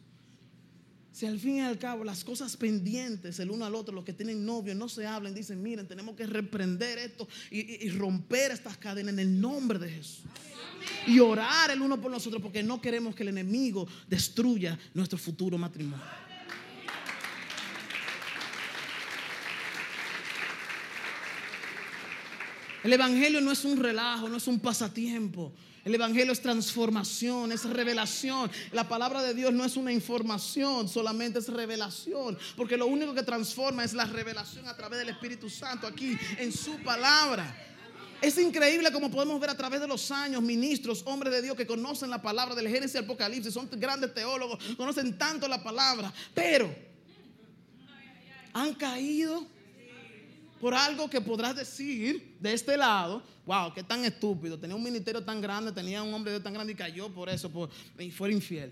Si 1.20 1.26
al 1.26 1.38
fin 1.38 1.58
y 1.58 1.60
al 1.60 1.78
cabo 1.78 2.06
las 2.06 2.24
cosas 2.24 2.56
pendientes 2.56 3.42
el 3.42 3.52
uno 3.52 3.66
al 3.66 3.76
otro, 3.76 3.94
los 3.94 4.06
que 4.06 4.14
tienen 4.14 4.46
novio, 4.46 4.74
no 4.74 4.88
se 4.88 5.06
hablan, 5.06 5.36
dicen, 5.36 5.62
miren, 5.62 5.86
tenemos 5.86 6.16
que 6.16 6.26
reprender 6.26 6.98
esto 6.98 7.28
y, 7.52 7.90
romper 7.90 8.52
estas 8.52 8.78
cadenas 8.78 9.12
en 9.12 9.20
el 9.20 9.42
nombre 9.42 9.78
de 9.80 9.90
Jesús. 9.90 10.22
Y 11.08 11.20
orar 11.20 11.72
el 11.72 11.82
uno 11.82 12.00
por 12.00 12.10
nosotros 12.10 12.42
porque 12.42 12.64
no 12.64 12.80
queremos 12.80 13.16
que 13.16 13.24
el 13.24 13.30
enemigo 13.30 13.86
destruya 14.08 14.80
nuestro 14.94 15.18
futuro 15.18 15.58
matrimonio. 15.58 16.29
El 22.84 22.94
Evangelio 22.94 23.42
no 23.42 23.52
es 23.52 23.66
un 23.66 23.78
relajo, 23.78 24.30
no 24.30 24.38
es 24.38 24.48
un 24.48 24.60
pasatiempo. 24.60 25.54
El 25.84 25.96
Evangelio 25.96 26.34
es 26.34 26.42
transformación, 26.42 27.52
es 27.52 27.64
revelación. 27.64 28.52
La 28.72 28.88
palabra 28.88 29.22
de 29.24 29.34
Dios 29.34 29.54
no 29.54 29.66
es 29.66 29.76
una 29.76 29.92
información, 29.92 30.88
solamente 30.88 31.40
es 31.40 31.48
revelación. 31.48 32.38
Porque 32.56 32.78
lo 32.78 32.88
único 32.88 33.14
que 33.14 33.24
transforma 33.24 33.84
es 33.84 33.94
la 33.94 34.06
revelación 34.06 34.68
a 34.68 34.76
través 34.76 35.00
del 35.00 35.10
Espíritu 35.10 35.50
Santo 35.50 35.88
aquí 35.88 36.18
en 36.38 36.52
su 36.52 36.78
palabra. 36.84 37.66
Es 38.22 38.38
increíble 38.38 38.92
como 38.92 39.10
podemos 39.10 39.40
ver 39.40 39.50
a 39.50 39.58
través 39.58 39.80
de 39.80 39.88
los 39.88 40.12
años 40.12 40.42
ministros, 40.42 41.04
hombres 41.06 41.32
de 41.32 41.42
Dios 41.42 41.56
que 41.56 41.66
conocen 41.66 42.10
la 42.10 42.22
palabra 42.22 42.54
del 42.54 42.68
Génesis 42.68 42.96
y 42.96 42.98
Apocalipsis, 42.98 43.54
son 43.54 43.70
grandes 43.72 44.14
teólogos, 44.14 44.62
conocen 44.76 45.18
tanto 45.18 45.48
la 45.48 45.64
palabra, 45.64 46.12
pero 46.34 46.70
han 48.52 48.74
caído 48.74 49.48
por 50.60 50.74
algo 50.74 51.10
que 51.10 51.22
podrás 51.22 51.56
decir 51.56 52.38
de 52.40 52.54
este 52.54 52.76
lado, 52.78 53.24
wow, 53.46 53.74
qué 53.74 53.84
tan 53.84 54.04
estúpido, 54.06 54.60
tenía 54.60 54.76
un 54.76 54.84
ministerio 54.84 55.24
tan 55.24 55.42
grande, 55.42 55.72
tenía 55.72 56.04
un 56.04 56.14
hombre 56.14 56.34
de 56.34 56.40
tan 56.40 56.54
grande 56.54 56.74
y 56.74 56.76
cayó 56.76 57.10
por 57.10 57.30
eso 57.30 57.52
y 57.98 58.12
fue 58.12 58.32
infiel. 58.32 58.72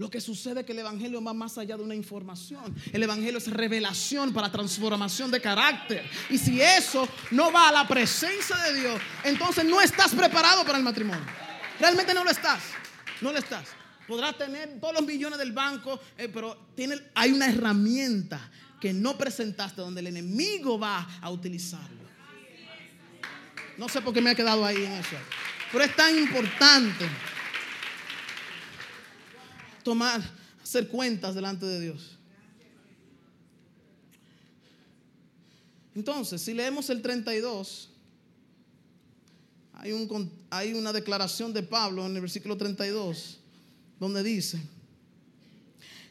Lo 0.00 0.08
que 0.08 0.18
sucede 0.18 0.60
es 0.60 0.66
que 0.66 0.72
el 0.72 0.78
Evangelio 0.78 1.22
va 1.22 1.34
más 1.34 1.58
allá 1.58 1.76
de 1.76 1.82
una 1.82 1.94
información. 1.94 2.74
El 2.90 3.02
Evangelio 3.02 3.36
es 3.36 3.48
revelación 3.48 4.32
para 4.32 4.50
transformación 4.50 5.30
de 5.30 5.42
carácter. 5.42 6.08
Y 6.30 6.38
si 6.38 6.58
eso 6.58 7.06
no 7.32 7.52
va 7.52 7.68
a 7.68 7.72
la 7.72 7.86
presencia 7.86 8.56
de 8.56 8.80
Dios, 8.80 8.98
entonces 9.24 9.62
no 9.62 9.78
estás 9.78 10.14
preparado 10.14 10.64
para 10.64 10.78
el 10.78 10.84
matrimonio. 10.84 11.26
Realmente 11.78 12.14
no 12.14 12.24
lo 12.24 12.30
estás. 12.30 12.62
No 13.20 13.30
lo 13.30 13.38
estás. 13.38 13.66
Podrás 14.08 14.38
tener 14.38 14.80
todos 14.80 14.94
los 14.94 15.02
millones 15.04 15.38
del 15.38 15.52
banco, 15.52 16.00
eh, 16.16 16.30
pero 16.32 16.70
tiene, 16.74 16.96
hay 17.14 17.32
una 17.32 17.48
herramienta 17.48 18.50
que 18.80 18.92
no 18.92 19.16
presentaste 19.18 19.80
donde 19.80 20.00
el 20.00 20.06
enemigo 20.08 20.78
va 20.78 21.06
a 21.20 21.30
utilizarlo. 21.30 22.00
No 23.76 23.88
sé 23.88 24.00
por 24.00 24.12
qué 24.12 24.20
me 24.20 24.30
ha 24.30 24.34
quedado 24.34 24.64
ahí 24.64 24.84
en 24.84 24.92
eso. 24.92 25.16
Pero 25.70 25.84
es 25.84 25.94
tan 25.94 26.16
importante 26.18 27.06
tomar, 29.82 30.20
hacer 30.62 30.88
cuentas 30.88 31.34
delante 31.34 31.66
de 31.66 31.80
Dios. 31.80 32.16
Entonces, 35.94 36.40
si 36.40 36.54
leemos 36.54 36.88
el 36.90 37.02
32, 37.02 37.90
hay, 39.74 39.92
un, 39.92 40.32
hay 40.50 40.74
una 40.74 40.92
declaración 40.92 41.52
de 41.52 41.62
Pablo 41.62 42.06
en 42.06 42.14
el 42.14 42.20
versículo 42.20 42.56
32, 42.56 43.38
donde 43.98 44.22
dice, 44.22 44.60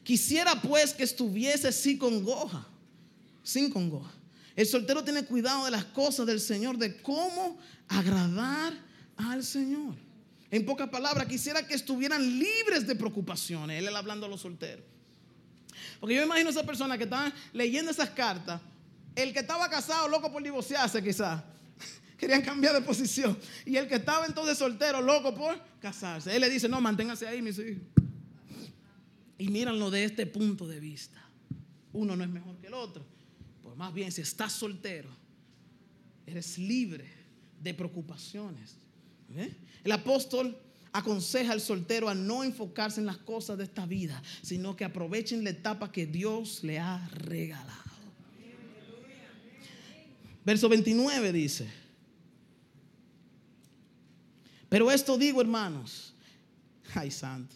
quisiera 0.10 0.60
pues 0.60 0.91
que 0.91 1.03
estuviese 1.03 1.72
sin 1.72 1.95
congoja, 1.99 2.66
sin 3.43 3.70
congoja. 3.70 4.12
El 4.55 4.66
soltero 4.66 5.03
tiene 5.03 5.24
cuidado 5.24 5.66
de 5.66 5.70
las 5.70 5.86
cosas 5.86 6.26
del 6.26 6.39
Señor, 6.39 6.80
de 6.80 6.99
cómo 7.03 7.60
agradar 7.88 8.74
al 9.18 9.43
Señor. 9.43 9.93
En 10.49 10.66
pocas 10.66 10.89
palabras, 10.89 11.28
quisiera 11.28 11.62
que 11.68 11.76
estuvieran 11.76 12.24
libres 12.39 12.88
de 12.88 12.95
preocupaciones. 12.95 13.78
Él 13.78 13.95
hablando 13.95 14.26
a 14.26 14.30
los 14.30 14.41
solteros. 14.41 14.84
Porque 15.99 16.16
yo 16.16 16.24
imagino 16.24 16.49
a 16.49 16.53
esa 16.53 16.66
persona 16.66 16.97
que 16.97 17.03
estaba 17.03 17.32
leyendo 17.53 17.91
esas 17.91 18.10
cartas, 18.10 18.60
el 19.16 19.32
que 19.32 19.41
estaba 19.41 19.70
casado, 19.70 20.07
loco 20.07 20.32
por 20.32 20.41
divorciarse 20.41 21.03
quizás. 21.03 21.43
Querían 22.18 22.41
cambiar 22.41 22.74
de 22.74 22.82
posición. 22.82 23.38
Y 23.64 23.76
el 23.76 23.88
que 23.88 23.97
estaba 23.97 24.26
entonces 24.26 24.57
soltero, 24.57 25.03
loco 25.03 25.36
por 25.36 25.62
casarse. 25.80 26.36
Él 26.36 26.41
le 26.41 26.49
dice, 26.49 26.68
no, 26.68 26.82
manténganse 26.82 27.28
ahí, 27.28 27.43
mis 27.43 27.60
hijos. 27.60 27.99
Y 29.40 29.48
míranlo 29.48 29.90
de 29.90 30.04
este 30.04 30.28
punto 30.28 30.68
de 30.68 30.80
vista. 30.80 31.20
Uno 31.94 32.16
no 32.16 32.24
es 32.24 32.30
mejor 32.30 32.58
que 32.58 32.68
el 32.68 32.76
otro. 32.76 33.04
Pues 33.64 33.76
más 33.76 33.92
bien, 33.94 34.12
si 34.12 34.22
estás 34.22 34.52
soltero, 34.52 35.10
eres 36.28 36.60
libre 36.60 37.10
de 37.60 37.74
preocupaciones. 37.74 38.76
El 39.84 39.92
apóstol 39.92 40.56
aconseja 40.92 41.54
al 41.54 41.62
soltero 41.62 42.10
a 42.10 42.16
no 42.16 42.44
enfocarse 42.44 43.00
en 43.00 43.06
las 43.06 43.18
cosas 43.18 43.58
de 43.58 43.64
esta 43.64 43.86
vida, 43.86 44.22
sino 44.42 44.76
que 44.76 44.86
aprovechen 44.86 45.44
la 45.44 45.52
etapa 45.52 45.92
que 45.92 46.06
Dios 46.06 46.64
le 46.64 46.80
ha 46.80 47.08
regalado. 47.10 47.90
Verso 50.46 50.70
29 50.70 51.32
dice, 51.32 51.70
pero 54.68 54.90
esto 54.92 55.18
digo 55.18 55.42
hermanos, 55.42 56.14
ay 56.96 57.12
santo, 57.12 57.56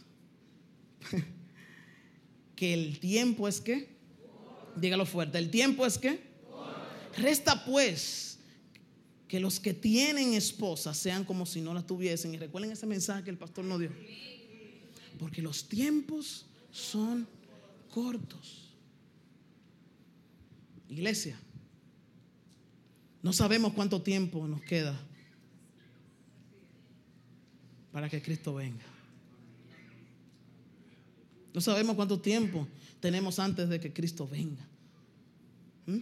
el 2.72 3.00
tiempo 3.00 3.48
es 3.48 3.60
que, 3.60 3.90
dígalo 4.76 5.08
fuerte, 5.08 5.40
el 5.40 5.50
tiempo 5.50 5.86
es 5.86 5.98
que, 5.98 6.22
resta 7.18 7.66
pues 7.66 8.38
que 9.28 9.40
los 9.40 9.60
que 9.60 9.74
tienen 9.74 10.36
esposas 10.36 10.96
sean 10.96 11.26
como 11.26 11.48
si 11.48 11.60
no 11.60 11.74
las 11.74 11.88
tuviesen. 11.88 12.36
Y 12.36 12.38
recuerden 12.38 12.70
ese 12.70 12.86
mensaje 12.86 13.24
que 13.24 13.32
el 13.32 13.38
pastor 13.40 13.66
nos 13.66 13.80
dio. 13.80 13.90
Porque 15.18 15.42
los 15.42 15.68
tiempos 15.68 16.46
son 16.70 17.28
cortos. 17.90 18.76
Iglesia, 20.88 21.36
no 23.24 23.34
sabemos 23.34 23.74
cuánto 23.74 24.04
tiempo 24.04 24.48
nos 24.48 24.62
queda 24.62 24.96
para 27.92 28.08
que 28.08 28.22
Cristo 28.22 28.54
venga. 28.54 28.93
No 31.54 31.62
sabemos 31.62 31.96
cuánto 31.96 32.20
tiempo 32.20 32.68
tenemos 33.00 33.40
antes 33.40 33.70
de 33.70 33.80
que 33.80 33.94
Cristo 33.94 34.28
venga. 34.28 34.68
¿Mm? 35.86 36.00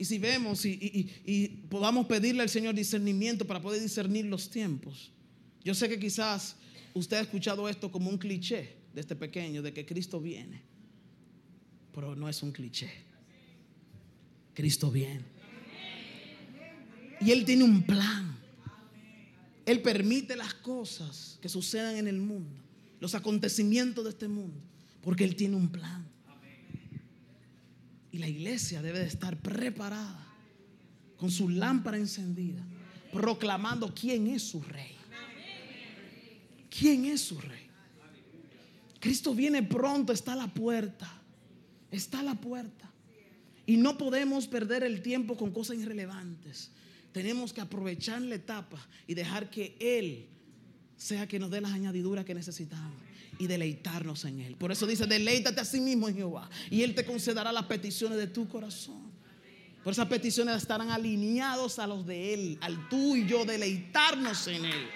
Y 0.00 0.04
si 0.04 0.18
vemos 0.18 0.64
y, 0.64 1.64
podamos 1.68 2.06
pedirle 2.06 2.42
al 2.42 2.48
Señor 2.48 2.74
discernimiento 2.74 3.46
para 3.46 3.60
poder 3.60 3.82
discernir 3.82 4.24
los 4.24 4.48
tiempos. 4.48 5.10
Yo 5.62 5.74
sé 5.74 5.88
que 5.90 5.98
quizás 5.98 6.56
usted 6.94 7.18
ha 7.18 7.20
escuchado 7.20 7.68
esto 7.68 7.92
como 7.92 8.08
un 8.08 8.16
cliché 8.16 8.76
de 8.94 9.00
este 9.02 9.14
pequeño, 9.14 9.60
de 9.60 9.74
que 9.74 9.84
Cristo 9.84 10.18
viene. 10.18 10.62
Pero 11.92 12.16
no 12.16 12.28
es 12.30 12.42
un 12.42 12.50
cliché. 12.50 12.90
Cristo 14.54 14.90
viene. 14.90 15.24
Y 17.20 17.30
Él 17.32 17.44
tiene 17.44 17.64
un 17.64 17.82
plan. 17.82 18.38
Él 19.66 19.82
permite 19.82 20.34
las 20.34 20.54
cosas 20.54 21.38
que 21.42 21.48
sucedan 21.48 21.96
en 21.96 22.08
el 22.08 22.18
mundo, 22.18 22.60
los 23.00 23.14
acontecimientos 23.14 24.04
de 24.04 24.10
este 24.10 24.28
mundo, 24.28 24.60
porque 25.02 25.24
Él 25.24 25.34
tiene 25.34 25.56
un 25.56 25.68
plan. 25.68 26.06
Y 28.12 28.18
la 28.18 28.28
iglesia 28.28 28.82
debe 28.82 29.00
de 29.00 29.06
estar 29.06 29.36
preparada 29.38 30.26
con 31.16 31.30
su 31.30 31.48
lámpara 31.48 31.96
encendida, 31.96 32.62
proclamando 33.12 33.92
quién 33.94 34.26
es 34.26 34.42
su 34.42 34.62
rey. 34.62 34.96
¿Quién 36.68 37.04
es 37.06 37.20
su 37.20 37.38
rey? 37.38 37.68
Cristo 39.00 39.34
viene 39.34 39.62
pronto, 39.62 40.12
está 40.12 40.34
a 40.34 40.36
la 40.36 40.48
puerta. 40.48 41.10
Está 41.90 42.20
a 42.20 42.22
la 42.22 42.34
puerta. 42.34 42.90
Y 43.66 43.76
no 43.76 43.98
podemos 43.98 44.46
perder 44.46 44.84
el 44.84 45.02
tiempo 45.02 45.36
con 45.36 45.52
cosas 45.52 45.78
irrelevantes. 45.78 46.70
Tenemos 47.12 47.52
que 47.52 47.60
aprovechar 47.60 48.22
la 48.22 48.36
etapa 48.36 48.78
y 49.06 49.14
dejar 49.14 49.50
que 49.50 49.76
Él 49.80 50.28
sea 51.00 51.26
que 51.26 51.38
nos 51.38 51.50
dé 51.50 51.62
las 51.62 51.72
añadiduras 51.72 52.26
que 52.26 52.34
necesitamos 52.34 52.92
y 53.38 53.46
deleitarnos 53.46 54.26
en 54.26 54.40
Él. 54.40 54.56
Por 54.56 54.70
eso 54.70 54.86
dice, 54.86 55.06
deleítate 55.06 55.58
a 55.58 55.64
sí 55.64 55.80
mismo 55.80 56.10
en 56.10 56.14
Jehová 56.14 56.50
y 56.70 56.82
Él 56.82 56.94
te 56.94 57.06
concederá 57.06 57.50
las 57.52 57.64
peticiones 57.64 58.18
de 58.18 58.26
tu 58.26 58.46
corazón. 58.46 59.10
Por 59.82 59.94
esas 59.94 60.08
peticiones 60.08 60.56
estarán 60.58 60.90
alineados 60.90 61.78
a 61.78 61.86
los 61.86 62.04
de 62.04 62.34
Él, 62.34 62.58
al 62.60 62.86
tú 62.90 63.16
y 63.16 63.26
yo 63.26 63.46
deleitarnos 63.46 64.46
en 64.48 64.66
Él. 64.66 64.88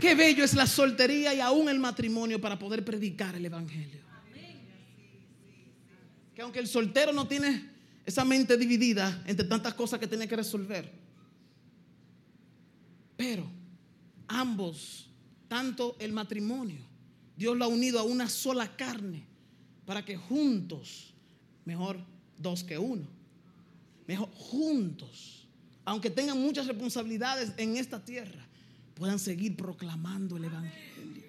Qué 0.00 0.16
bello 0.16 0.42
es 0.42 0.54
la 0.54 0.66
soltería 0.66 1.32
y 1.32 1.38
aún 1.38 1.68
el 1.68 1.78
matrimonio 1.78 2.40
para 2.40 2.58
poder 2.58 2.84
predicar 2.84 3.36
el 3.36 3.46
Evangelio. 3.46 4.00
Que 6.34 6.42
aunque 6.42 6.58
el 6.58 6.66
soltero 6.66 7.12
no 7.12 7.28
tiene 7.28 7.75
esa 8.06 8.24
mente 8.24 8.56
dividida 8.56 9.22
entre 9.26 9.46
tantas 9.46 9.74
cosas 9.74 9.98
que 9.98 10.06
tiene 10.06 10.28
que 10.28 10.36
resolver, 10.36 10.90
pero 13.16 13.50
ambos, 14.28 15.10
tanto 15.48 15.96
el 15.98 16.12
matrimonio, 16.12 16.80
Dios 17.36 17.56
lo 17.56 17.64
ha 17.64 17.68
unido 17.68 17.98
a 17.98 18.04
una 18.04 18.28
sola 18.28 18.76
carne 18.76 19.26
para 19.84 20.04
que 20.04 20.16
juntos, 20.16 21.12
mejor 21.64 21.98
dos 22.38 22.62
que 22.62 22.78
uno, 22.78 23.06
mejor 24.06 24.30
juntos, 24.34 25.46
aunque 25.84 26.08
tengan 26.08 26.40
muchas 26.40 26.66
responsabilidades 26.66 27.52
en 27.56 27.76
esta 27.76 28.04
tierra, 28.04 28.46
puedan 28.94 29.18
seguir 29.18 29.56
proclamando 29.56 30.36
el 30.36 30.44
Evangelio. 30.44 31.24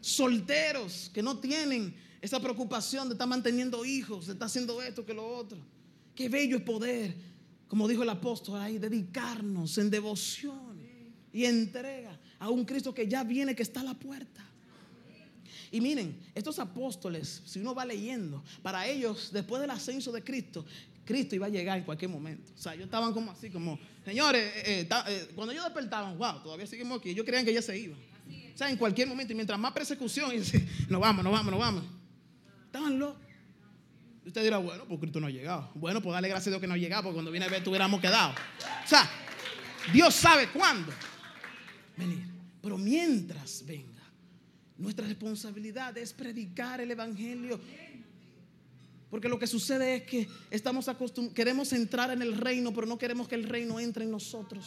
Solteros 0.00 1.10
que 1.12 1.22
no 1.22 1.38
tienen 1.38 1.94
esa 2.26 2.40
preocupación 2.40 3.08
de 3.08 3.14
estar 3.14 3.28
manteniendo 3.28 3.84
hijos, 3.84 4.26
de 4.26 4.34
estar 4.34 4.46
haciendo 4.46 4.82
esto 4.82 5.04
que 5.04 5.14
lo 5.14 5.26
otro. 5.26 5.58
Qué 6.14 6.28
bello 6.28 6.56
es 6.56 6.62
poder 6.62 7.14
como 7.68 7.88
dijo 7.88 8.02
el 8.02 8.08
apóstol 8.08 8.60
ahí, 8.60 8.78
dedicarnos 8.78 9.76
en 9.78 9.90
devoción 9.90 10.78
y 11.32 11.44
entrega 11.44 12.18
a 12.38 12.48
un 12.48 12.64
Cristo 12.64 12.94
que 12.94 13.08
ya 13.08 13.24
viene, 13.24 13.54
que 13.54 13.62
está 13.62 13.80
a 13.80 13.84
la 13.84 13.94
puerta. 13.94 14.44
Y 15.72 15.80
miren, 15.80 16.16
estos 16.34 16.58
apóstoles, 16.58 17.42
si 17.44 17.58
uno 17.58 17.74
va 17.74 17.84
leyendo, 17.84 18.42
para 18.62 18.86
ellos, 18.86 19.30
después 19.32 19.60
del 19.60 19.70
ascenso 19.70 20.12
de 20.12 20.22
Cristo, 20.22 20.64
Cristo 21.04 21.34
iba 21.34 21.46
a 21.46 21.48
llegar 21.48 21.78
en 21.78 21.84
cualquier 21.84 22.10
momento. 22.10 22.52
O 22.54 22.58
sea, 22.58 22.74
ellos 22.74 22.84
estaban 22.84 23.12
como 23.12 23.32
así, 23.32 23.50
como, 23.50 23.78
señores, 24.04 24.52
eh, 24.56 24.80
eh, 24.82 24.88
eh, 25.08 25.28
cuando 25.34 25.52
ellos 25.52 25.64
despertaban, 25.64 26.16
wow, 26.16 26.42
todavía 26.42 26.66
seguimos 26.66 27.00
aquí. 27.00 27.10
Ellos 27.10 27.26
creían 27.26 27.44
que 27.44 27.52
ya 27.52 27.62
se 27.62 27.76
iban. 27.76 27.98
O 28.54 28.56
sea, 28.56 28.70
en 28.70 28.76
cualquier 28.76 29.08
momento, 29.08 29.32
y 29.32 29.36
mientras 29.36 29.58
más 29.58 29.72
persecución, 29.72 30.32
y 30.34 30.38
nos 30.88 31.00
vamos, 31.00 31.24
nos 31.24 31.32
vamos, 31.32 31.50
nos 31.50 31.60
vamos. 31.60 31.84
Estaban 32.66 32.98
locos. 32.98 33.26
Usted 34.26 34.42
dirá, 34.42 34.58
bueno, 34.58 34.84
pues 34.86 35.00
Cristo 35.00 35.20
no 35.20 35.28
ha 35.28 35.30
llegado. 35.30 35.70
Bueno, 35.74 36.02
pues 36.02 36.12
dale 36.12 36.28
gracias 36.28 36.48
a 36.48 36.50
Dios 36.50 36.60
que 36.60 36.66
no 36.66 36.74
ha 36.74 36.78
llegado, 36.78 37.04
porque 37.04 37.14
cuando 37.14 37.30
viene 37.30 37.46
a 37.46 37.48
ver, 37.48 37.62
tuviéramos 37.62 38.00
quedado. 38.00 38.32
O 38.32 38.88
sea, 38.88 39.08
Dios 39.92 40.14
sabe 40.14 40.48
cuándo 40.50 40.92
venir. 41.96 42.26
Pero 42.60 42.76
mientras 42.76 43.64
venga, 43.64 44.02
nuestra 44.76 45.06
responsabilidad 45.06 45.96
es 45.96 46.12
predicar 46.12 46.80
el 46.80 46.90
Evangelio. 46.90 47.60
Porque 49.08 49.28
lo 49.28 49.38
que 49.38 49.46
sucede 49.46 49.96
es 49.96 50.02
que 50.02 50.28
estamos 50.50 50.88
acostumbrados, 50.88 51.34
queremos 51.34 51.72
entrar 51.72 52.10
en 52.10 52.20
el 52.20 52.36
reino, 52.36 52.74
pero 52.74 52.88
no 52.88 52.98
queremos 52.98 53.28
que 53.28 53.36
el 53.36 53.44
reino 53.44 53.78
entre 53.78 54.04
en 54.04 54.10
nosotros. 54.10 54.66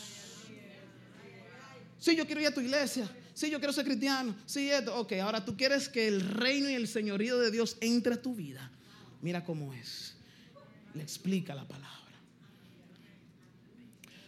Sí, 1.97 2.15
yo 2.15 2.25
quiero 2.25 2.39
ir 2.39 2.47
a 2.47 2.53
tu 2.53 2.61
iglesia. 2.61 3.09
Sí, 3.39 3.49
yo 3.49 3.59
quiero 3.59 3.71
ser 3.71 3.85
cristiano. 3.85 4.35
Sí, 4.45 4.69
esto. 4.69 4.93
Ok, 4.97 5.13
ahora 5.13 5.45
tú 5.45 5.55
quieres 5.55 5.87
que 5.87 6.09
el 6.09 6.19
reino 6.19 6.69
y 6.69 6.73
el 6.73 6.89
señorío 6.89 7.39
de 7.39 7.51
Dios 7.51 7.77
entre 7.79 8.15
a 8.15 8.21
tu 8.21 8.35
vida. 8.35 8.69
Mira 9.21 9.45
cómo 9.45 9.73
es. 9.73 10.13
Le 10.93 11.03
explica 11.03 11.55
la 11.55 11.65
palabra. 11.65 11.87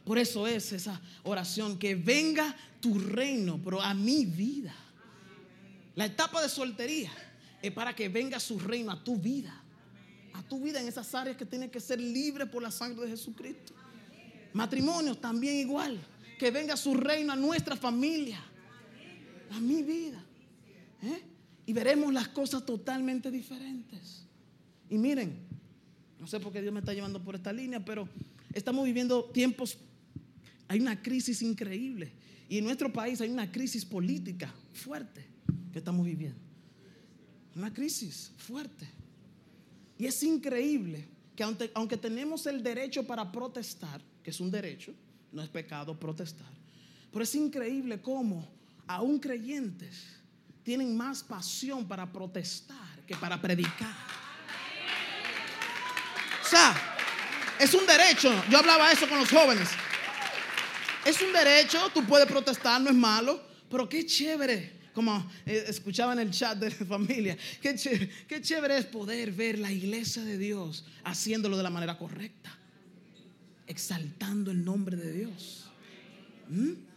Por 0.05 0.17
eso 0.17 0.47
es 0.47 0.71
esa 0.71 1.01
oración, 1.23 1.77
que 1.77 1.93
venga 1.95 2.55
tu 2.79 2.97
reino, 2.99 3.59
pero 3.61 3.81
a 3.81 3.93
mi 3.93 4.23
vida. 4.23 4.73
La 5.95 6.05
etapa 6.05 6.41
de 6.41 6.47
soltería 6.47 7.11
es 7.61 7.73
para 7.73 7.93
que 7.93 8.07
venga 8.07 8.39
su 8.39 8.59
reino 8.59 8.93
a 8.93 9.03
tu 9.03 9.17
vida. 9.17 9.61
A 10.31 10.41
tu 10.41 10.61
vida 10.61 10.79
en 10.79 10.87
esas 10.87 11.13
áreas 11.13 11.35
que 11.35 11.45
tienen 11.45 11.69
que 11.69 11.81
ser 11.81 11.99
libres 11.99 12.47
por 12.47 12.63
la 12.63 12.71
sangre 12.71 13.03
de 13.03 13.11
Jesucristo. 13.11 13.73
Matrimonios 14.53 15.19
también 15.19 15.57
igual. 15.57 15.99
Que 16.39 16.49
venga 16.49 16.77
su 16.77 16.93
reino 16.93 17.33
a 17.33 17.35
nuestra 17.35 17.75
familia. 17.75 18.41
A 19.51 19.59
mi 19.59 19.83
vida. 19.83 20.23
¿Eh? 21.03 21.21
Y 21.65 21.73
veremos 21.73 22.13
las 22.13 22.27
cosas 22.29 22.65
totalmente 22.65 23.31
diferentes. 23.31 24.25
Y 24.89 24.97
miren, 24.97 25.37
no 26.19 26.27
sé 26.27 26.39
por 26.39 26.51
qué 26.51 26.61
Dios 26.61 26.73
me 26.73 26.79
está 26.79 26.93
llevando 26.93 27.23
por 27.23 27.35
esta 27.35 27.51
línea, 27.53 27.83
pero 27.83 28.07
estamos 28.53 28.85
viviendo 28.85 29.25
tiempos, 29.25 29.77
hay 30.67 30.79
una 30.79 31.01
crisis 31.01 31.41
increíble. 31.41 32.11
Y 32.49 32.57
en 32.57 32.65
nuestro 32.65 32.91
país 32.91 33.21
hay 33.21 33.29
una 33.29 33.51
crisis 33.51 33.85
política 33.85 34.53
fuerte 34.73 35.25
que 35.71 35.79
estamos 35.79 36.05
viviendo. 36.05 36.39
Una 37.55 37.73
crisis 37.73 38.31
fuerte. 38.37 38.87
Y 39.97 40.05
es 40.05 40.21
increíble 40.23 41.07
que 41.35 41.43
aunque, 41.43 41.71
aunque 41.73 41.97
tenemos 41.97 42.45
el 42.47 42.61
derecho 42.61 43.05
para 43.07 43.31
protestar, 43.31 44.01
que 44.23 44.31
es 44.31 44.39
un 44.39 44.51
derecho, 44.51 44.93
no 45.31 45.41
es 45.41 45.49
pecado 45.49 45.97
protestar, 45.97 46.51
pero 47.11 47.23
es 47.23 47.33
increíble 47.35 48.01
cómo 48.01 48.47
aún 48.93 49.19
creyentes 49.19 50.07
tienen 50.63 50.95
más 50.95 51.23
pasión 51.23 51.87
para 51.87 52.11
protestar 52.11 53.05
que 53.07 53.15
para 53.15 53.41
predicar. 53.41 53.95
O 56.43 56.47
sea, 56.47 56.75
es 57.59 57.73
un 57.73 57.85
derecho. 57.85 58.31
Yo 58.49 58.59
hablaba 58.59 58.91
eso 58.91 59.07
con 59.07 59.19
los 59.19 59.29
jóvenes. 59.29 59.69
Es 61.05 61.21
un 61.21 61.33
derecho, 61.33 61.89
tú 61.93 62.05
puedes 62.05 62.27
protestar, 62.27 62.79
no 62.79 62.89
es 62.89 62.95
malo, 62.95 63.41
pero 63.69 63.89
qué 63.89 64.05
chévere 64.05 64.81
como 64.93 65.25
eh, 65.45 65.65
escuchaba 65.67 66.13
en 66.13 66.19
el 66.19 66.31
chat 66.31 66.57
de 66.57 66.69
la 66.69 66.85
familia, 66.85 67.37
qué 67.61 67.75
chévere, 68.41 68.77
es 68.77 68.85
poder 68.85 69.31
ver 69.31 69.57
la 69.57 69.71
iglesia 69.71 70.23
de 70.23 70.37
Dios 70.37 70.85
haciéndolo 71.03 71.57
de 71.57 71.63
la 71.63 71.69
manera 71.69 71.97
correcta, 71.97 72.55
exaltando 73.67 74.51
el 74.51 74.63
nombre 74.63 74.97
de 74.97 75.11
Dios. 75.13 75.65
¿Mm? 76.49 76.90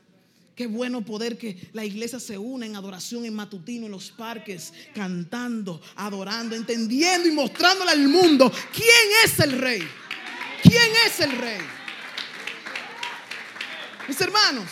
Qué 0.55 0.69
bueno 0.69 1.05
poder 1.05 1.37
que 1.37 1.69
la 1.73 1.85
iglesia 1.85 2.21
se 2.21 2.39
une 2.39 2.67
en 2.67 2.77
adoración 2.77 3.25
en 3.25 3.35
matutino 3.35 3.87
en 3.87 3.93
los 3.93 4.13
parques, 4.13 4.73
cantando, 4.95 5.81
adorando, 5.97 6.55
entendiendo 6.55 7.29
y 7.29 7.33
mostrándole 7.33 7.91
al 7.91 8.07
mundo 8.07 8.53
quién 8.73 9.25
es 9.25 9.41
el 9.41 9.59
rey. 9.59 9.83
¿Quién 10.63 10.93
es 11.07 11.21
el 11.21 11.33
rey? 11.33 11.61
Mis 14.07 14.21
hermanos, 14.21 14.69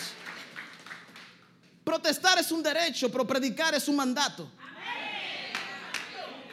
protestar 1.83 2.39
es 2.39 2.51
un 2.51 2.63
derecho, 2.63 3.11
pero 3.11 3.27
predicar 3.27 3.75
es 3.75 3.87
un 3.87 3.97
mandato. 3.97 4.49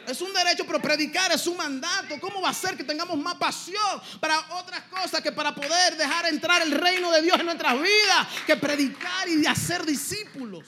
Es 0.07 0.19
un 0.21 0.33
derecho, 0.33 0.65
pero 0.65 0.81
predicar 0.81 1.31
es 1.31 1.45
un 1.47 1.57
mandato. 1.57 2.19
¿Cómo 2.19 2.41
va 2.41 2.49
a 2.49 2.53
ser 2.53 2.75
que 2.75 2.83
tengamos 2.83 3.17
más 3.17 3.35
pasión 3.35 4.01
para 4.19 4.39
otras 4.57 4.81
cosas 4.83 5.21
que 5.21 5.31
para 5.31 5.53
poder 5.53 5.95
dejar 5.95 6.25
entrar 6.27 6.61
el 6.61 6.71
reino 6.71 7.11
de 7.11 7.21
Dios 7.21 7.39
en 7.39 7.45
nuestras 7.45 7.73
vidas? 7.75 8.27
Que 8.45 8.55
predicar 8.55 9.29
y 9.29 9.45
hacer 9.45 9.85
discípulos. 9.85 10.67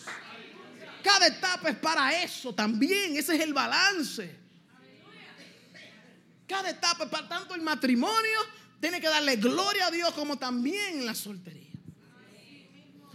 Cada 1.03 1.27
etapa 1.27 1.69
es 1.69 1.77
para 1.77 2.23
eso 2.23 2.53
también. 2.53 3.17
Ese 3.17 3.35
es 3.35 3.41
el 3.41 3.53
balance. 3.53 4.43
Cada 6.47 6.69
etapa, 6.69 7.09
para 7.09 7.27
tanto 7.27 7.55
el 7.55 7.61
matrimonio, 7.61 8.39
tiene 8.79 9.01
que 9.01 9.07
darle 9.07 9.37
gloria 9.37 9.87
a 9.87 9.91
Dios 9.91 10.13
como 10.13 10.37
también 10.37 11.05
la 11.05 11.15
soltería. 11.15 11.71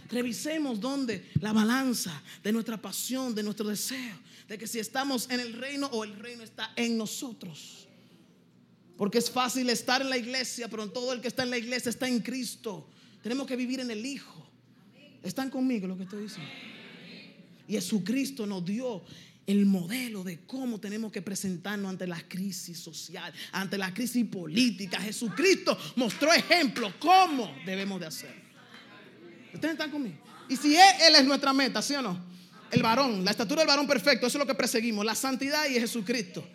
Revisemos 0.09 0.79
dónde 0.79 1.31
la 1.39 1.53
balanza 1.53 2.21
de 2.43 2.51
nuestra 2.51 2.77
pasión, 2.77 3.35
de 3.35 3.43
nuestro 3.43 3.67
deseo, 3.67 4.17
de 4.49 4.57
que 4.57 4.67
si 4.67 4.79
estamos 4.79 5.29
en 5.29 5.39
el 5.39 5.53
reino 5.53 5.87
o 5.87 6.03
el 6.03 6.17
reino 6.17 6.43
está 6.43 6.73
en 6.75 6.97
nosotros. 6.97 7.87
Porque 8.97 9.19
es 9.19 9.29
fácil 9.29 9.69
estar 9.69 10.01
en 10.01 10.09
la 10.09 10.17
iglesia, 10.17 10.67
pero 10.67 10.89
todo 10.89 11.13
el 11.13 11.21
que 11.21 11.27
está 11.27 11.43
en 11.43 11.51
la 11.51 11.57
iglesia 11.57 11.89
está 11.89 12.07
en 12.07 12.19
Cristo. 12.19 12.89
Tenemos 13.21 13.45
que 13.45 13.55
vivir 13.55 13.79
en 13.79 13.91
el 13.91 14.03
Hijo. 14.03 14.49
¿Están 15.21 15.51
conmigo 15.51 15.87
lo 15.87 15.95
que 15.95 16.03
estoy 16.03 16.23
diciendo? 16.23 16.51
Y 17.67 17.73
Jesucristo 17.73 18.47
nos 18.47 18.65
dio 18.65 19.03
el 19.45 19.65
modelo 19.67 20.23
de 20.23 20.39
cómo 20.41 20.79
tenemos 20.79 21.11
que 21.11 21.21
presentarnos 21.21 21.89
ante 21.89 22.07
la 22.07 22.27
crisis 22.27 22.79
social, 22.79 23.31
ante 23.51 23.77
la 23.77 23.93
crisis 23.93 24.25
política. 24.25 24.99
Jesucristo 24.99 25.77
mostró 25.95 26.33
ejemplo 26.33 26.91
cómo 26.99 27.53
debemos 27.65 27.99
de 27.99 28.07
hacerlo. 28.07 28.41
¿Ustedes 29.53 29.73
están 29.73 29.91
conmigo? 29.91 30.17
Y 30.49 30.55
si 30.55 30.75
él, 30.75 31.15
es 31.15 31.25
nuestra 31.25 31.53
meta, 31.53 31.81
¿sí 31.81 31.93
o 31.93 32.01
no? 32.01 32.28
El 32.71 32.83
varón, 32.83 33.25
la 33.25 33.31
estatura 33.31 33.61
del 33.61 33.67
varón 33.67 33.87
perfecto, 33.87 34.27
eso 34.27 34.37
es 34.37 34.39
lo 34.39 34.47
que 34.47 34.55
perseguimos, 34.55 35.03
la 35.03 35.15
santidad 35.15 35.67
y 35.67 35.73
Jesucristo. 35.73 36.47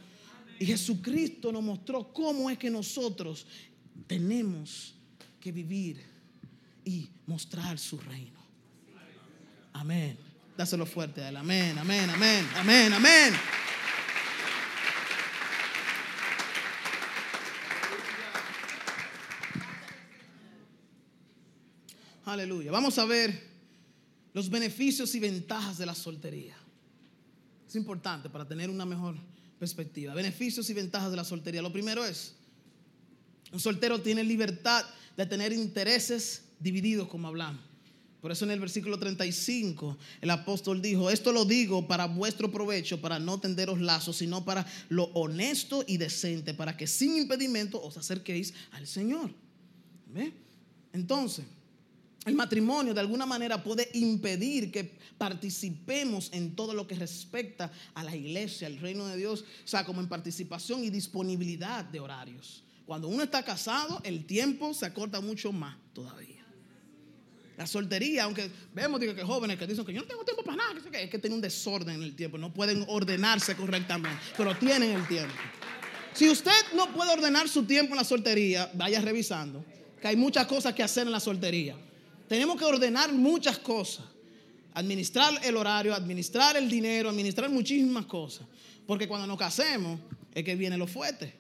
Y 0.59 0.67
Jesucristo 0.67 1.51
nos 1.51 1.62
mostró 1.62 2.12
cómo 2.12 2.49
es 2.49 2.59
que 2.59 2.71
nosotros 2.71 3.47
tenemos 4.07 4.95
que 5.41 5.51
vivir 5.51 6.05
y 6.85 7.09
mostrar 7.27 7.79
su 7.79 7.99
reino. 7.99 8.41
Amén. 9.73 10.17
Dáselo 10.57 10.87
fuerte 10.87 11.21
a 11.23 11.29
él. 11.29 11.37
Amén, 11.37 11.77
amén, 11.79 12.09
amén, 12.11 12.49
amén, 12.55 12.93
amén. 12.93 13.35
Aleluya. 22.25 22.71
Vamos 22.71 22.99
a 22.99 23.05
ver 23.05 23.53
los 24.35 24.51
beneficios 24.51 25.14
y 25.14 25.20
ventajas 25.20 25.78
de 25.78 25.87
la 25.87 25.95
soltería. 25.95 26.57
Es 27.66 27.76
importante 27.76 28.28
para 28.28 28.47
tener 28.47 28.68
una 28.68 28.85
mejor 28.85 29.16
perspectiva. 29.59 30.12
Beneficios 30.12 30.68
y 30.68 30.74
ventajas 30.74 31.11
de 31.11 31.16
la 31.16 31.24
soltería. 31.24 31.62
Lo 31.62 31.72
primero 31.72 32.05
es, 32.05 32.35
un 33.53 33.61
soltero 33.61 34.03
tiene 34.03 34.22
libertad 34.22 34.85
de 35.16 35.24
tener 35.24 35.53
intereses 35.53 36.43
divididos, 36.59 37.09
como 37.09 37.28
hablamos. 37.28 37.62
Por 38.20 38.32
eso 38.32 38.47
en 38.47 38.53
el 38.53 38.61
versículo 38.61 38.99
35 38.99 39.99
el 40.22 40.30
apóstol 40.30 40.80
dijo, 40.80 41.11
esto 41.11 41.30
lo 41.30 41.45
digo 41.45 41.87
para 41.87 42.07
vuestro 42.07 42.51
provecho, 42.51 43.01
para 43.01 43.18
no 43.18 43.39
tenderos 43.39 43.80
lazos, 43.80 44.16
sino 44.16 44.45
para 44.47 44.66
lo 44.89 45.05
honesto 45.12 45.85
y 45.87 45.99
decente, 45.99 46.55
para 46.55 46.76
que 46.76 46.87
sin 46.87 47.16
impedimento 47.16 47.82
os 47.82 47.99
acerquéis 47.99 48.55
al 48.72 48.87
Señor. 48.87 49.30
Entonces, 50.93 51.45
el 52.25 52.35
matrimonio 52.35 52.95
de 52.95 53.01
alguna 53.01 53.27
manera 53.27 53.62
puede 53.62 53.91
impedir 53.95 54.70
que 54.70 54.99
participemos 55.18 56.31
en 56.33 56.57
todo 56.57 56.72
lo 56.72 56.87
que 56.87 56.95
respecta 56.95 57.70
a 57.95 58.03
la 58.03 58.16
iglesia, 58.16 58.66
al 58.66 58.79
reino 58.79 59.07
de 59.07 59.16
Dios, 59.16 59.43
o 59.43 59.68
sea, 59.68 59.85
como 59.85 60.01
en 60.01 60.09
participación 60.09 60.83
y 60.85 60.91
disponibilidad 60.91 61.85
de 61.85 62.01
horarios. 62.01 62.64
Cuando 62.87 63.09
uno 63.09 63.22
está 63.22 63.43
casado, 63.43 64.01
el 64.05 64.27
tiempo 64.27 64.72
se 64.75 64.87
acorta 64.87 65.20
mucho 65.20 65.53
más 65.53 65.77
todavía. 65.93 66.45
La 67.57 67.66
soltería, 67.66 68.25
aunque 68.25 68.51
vemos 68.75 68.99
que 68.99 69.22
jóvenes 69.22 69.59
que 69.59 69.66
dicen 69.66 69.85
que 69.85 69.93
yo 69.93 70.01
no 70.01 70.09
tengo 70.09 70.25
tiempo 70.25 70.43
para 70.43 70.57
nada, 70.57 70.75
es 70.93 71.11
que 71.11 71.18
tienen 71.18 71.35
un 71.37 71.41
desorden 71.41 71.97
en 71.97 72.03
el 72.03 72.16
tiempo, 72.16 72.37
no 72.37 72.53
pueden 72.53 72.85
ordenarse 72.89 73.55
correctamente, 73.55 74.18
pero 74.37 74.57
tienen 74.57 74.91
el 74.91 75.07
tiempo. 75.07 75.35
Si 76.14 76.29
usted 76.29 76.53
no 76.75 76.93
puede 76.93 77.12
ordenar 77.12 77.49
su 77.49 77.64
tiempo 77.64 77.93
en 77.93 77.99
la 77.99 78.05
soltería, 78.05 78.70
vaya 78.75 79.01
revisando, 79.01 79.64
que 80.01 80.09
hay 80.09 80.16
muchas 80.16 80.47
cosas 80.47 80.75
que 80.75 80.83
hacer 80.83 81.07
en 81.07 81.12
la 81.12 81.20
soltería. 81.20 81.77
Tenemos 82.29 82.59
que 82.59 82.64
ordenar 82.64 83.12
muchas 83.12 83.59
cosas. 83.59 84.07
Administrar 84.75 85.41
el 85.45 85.57
horario, 85.57 85.95
administrar 85.95 86.57
el 86.57 86.68
dinero, 86.68 87.11
administrar 87.11 87.49
muchísimas 87.51 88.07
cosas. 88.07 88.47
Porque 88.87 89.07
cuando 89.07 89.27
nos 89.27 89.39
casemos 89.39 90.01
es 90.35 90.45
que 90.45 90.57
viene 90.57 90.77
lo 90.77 90.87
fuerte. 90.87 91.35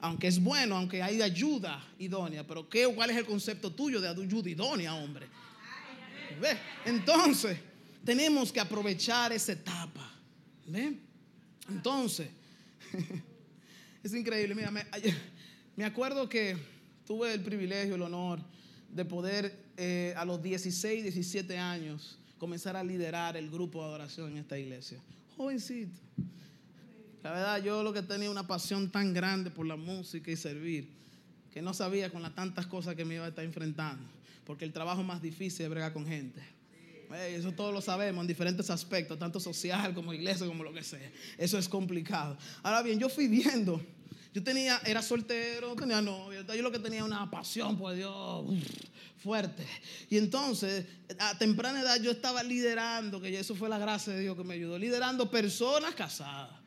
Aunque 0.00 0.26
es 0.26 0.42
bueno, 0.42 0.76
aunque 0.76 1.02
hay 1.02 1.22
ayuda 1.22 1.84
idónea. 1.98 2.44
Pero 2.46 2.68
¿qué, 2.68 2.86
¿cuál 2.88 3.10
es 3.10 3.16
el 3.16 3.24
concepto 3.24 3.70
tuyo 3.72 4.00
de 4.00 4.08
ayuda 4.08 4.50
idónea, 4.50 4.94
hombre? 4.94 5.26
Entonces, 6.84 7.58
tenemos 8.04 8.52
que 8.52 8.58
aprovechar 8.58 9.32
esa 9.32 9.52
etapa. 9.52 10.10
Entonces, 11.68 12.28
es 14.02 14.14
increíble. 14.14 14.54
Mira, 14.54 14.70
me, 14.70 14.84
me 15.76 15.84
acuerdo 15.84 16.28
que 16.28 16.56
tuve 17.06 17.32
el 17.32 17.40
privilegio, 17.42 17.94
el 17.94 18.02
honor 18.02 18.40
de 18.90 19.04
poder 19.04 19.61
eh, 19.76 20.14
a 20.16 20.24
los 20.24 20.42
16, 20.42 21.02
17 21.02 21.58
años 21.58 22.18
comenzar 22.38 22.76
a 22.76 22.82
liderar 22.82 23.36
el 23.36 23.50
grupo 23.50 23.80
de 23.80 23.88
adoración 23.88 24.32
en 24.32 24.38
esta 24.38 24.58
iglesia. 24.58 24.98
Jovencito. 25.36 25.96
La 27.22 27.30
verdad, 27.30 27.62
yo 27.62 27.82
lo 27.82 27.92
que 27.92 28.02
tenía 28.02 28.30
una 28.30 28.46
pasión 28.46 28.90
tan 28.90 29.14
grande 29.14 29.50
por 29.50 29.64
la 29.64 29.76
música 29.76 30.30
y 30.30 30.36
servir, 30.36 30.88
que 31.52 31.62
no 31.62 31.72
sabía 31.72 32.10
con 32.10 32.20
las 32.20 32.34
tantas 32.34 32.66
cosas 32.66 32.96
que 32.96 33.04
me 33.04 33.14
iba 33.14 33.24
a 33.24 33.28
estar 33.28 33.44
enfrentando. 33.44 34.04
Porque 34.44 34.64
el 34.64 34.72
trabajo 34.72 35.04
más 35.04 35.22
difícil 35.22 35.64
es 35.64 35.70
bregar 35.70 35.92
con 35.92 36.06
gente. 36.06 36.42
Eso 37.28 37.52
todos 37.52 37.72
lo 37.72 37.80
sabemos 37.80 38.22
en 38.22 38.26
diferentes 38.26 38.70
aspectos, 38.70 39.18
tanto 39.18 39.38
social 39.38 39.94
como 39.94 40.12
iglesia, 40.12 40.46
como 40.46 40.64
lo 40.64 40.72
que 40.72 40.82
sea. 40.82 41.12
Eso 41.38 41.58
es 41.58 41.68
complicado. 41.68 42.36
Ahora 42.62 42.82
bien, 42.82 42.98
yo 42.98 43.08
fui 43.08 43.28
viendo 43.28 43.80
Yo 44.34 44.42
tenía, 44.42 44.80
era 44.86 45.02
soltero, 45.02 45.74
tenía 45.74 46.00
novia, 46.00 46.42
yo 46.46 46.62
lo 46.62 46.72
que 46.72 46.78
tenía 46.78 47.04
una 47.04 47.30
pasión 47.30 47.76
por 47.76 47.94
Dios 47.94 48.46
fuerte. 49.22 49.66
Y 50.08 50.16
entonces, 50.16 50.86
a 51.18 51.36
temprana 51.36 51.82
edad 51.82 52.00
yo 52.00 52.10
estaba 52.10 52.42
liderando, 52.42 53.20
que 53.20 53.38
eso 53.38 53.54
fue 53.54 53.68
la 53.68 53.78
gracia 53.78 54.12
de 54.12 54.20
Dios 54.20 54.36
que 54.36 54.42
me 54.42 54.54
ayudó, 54.54 54.78
liderando 54.78 55.30
personas 55.30 55.94
casadas. 55.94 56.60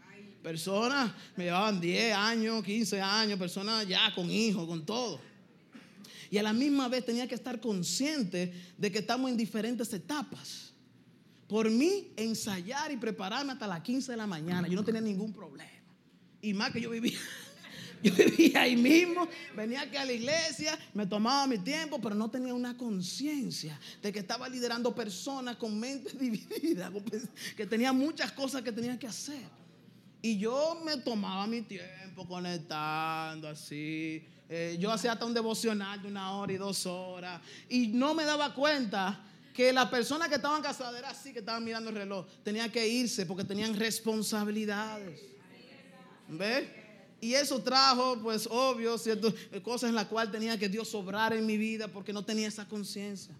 Personas 0.43 1.11
me 1.36 1.45
llevaban 1.45 1.82
10 1.82 2.16
años, 2.16 2.63
15 2.63 3.01
años, 3.01 3.39
personas 3.39 3.88
ya 3.88 4.13
con 4.13 4.30
hijos, 4.30 4.68
con 4.68 4.86
todo. 4.86 5.20
Y 6.30 6.38
a 6.38 6.43
la 6.43 6.53
misma 6.53 6.88
vez 6.88 7.03
tenía 7.03 7.28
que 7.28 7.34
estar 7.34 7.59
consciente 7.59 8.53
de 8.78 8.91
que 8.91 8.99
estamos 8.99 9.32
en 9.32 9.38
diferentes 9.38 9.91
etapas. 9.91 10.72
Por 11.47 11.70
mí, 11.72 12.11
ensayar 12.16 12.91
y 12.91 12.97
prepararme 12.97 13.53
hasta 13.53 13.66
las 13.66 13.82
15 13.82 14.11
de 14.11 14.18
la 14.18 14.28
mañana, 14.28 14.68
yo 14.68 14.76
no 14.76 14.84
tenía 14.84 15.01
ningún 15.01 15.34
problema. 15.34 15.72
Y 16.41 16.53
más 16.53 16.72
que 16.72 16.80
yo 16.80 16.91
vivía 16.91 17.18
yo 18.06 18.14
vivía 18.38 18.62
ahí 18.62 18.76
mismo, 18.76 19.28
venía 19.56 19.82
aquí 19.82 19.97
a 19.97 20.06
la 20.06 20.14
iglesia, 20.14 20.78
me 20.93 21.06
tomaba 21.06 21.47
mi 21.47 21.58
tiempo, 21.58 21.99
pero 21.99 22.14
no 22.14 22.30
tenía 22.30 22.53
una 22.53 22.78
conciencia 22.78 23.80
de 24.01 24.14
que 24.14 24.20
estaba 24.20 24.47
liderando 24.47 24.93
personas 24.93 25.56
con 25.56 25.80
mente 25.80 26.12
dividida, 26.18 26.91
que 27.56 27.66
tenía 27.66 27.91
muchas 27.91 28.32
cosas 28.32 28.62
que 28.62 28.72
tenía 28.72 28.97
que 28.99 29.08
hacer. 29.08 29.43
Y 30.22 30.38
yo 30.38 30.82
me 30.84 30.97
tomaba 30.97 31.45
mi 31.45 31.62
tiempo 31.62 32.28
conectando 32.28 33.47
así. 33.47 34.26
Eh, 34.49 34.76
yo 34.80 34.91
hacía 34.91 35.12
hasta 35.12 35.26
un 35.26 35.34
devocional 35.34 36.01
de 36.01 36.08
una 36.08 36.32
hora 36.36 36.51
y 36.51 36.58
dos 36.58 36.86
horas. 36.86 37.41
Y 37.70 37.88
no 37.88 38.14
me 38.16 38.24
daba 38.24 38.53
cuenta 38.53 39.24
que 39.53 39.72
las 39.72 39.88
personas 39.89 40.28
que 40.28 40.36
estaban 40.36 40.62
casadas 40.62 40.97
era 40.97 41.12
así, 41.12 41.32
que 41.32 41.39
estaban 41.39 41.64
mirando 41.64 41.89
el 41.89 41.95
reloj. 41.95 42.26
Tenían 42.43 42.72
que 42.72 42.88
irse 42.88 43.26
porque 43.26 43.43
tenían 43.43 43.76
responsabilidades. 43.76 45.22
¿Ves? 46.28 46.84
Y 47.22 47.34
eso 47.34 47.61
trajo, 47.61 48.20
pues, 48.22 48.47
obvio, 48.49 48.97
ciertas 48.97 49.34
cosas 49.63 49.89
en 49.89 49.95
las 49.95 50.05
cuales 50.05 50.32
tenía 50.32 50.57
que 50.59 50.70
Dios 50.70 50.93
obrar 50.93 51.34
en 51.34 51.45
mi 51.45 51.57
vida 51.57 51.88
porque 51.88 52.13
no 52.13 52.24
tenía 52.24 52.47
esa 52.47 52.68
conciencia. 52.68 53.34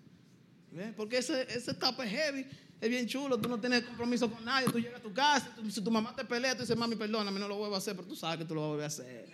Porque 0.96 1.18
ese, 1.18 1.44
ese 1.50 1.72
etapa 1.72 2.06
es 2.06 2.12
heavy, 2.12 2.46
es 2.82 2.90
bien 2.90 3.08
chulo, 3.08 3.38
tú 3.38 3.48
no 3.48 3.60
tienes 3.60 3.84
compromiso 3.84 4.30
con 4.30 4.44
nadie, 4.44 4.68
tú 4.70 4.80
llegas 4.80 5.00
a 5.00 5.04
tu 5.04 5.14
casa, 5.14 5.50
si 5.70 5.82
tu 5.82 5.90
mamá 5.90 6.14
te 6.16 6.26
pelea, 6.26 6.54
tú 6.54 6.62
dices, 6.62 6.76
mami, 6.76 6.96
perdóname, 6.96 7.40
no 7.40 7.48
lo 7.48 7.58
vuelvo 7.58 7.76
a 7.76 7.78
hacer, 7.78 7.96
pero 7.96 8.08
tú 8.08 8.16
sabes 8.16 8.40
que 8.40 8.46
tú 8.46 8.54
lo 8.54 8.62
vas 8.62 8.68
a 8.68 8.72
volver 8.72 8.84
a 8.84 8.88
hacer, 8.88 9.26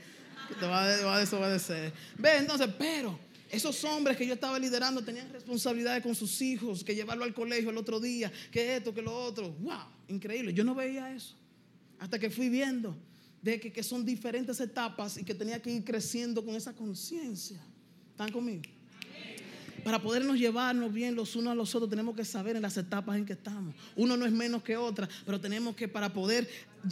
que 0.47 0.55
te 0.55 0.65
va 0.67 1.15
a, 1.15 1.19
desobedecer. 1.19 1.93
Ve, 2.17 2.37
entonces, 2.37 2.69
pero 2.77 3.17
esos 3.49 3.83
hombres 3.83 4.15
que 4.17 4.27
yo 4.27 4.35
estaba 4.35 4.59
liderando 4.59 5.03
tenían 5.03 5.31
responsabilidades 5.33 6.03
con 6.03 6.13
sus 6.13 6.41
hijos, 6.41 6.83
que 6.83 6.93
llevarlo 6.93 7.23
al 7.23 7.33
colegio 7.33 7.71
el 7.71 7.77
otro 7.77 7.99
día, 7.99 8.31
que 8.51 8.77
esto, 8.77 8.93
que 8.93 9.01
lo 9.01 9.13
otro. 9.13 9.49
¡Wow! 9.59 9.87
Increíble. 10.07 10.53
Yo 10.53 10.63
no 10.63 10.75
veía 10.75 11.13
eso. 11.13 11.35
Hasta 11.99 12.17
que 12.19 12.29
fui 12.29 12.49
viendo 12.49 12.95
de 13.41 13.59
que, 13.59 13.83
son 13.83 14.05
diferentes 14.05 14.59
etapas 14.59 15.17
y 15.17 15.23
que 15.23 15.33
tenía 15.33 15.61
que 15.61 15.71
ir 15.71 15.83
creciendo 15.83 16.45
con 16.45 16.55
esa 16.55 16.73
conciencia. 16.73 17.59
¿Están 18.11 18.31
conmigo? 18.31 18.61
Para 19.83 19.99
podernos 19.99 20.37
llevarnos 20.37 20.93
bien 20.93 21.15
los 21.15 21.35
unos 21.35 21.53
a 21.53 21.55
los 21.55 21.73
otros, 21.73 21.89
tenemos 21.89 22.15
que 22.15 22.23
saber 22.23 22.55
en 22.55 22.61
las 22.61 22.77
etapas 22.77 23.17
en 23.17 23.25
que 23.25 23.33
estamos. 23.33 23.73
Uno 23.95 24.15
no 24.15 24.27
es 24.27 24.31
menos 24.31 24.61
que 24.61 24.77
otra, 24.77 25.09
pero 25.25 25.41
tenemos 25.41 25.75
que, 25.75 25.87
para 25.87 26.13
poder 26.13 26.47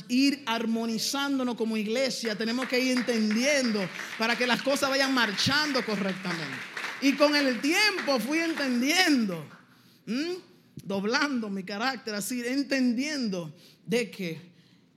ir 0.08 0.42
armonizándonos 0.48 1.56
como 1.56 1.78
iglesia, 1.78 2.36
tenemos 2.36 2.68
que 2.68 2.80
ir 2.80 2.98
entendiendo 2.98 3.80
para 4.18 4.36
que 4.36 4.48
las 4.48 4.64
cosas 4.64 4.90
vayan 4.90 5.14
marchando 5.14 5.86
correctamente. 5.86 6.58
Y 7.02 7.14
con 7.14 7.36
el 7.36 7.62
tiempo 7.62 8.20
fui 8.20 8.40
entendiendo, 8.40 9.46
doblando 10.84 11.48
mi 11.48 11.64
carácter 11.64 12.16
así, 12.16 12.42
entendiendo 12.44 13.56
de 13.86 14.10
que 14.10 14.49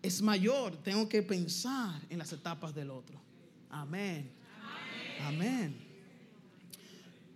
es 0.03 0.21
mayor, 0.21 0.77
tengo 0.83 1.09
que 1.09 1.23
pensar 1.23 2.01
en 2.11 2.19
las 2.19 2.33
etapas 2.33 2.75
del 2.75 2.91
otro. 2.91 3.21
Amén. 3.71 4.31
Amén. 5.23 5.77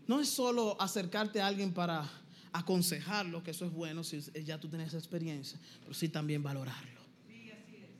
No 0.07 0.21
es 0.21 0.29
solo 0.29 0.77
acercarte 0.81 1.41
a 1.41 1.47
alguien 1.47 1.73
para 1.73 2.09
aconsejarlo, 2.53 3.43
que 3.43 3.53
eso 3.53 3.64
es 3.64 3.73
bueno 3.73 4.03
si 4.03 4.21
ya 4.45 4.59
tú 4.59 4.69
tienes 4.69 4.89
esa 4.89 4.99
experiencia, 4.99 5.59
pero 5.81 5.95
sí 5.95 6.09
también 6.09 6.43
valorarlo. 6.43 7.01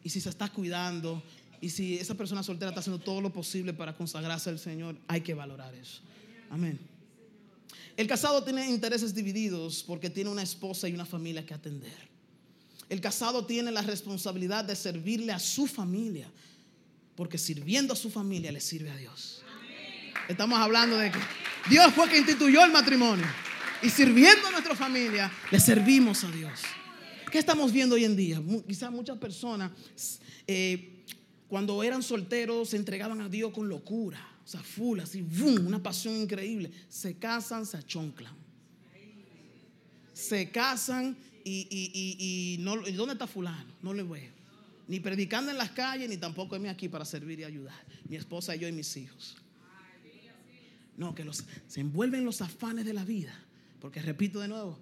Y 0.03 0.11
si 0.11 0.21
se 0.21 0.29
está 0.29 0.49
cuidando 0.49 1.23
y 1.61 1.71
si 1.71 1.99
esa 1.99 2.14
persona 2.14 2.43
soltera 2.43 2.71
está 2.71 2.81
haciendo 2.81 3.03
todo 3.03 3.21
lo 3.21 3.33
posible 3.33 3.73
para 3.73 3.97
consagrarse 3.97 4.51
al 4.51 4.59
Señor, 4.59 4.97
hay 5.09 5.21
que 5.21 5.35
valorar 5.35 5.75
eso. 5.75 6.01
Amén. 6.51 6.79
El 7.97 8.07
casado 8.07 8.43
tiene 8.45 8.69
intereses 8.69 9.14
divididos 9.14 9.83
porque 9.83 10.11
tiene 10.11 10.31
una 10.31 10.43
esposa 10.43 10.89
y 10.89 10.93
una 10.93 11.07
familia 11.07 11.45
que 11.47 11.55
atender. 11.55 12.16
El 12.89 13.01
casado 13.01 13.45
tiene 13.45 13.72
la 13.72 13.82
responsabilidad 13.82 14.64
de 14.64 14.76
servirle 14.76 15.32
a 15.32 15.39
su 15.39 15.66
familia, 15.66 16.30
porque 17.16 17.39
sirviendo 17.39 17.93
a 17.93 17.97
su 17.97 18.11
familia 18.11 18.53
le 18.53 18.61
sirve 18.61 18.91
a 18.91 18.97
Dios. 18.97 19.43
Estamos 20.28 20.59
hablando 20.59 20.97
de 20.97 21.11
que 21.11 21.18
Dios 21.68 21.93
fue 21.95 22.09
quien 22.09 22.20
instituyó 22.20 22.64
el 22.64 22.72
matrimonio 22.72 23.26
y 23.82 23.91
sirviendo 23.91 24.49
a 24.49 24.51
nuestra 24.53 24.74
familia 24.74 25.30
le 25.51 25.61
servimos 25.61 26.22
a 26.24 26.30
Dios. 26.30 26.61
¿Qué 27.30 27.39
estamos 27.39 27.72
viendo 27.72 27.97
hoy 27.97 28.05
en 28.05 28.16
día? 28.16 28.41
Quizás 28.66 28.91
muchas 28.91 29.18
personas 29.18 29.72
eh, 30.47 31.05
cuando 31.49 31.82
eran 31.82 32.03
solteros 32.03 32.70
se 32.70 32.76
entregaban 32.76 33.20
a 33.20 33.28
Dios 33.28 33.53
con 33.53 33.68
locura, 33.68 34.18
o 34.45 34.49
sea, 34.49 34.62
full, 34.62 35.01
así, 35.01 35.22
boom, 35.22 35.66
una 35.66 35.82
pasión 35.82 36.16
increíble. 36.16 36.70
Se 36.89 37.18
casan, 37.18 37.66
se 37.66 37.76
achonclan. 37.76 38.32
Se 40.12 40.51
casan 40.51 41.16
y, 41.49 42.57
no, 42.61 42.76
¿dónde 42.76 43.12
está 43.12 43.26
fulano? 43.26 43.72
No 43.82 43.94
le 43.94 44.03
veo. 44.03 44.32
Ni 44.88 45.01
predicando 45.01 45.51
en 45.51 45.59
las 45.59 45.70
calles, 45.70 46.09
ni 46.09 46.16
tampoco 46.16 46.57
es 46.57 46.68
aquí 46.68 46.88
para 46.88 47.05
servir 47.05 47.40
y 47.40 47.44
ayudar. 47.44 47.84
Mi 48.09 48.16
esposa, 48.16 48.55
yo 48.55 48.68
y 48.68 48.72
mis 48.72 48.97
hijos. 48.97 49.36
No, 50.97 51.14
que 51.14 51.24
los, 51.24 51.44
se 51.66 51.80
envuelven 51.80 52.24
los 52.24 52.40
afanes 52.40 52.84
de 52.84 52.94
la 52.94 53.05
vida. 53.05 53.32
Porque 53.80 54.01
repito 54.01 54.40
de 54.40 54.49
nuevo, 54.49 54.78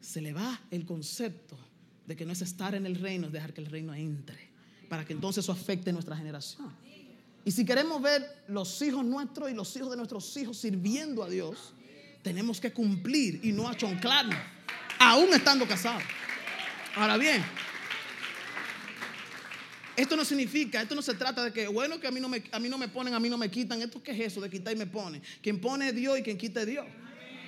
se 0.00 0.20
le 0.20 0.32
va 0.32 0.60
el 0.70 0.84
concepto 0.84 1.58
de 2.06 2.14
que 2.14 2.24
no 2.24 2.32
es 2.32 2.42
estar 2.42 2.74
en 2.74 2.86
el 2.86 2.96
reino, 2.96 3.26
es 3.26 3.32
dejar 3.32 3.52
que 3.52 3.60
el 3.60 3.66
reino 3.66 3.94
entre. 3.94 4.50
Para 4.88 5.04
que 5.04 5.12
entonces 5.12 5.44
eso 5.44 5.52
afecte 5.52 5.92
nuestra 5.92 6.16
generación. 6.16 6.72
Y 7.44 7.50
si 7.52 7.64
queremos 7.64 8.02
ver 8.02 8.44
los 8.48 8.82
hijos 8.82 9.04
nuestros 9.04 9.50
y 9.50 9.54
los 9.54 9.74
hijos 9.76 9.90
de 9.90 9.96
nuestros 9.96 10.36
hijos 10.36 10.58
sirviendo 10.58 11.22
a 11.22 11.30
Dios, 11.30 11.72
tenemos 12.22 12.60
que 12.60 12.72
cumplir 12.72 13.40
y 13.44 13.52
no 13.52 13.68
achonclarnos 13.68 14.55
aún 14.98 15.32
estando 15.34 15.66
casado. 15.66 16.00
Ahora 16.94 17.16
bien, 17.16 17.44
esto 19.96 20.14
no 20.14 20.24
significa, 20.24 20.82
esto 20.82 20.94
no 20.94 21.02
se 21.02 21.14
trata 21.14 21.42
de 21.44 21.52
que, 21.52 21.66
bueno, 21.68 21.98
que 21.98 22.06
a 22.06 22.10
mí 22.10 22.20
no 22.20 22.28
me, 22.28 22.42
a 22.52 22.58
mí 22.58 22.68
no 22.68 22.76
me 22.76 22.88
ponen, 22.88 23.14
a 23.14 23.20
mí 23.20 23.30
no 23.30 23.38
me 23.38 23.50
quitan. 23.50 23.80
¿Esto 23.80 24.02
qué 24.02 24.12
es 24.12 24.32
eso 24.32 24.40
de 24.40 24.50
quitar 24.50 24.74
y 24.74 24.76
me 24.76 24.86
ponen? 24.86 25.22
Quien 25.42 25.60
pone 25.60 25.92
Dios 25.92 26.18
y 26.18 26.22
quien 26.22 26.36
quita 26.36 26.64
Dios. 26.66 26.86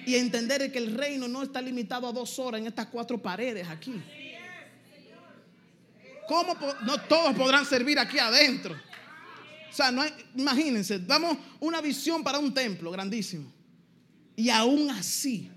Y 0.06 0.14
entender 0.14 0.72
que 0.72 0.78
el 0.78 0.96
reino 0.96 1.28
no 1.28 1.42
está 1.42 1.60
limitado 1.60 2.08
a 2.08 2.12
dos 2.12 2.38
horas 2.38 2.62
en 2.62 2.66
estas 2.66 2.86
cuatro 2.86 3.20
paredes 3.20 3.68
aquí. 3.68 4.02
¿Cómo 6.26 6.56
no 6.84 7.00
todos 7.02 7.34
podrán 7.36 7.66
servir 7.66 7.98
aquí 7.98 8.18
adentro? 8.18 8.74
O 9.70 9.72
sea, 9.72 9.92
no 9.92 10.02
imagínense, 10.34 10.98
damos 10.98 11.36
una 11.60 11.82
visión 11.82 12.24
para 12.24 12.38
un 12.38 12.54
templo 12.54 12.90
grandísimo. 12.90 13.52
Y 14.34 14.48
aún 14.48 14.90
así, 14.90 15.50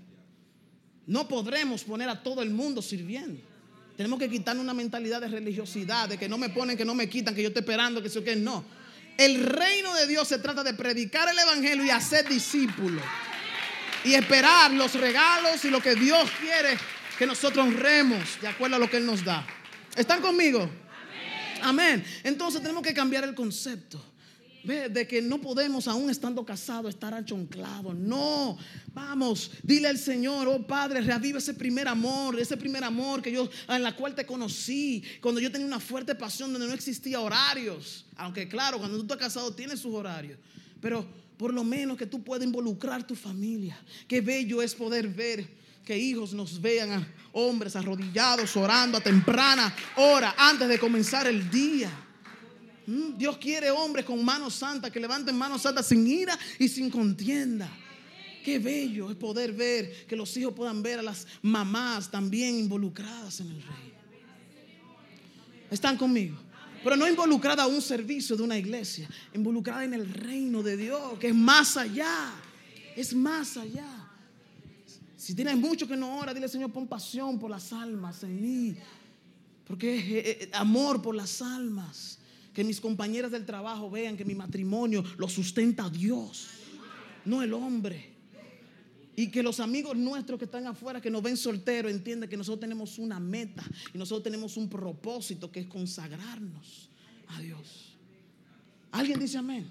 no 1.06 1.28
podremos 1.28 1.84
poner 1.84 2.08
a 2.08 2.22
todo 2.22 2.42
el 2.42 2.50
mundo 2.50 2.82
sirviendo. 2.82 3.40
Tenemos 3.96 4.18
que 4.18 4.28
quitarnos 4.28 4.62
una 4.62 4.74
mentalidad 4.74 5.20
de 5.20 5.28
religiosidad, 5.28 6.08
de 6.08 6.18
que 6.18 6.28
no 6.28 6.38
me 6.38 6.48
ponen, 6.48 6.76
que 6.76 6.84
no 6.84 6.94
me 6.94 7.08
quitan, 7.08 7.34
que 7.34 7.42
yo 7.42 7.48
estoy 7.48 7.60
esperando, 7.60 8.00
que 8.00 8.08
eso 8.08 8.24
que 8.24 8.36
no. 8.36 8.64
El 9.18 9.44
reino 9.44 9.94
de 9.94 10.06
Dios 10.06 10.26
se 10.28 10.38
trata 10.38 10.64
de 10.64 10.74
predicar 10.74 11.28
el 11.28 11.38
evangelio 11.38 11.84
y 11.84 11.90
hacer 11.90 12.28
discípulos. 12.28 13.02
Y 14.04 14.14
esperar 14.14 14.72
los 14.72 14.94
regalos 14.94 15.64
y 15.64 15.70
lo 15.70 15.80
que 15.80 15.94
Dios 15.94 16.28
quiere 16.40 16.76
que 17.18 17.26
nosotros 17.26 17.64
honremos 17.64 18.40
de 18.40 18.48
acuerdo 18.48 18.76
a 18.76 18.78
lo 18.78 18.90
que 18.90 18.96
Él 18.96 19.06
nos 19.06 19.24
da. 19.24 19.46
¿Están 19.94 20.20
conmigo? 20.20 20.68
Amén. 21.62 22.04
Entonces 22.24 22.60
tenemos 22.62 22.82
que 22.82 22.94
cambiar 22.94 23.24
el 23.24 23.34
concepto. 23.34 24.11
De 24.64 25.08
que 25.08 25.20
no 25.20 25.40
podemos, 25.40 25.88
aún 25.88 26.08
estando 26.08 26.44
casados, 26.44 26.94
estar 26.94 27.12
achonclados. 27.12 27.96
No, 27.96 28.56
vamos, 28.94 29.50
dile 29.62 29.88
al 29.88 29.98
Señor, 29.98 30.46
oh 30.46 30.64
Padre, 30.64 31.00
reaviva 31.00 31.38
ese 31.38 31.54
primer 31.54 31.88
amor, 31.88 32.38
ese 32.38 32.56
primer 32.56 32.84
amor 32.84 33.22
que 33.22 33.32
yo, 33.32 33.50
en 33.68 33.82
la 33.82 33.96
cual 33.96 34.14
te 34.14 34.24
conocí, 34.24 35.02
cuando 35.20 35.40
yo 35.40 35.50
tenía 35.50 35.66
una 35.66 35.80
fuerte 35.80 36.14
pasión 36.14 36.52
donde 36.52 36.68
no 36.68 36.74
existía 36.74 37.20
horarios. 37.20 38.06
Aunque 38.16 38.48
claro, 38.48 38.78
cuando 38.78 38.96
tú 38.98 39.02
estás 39.02 39.18
casado 39.18 39.52
tienes 39.52 39.80
sus 39.80 39.94
horarios. 39.94 40.38
Pero 40.80 41.06
por 41.36 41.52
lo 41.52 41.64
menos 41.64 41.96
que 41.96 42.06
tú 42.06 42.22
puedas 42.22 42.44
involucrar 42.44 43.04
tu 43.04 43.16
familia. 43.16 43.76
Qué 44.06 44.20
bello 44.20 44.62
es 44.62 44.76
poder 44.76 45.08
ver 45.08 45.44
que 45.84 45.98
hijos 45.98 46.32
nos 46.32 46.60
vean 46.60 46.92
a 46.92 47.08
hombres 47.32 47.74
arrodillados, 47.74 48.56
orando 48.56 48.98
a 48.98 49.00
temprana 49.00 49.74
hora 49.96 50.34
antes 50.38 50.68
de 50.68 50.78
comenzar 50.78 51.26
el 51.26 51.50
día. 51.50 51.90
Mm, 52.86 53.16
Dios 53.16 53.38
quiere 53.38 53.70
hombres 53.70 54.04
con 54.04 54.24
manos 54.24 54.54
santas 54.54 54.90
que 54.90 55.00
levanten 55.00 55.36
manos 55.36 55.62
santas 55.62 55.86
sin 55.86 56.06
ira 56.06 56.38
y 56.58 56.68
sin 56.68 56.90
contienda. 56.90 57.70
Qué 58.44 58.58
bello 58.58 59.10
es 59.10 59.16
poder 59.16 59.52
ver 59.52 60.06
que 60.06 60.16
los 60.16 60.36
hijos 60.36 60.52
puedan 60.52 60.82
ver 60.82 60.98
a 60.98 61.02
las 61.02 61.26
mamás 61.42 62.10
también 62.10 62.58
involucradas 62.58 63.40
en 63.40 63.48
el 63.48 63.62
reino. 63.62 63.92
¿Están 65.70 65.96
conmigo? 65.96 66.36
Pero 66.82 66.96
no 66.96 67.08
involucrada 67.08 67.62
a 67.62 67.66
un 67.68 67.80
servicio 67.80 68.36
de 68.36 68.42
una 68.42 68.58
iglesia, 68.58 69.08
involucrada 69.32 69.84
en 69.84 69.94
el 69.94 70.12
reino 70.12 70.62
de 70.62 70.76
Dios, 70.76 71.18
que 71.20 71.28
es 71.28 71.34
más 71.34 71.76
allá, 71.76 72.32
es 72.96 73.14
más 73.14 73.56
allá. 73.56 73.86
Si 75.16 75.34
tienes 75.34 75.56
mucho 75.56 75.86
que 75.86 75.96
no 75.96 76.18
ora, 76.18 76.34
dile 76.34 76.48
Señor, 76.48 76.72
pon 76.72 76.88
pasión 76.88 77.38
por 77.38 77.48
las 77.48 77.72
almas 77.72 78.24
en 78.24 78.42
mí. 78.42 78.76
Porque 79.64 79.96
es 79.96 80.04
eh, 80.04 80.38
eh, 80.42 80.50
amor 80.54 81.00
por 81.00 81.14
las 81.14 81.40
almas. 81.40 82.18
Que 82.52 82.64
mis 82.64 82.80
compañeras 82.80 83.30
del 83.30 83.46
trabajo 83.46 83.90
vean 83.90 84.16
que 84.16 84.24
mi 84.24 84.34
matrimonio 84.34 85.02
lo 85.16 85.28
sustenta 85.28 85.88
Dios, 85.88 86.48
no 87.24 87.42
el 87.42 87.52
hombre. 87.54 88.12
Y 89.14 89.30
que 89.30 89.42
los 89.42 89.60
amigos 89.60 89.96
nuestros 89.96 90.38
que 90.38 90.46
están 90.46 90.66
afuera, 90.66 91.00
que 91.00 91.10
nos 91.10 91.22
ven 91.22 91.36
solteros, 91.36 91.92
entiendan 91.92 92.28
que 92.28 92.36
nosotros 92.36 92.60
tenemos 92.60 92.98
una 92.98 93.20
meta 93.20 93.62
y 93.92 93.98
nosotros 93.98 94.22
tenemos 94.22 94.56
un 94.56 94.68
propósito 94.68 95.52
que 95.52 95.60
es 95.60 95.66
consagrarnos 95.66 96.88
a 97.28 97.40
Dios. 97.40 97.96
¿Alguien 98.90 99.20
dice 99.20 99.38
amén? 99.38 99.70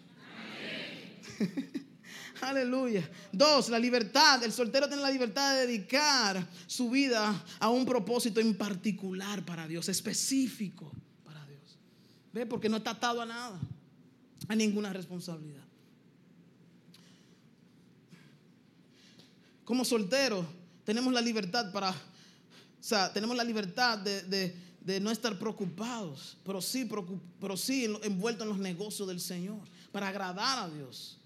amén. 1.39 1.71
Aleluya. 2.41 3.07
Dos, 3.31 3.69
la 3.69 3.77
libertad. 3.77 4.43
El 4.43 4.51
soltero 4.51 4.87
tiene 4.87 5.03
la 5.03 5.11
libertad 5.11 5.55
de 5.55 5.67
dedicar 5.67 6.47
su 6.65 6.89
vida 6.89 7.43
a 7.59 7.69
un 7.69 7.85
propósito 7.85 8.39
en 8.39 8.55
particular 8.55 9.45
para 9.45 9.67
Dios, 9.67 9.89
específico. 9.89 10.91
¿Ve? 12.33 12.45
Porque 12.45 12.69
no 12.69 12.77
está 12.77 12.91
atado 12.91 13.21
a 13.21 13.25
nada, 13.25 13.59
a 14.47 14.55
ninguna 14.55 14.93
responsabilidad. 14.93 15.63
Como 19.65 19.85
soltero 19.85 20.45
tenemos 20.83 21.13
la 21.13 21.21
libertad 21.21 21.71
para, 21.71 21.91
o 21.91 21.93
sea, 22.79 23.11
tenemos 23.13 23.35
la 23.35 23.43
libertad 23.43 23.97
de, 23.99 24.55
de, 24.81 24.99
no 24.99 25.11
estar 25.11 25.37
preocupados, 25.37 26.37
pero 26.43 26.61
sí, 26.61 26.89
pero 27.39 27.55
sí 27.55 27.85
envueltos 28.03 28.43
en 28.43 28.49
los 28.49 28.57
negocios 28.57 29.07
del 29.07 29.21
Señor, 29.21 29.59
para 29.91 30.07
agradar 30.07 30.59
a 30.59 30.69
Dios. 30.69 31.17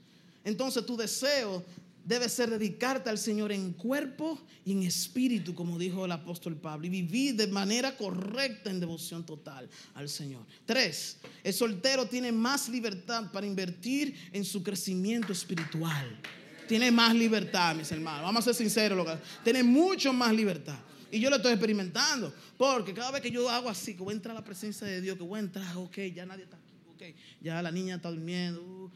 Entonces 0.44 0.86
tu 0.86 0.96
deseo 0.96 1.64
debe 2.06 2.30
ser 2.30 2.50
dedicarte 2.50 3.10
al 3.10 3.18
Señor 3.18 3.52
en 3.52 3.74
cuerpo 3.74 4.40
y 4.64 4.72
en 4.72 4.84
espíritu, 4.84 5.54
como 5.54 5.78
dijo 5.78 6.06
el 6.06 6.12
apóstol 6.12 6.56
Pablo, 6.56 6.86
y 6.86 6.90
vivir 6.90 7.36
de 7.36 7.48
manera 7.48 7.98
correcta 7.98 8.70
en 8.70 8.80
devoción 8.80 9.26
total 9.26 9.68
al 9.96 10.08
Señor. 10.08 10.46
Tres, 10.66 11.18
el 11.44 11.54
soltero 11.54 12.08
tiene 12.08 12.32
más 12.32 12.70
libertad 12.70 13.32
para 13.32 13.48
invertir 13.48 14.16
en 14.32 14.46
su 14.46 14.64
crecimiento 14.64 15.34
espiritual. 15.34 16.22
Tiene 16.68 16.92
más 16.92 17.14
libertad, 17.14 17.76
mis 17.76 17.92
hermanos. 17.92 18.24
Vamos 18.24 18.42
a 18.42 18.46
ser 18.46 18.56
sinceros, 18.56 19.20
tiene 19.44 19.64
mucho 19.64 20.14
más 20.14 20.34
libertad. 20.34 20.78
Y 21.12 21.20
yo 21.20 21.30
lo 21.30 21.38
estoy 21.38 21.54
experimentando, 21.54 22.34
porque 22.58 22.94
cada 22.94 23.12
vez 23.12 23.22
que 23.22 23.32
yo 23.32 23.50
hago 23.50 23.70
así, 23.70 23.96
que 23.96 24.04
voy 24.04 24.14
a 24.14 24.16
entrar 24.16 24.36
a 24.36 24.40
la 24.40 24.46
presencia 24.46 24.86
de 24.86 25.02
Dios, 25.02 25.18
que 25.18 25.24
voy 25.24 25.38
a 25.38 25.42
entrar, 25.42 25.78
ok, 25.78 25.98
ya 26.14 26.26
nadie 26.26 26.44
está 26.44 26.58
aquí, 26.58 26.74
ok, 26.94 27.16
ya 27.42 27.62
la 27.62 27.72
niña 27.72 27.96
está 27.96 28.10
durmiendo, 28.10 28.62
uh, 28.62 28.92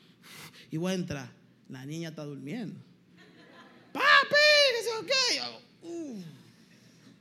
y 0.72 0.78
voy 0.78 0.92
a 0.92 0.96
entrar 0.96 1.40
la 1.70 1.86
niña 1.86 2.10
está 2.10 2.26
durmiendo. 2.26 2.76
Papi, 3.92 5.06
¿qué? 5.06 5.42
Uh, 5.88 6.22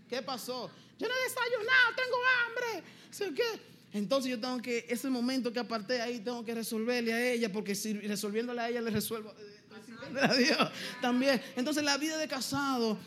¿Qué 0.08 0.22
pasó? 0.22 0.70
Yo 0.98 1.08
no 1.08 1.14
he 1.14 1.24
desayunado, 1.24 1.94
tengo 1.96 2.16
hambre. 2.46 3.34
¿Qué? 3.34 3.60
Entonces 3.92 4.30
yo 4.30 4.38
tengo 4.38 4.60
que, 4.60 4.86
ese 4.88 5.08
momento 5.08 5.52
que 5.52 5.58
aparté 5.58 6.00
ahí, 6.00 6.20
tengo 6.20 6.44
que 6.44 6.54
resolverle 6.54 7.12
a 7.12 7.32
ella, 7.32 7.50
porque 7.50 7.74
si 7.74 7.94
resolviéndole 7.94 8.60
a 8.60 8.68
ella 8.68 8.82
le 8.82 8.90
resuelvo 8.90 9.34
eh, 9.38 10.20
a 10.20 10.34
Dios 10.34 10.70
también. 11.00 11.40
Entonces 11.56 11.82
la 11.82 11.96
vida 11.96 12.18
de 12.18 12.28
casado, 12.28 12.98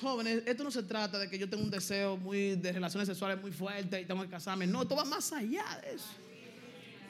jóvenes, 0.00 0.42
esto 0.46 0.62
no 0.62 0.70
se 0.70 0.82
trata 0.82 1.18
de 1.18 1.30
que 1.30 1.38
yo 1.38 1.48
tenga 1.48 1.62
un 1.62 1.70
deseo 1.70 2.16
muy 2.18 2.56
de 2.56 2.72
relaciones 2.72 3.08
sexuales 3.08 3.40
muy 3.40 3.50
fuerte 3.50 4.00
y 4.00 4.04
tengo 4.04 4.22
que 4.22 4.28
casarme. 4.28 4.66
No, 4.66 4.82
esto 4.82 4.94
va 4.94 5.04
más 5.04 5.32
allá 5.32 5.64
de 5.82 5.94
eso. 5.94 6.08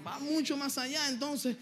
Va 0.07 0.21
mucho 0.21 0.57
más 0.57 0.79
allá. 0.79 1.09
Entonces, 1.09 1.57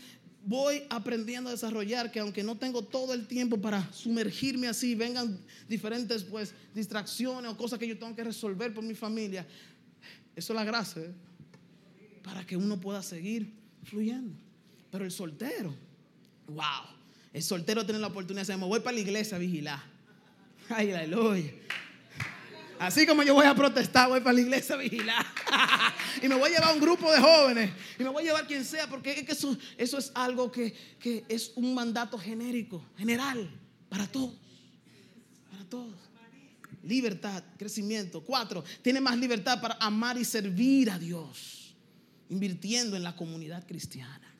voy 0.46 0.82
aprendiendo 0.90 1.48
a 1.48 1.52
desarrollar 1.52 2.10
que 2.10 2.20
aunque 2.20 2.42
no 2.42 2.56
tengo 2.56 2.82
todo 2.82 3.14
el 3.14 3.26
tiempo 3.26 3.60
para 3.60 3.90
sumergirme 3.92 4.68
así, 4.68 4.94
vengan 4.94 5.38
diferentes 5.68 6.22
pues 6.24 6.54
distracciones 6.74 7.50
o 7.50 7.56
cosas 7.56 7.78
que 7.78 7.88
yo 7.88 7.98
tengo 7.98 8.14
que 8.14 8.24
resolver 8.24 8.72
por 8.74 8.84
mi 8.84 8.94
familia, 8.94 9.46
eso 10.36 10.52
es 10.52 10.56
la 10.56 10.64
gracia, 10.64 11.02
¿eh? 11.02 11.12
para 12.22 12.44
que 12.46 12.56
uno 12.56 12.80
pueda 12.80 13.02
seguir 13.02 13.52
fluyendo. 13.84 14.34
Pero 14.90 15.04
el 15.04 15.10
soltero, 15.10 15.74
wow, 16.48 16.94
el 17.32 17.42
soltero 17.42 17.84
tiene 17.84 18.00
la 18.00 18.08
oportunidad 18.08 18.42
de 18.42 18.52
decir, 18.52 18.60
me 18.60 18.68
voy 18.68 18.80
para 18.80 18.94
la 18.94 19.00
iglesia 19.00 19.36
a 19.36 19.40
vigilar. 19.40 19.82
Ay, 20.68 20.92
aleluya. 20.92 21.52
Así 22.78 23.06
como 23.06 23.22
yo 23.22 23.34
voy 23.34 23.46
a 23.46 23.54
protestar, 23.54 24.08
voy 24.08 24.20
para 24.20 24.34
la 24.34 24.40
iglesia 24.40 24.74
a 24.74 24.78
vigilar. 24.78 25.26
y 26.22 26.28
me 26.28 26.34
voy 26.34 26.50
a 26.50 26.54
llevar 26.54 26.74
un 26.74 26.80
grupo 26.80 27.10
de 27.12 27.20
jóvenes. 27.20 27.70
Y 27.98 28.02
me 28.02 28.08
voy 28.08 28.22
a 28.22 28.26
llevar 28.26 28.46
quien 28.46 28.64
sea, 28.64 28.88
porque 28.88 29.12
es 29.12 29.24
que 29.24 29.32
eso, 29.32 29.56
es 29.98 30.12
algo 30.14 30.50
que, 30.50 30.74
que 30.98 31.24
es 31.28 31.52
un 31.54 31.74
mandato 31.74 32.18
genérico, 32.18 32.84
general, 32.96 33.48
para 33.88 34.06
todos. 34.06 34.34
Para 35.50 35.64
todos. 35.64 35.94
Libertad, 36.82 37.42
crecimiento. 37.56 38.22
Cuatro, 38.22 38.62
tiene 38.82 39.00
más 39.00 39.16
libertad 39.16 39.60
para 39.60 39.76
amar 39.80 40.18
y 40.18 40.24
servir 40.24 40.90
a 40.90 40.98
Dios, 40.98 41.74
invirtiendo 42.28 42.96
en 42.96 43.02
la 43.02 43.16
comunidad 43.16 43.66
cristiana. 43.66 44.34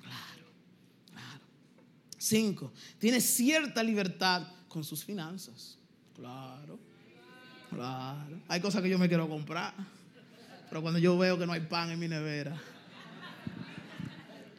Claro, 0.00 0.52
claro. 1.12 1.44
Cinco, 2.16 2.72
tiene 2.98 3.20
cierta 3.20 3.82
libertad 3.82 4.48
con 4.68 4.82
sus 4.82 5.04
finanzas. 5.04 5.78
Claro. 6.16 6.87
Claro. 7.70 8.40
Hay 8.48 8.60
cosas 8.60 8.82
que 8.82 8.88
yo 8.88 8.98
me 8.98 9.08
quiero 9.08 9.28
comprar. 9.28 9.74
Pero 10.68 10.82
cuando 10.82 10.98
yo 10.98 11.16
veo 11.16 11.38
que 11.38 11.46
no 11.46 11.52
hay 11.52 11.60
pan 11.60 11.90
en 11.90 11.98
mi 11.98 12.08
nevera, 12.08 12.56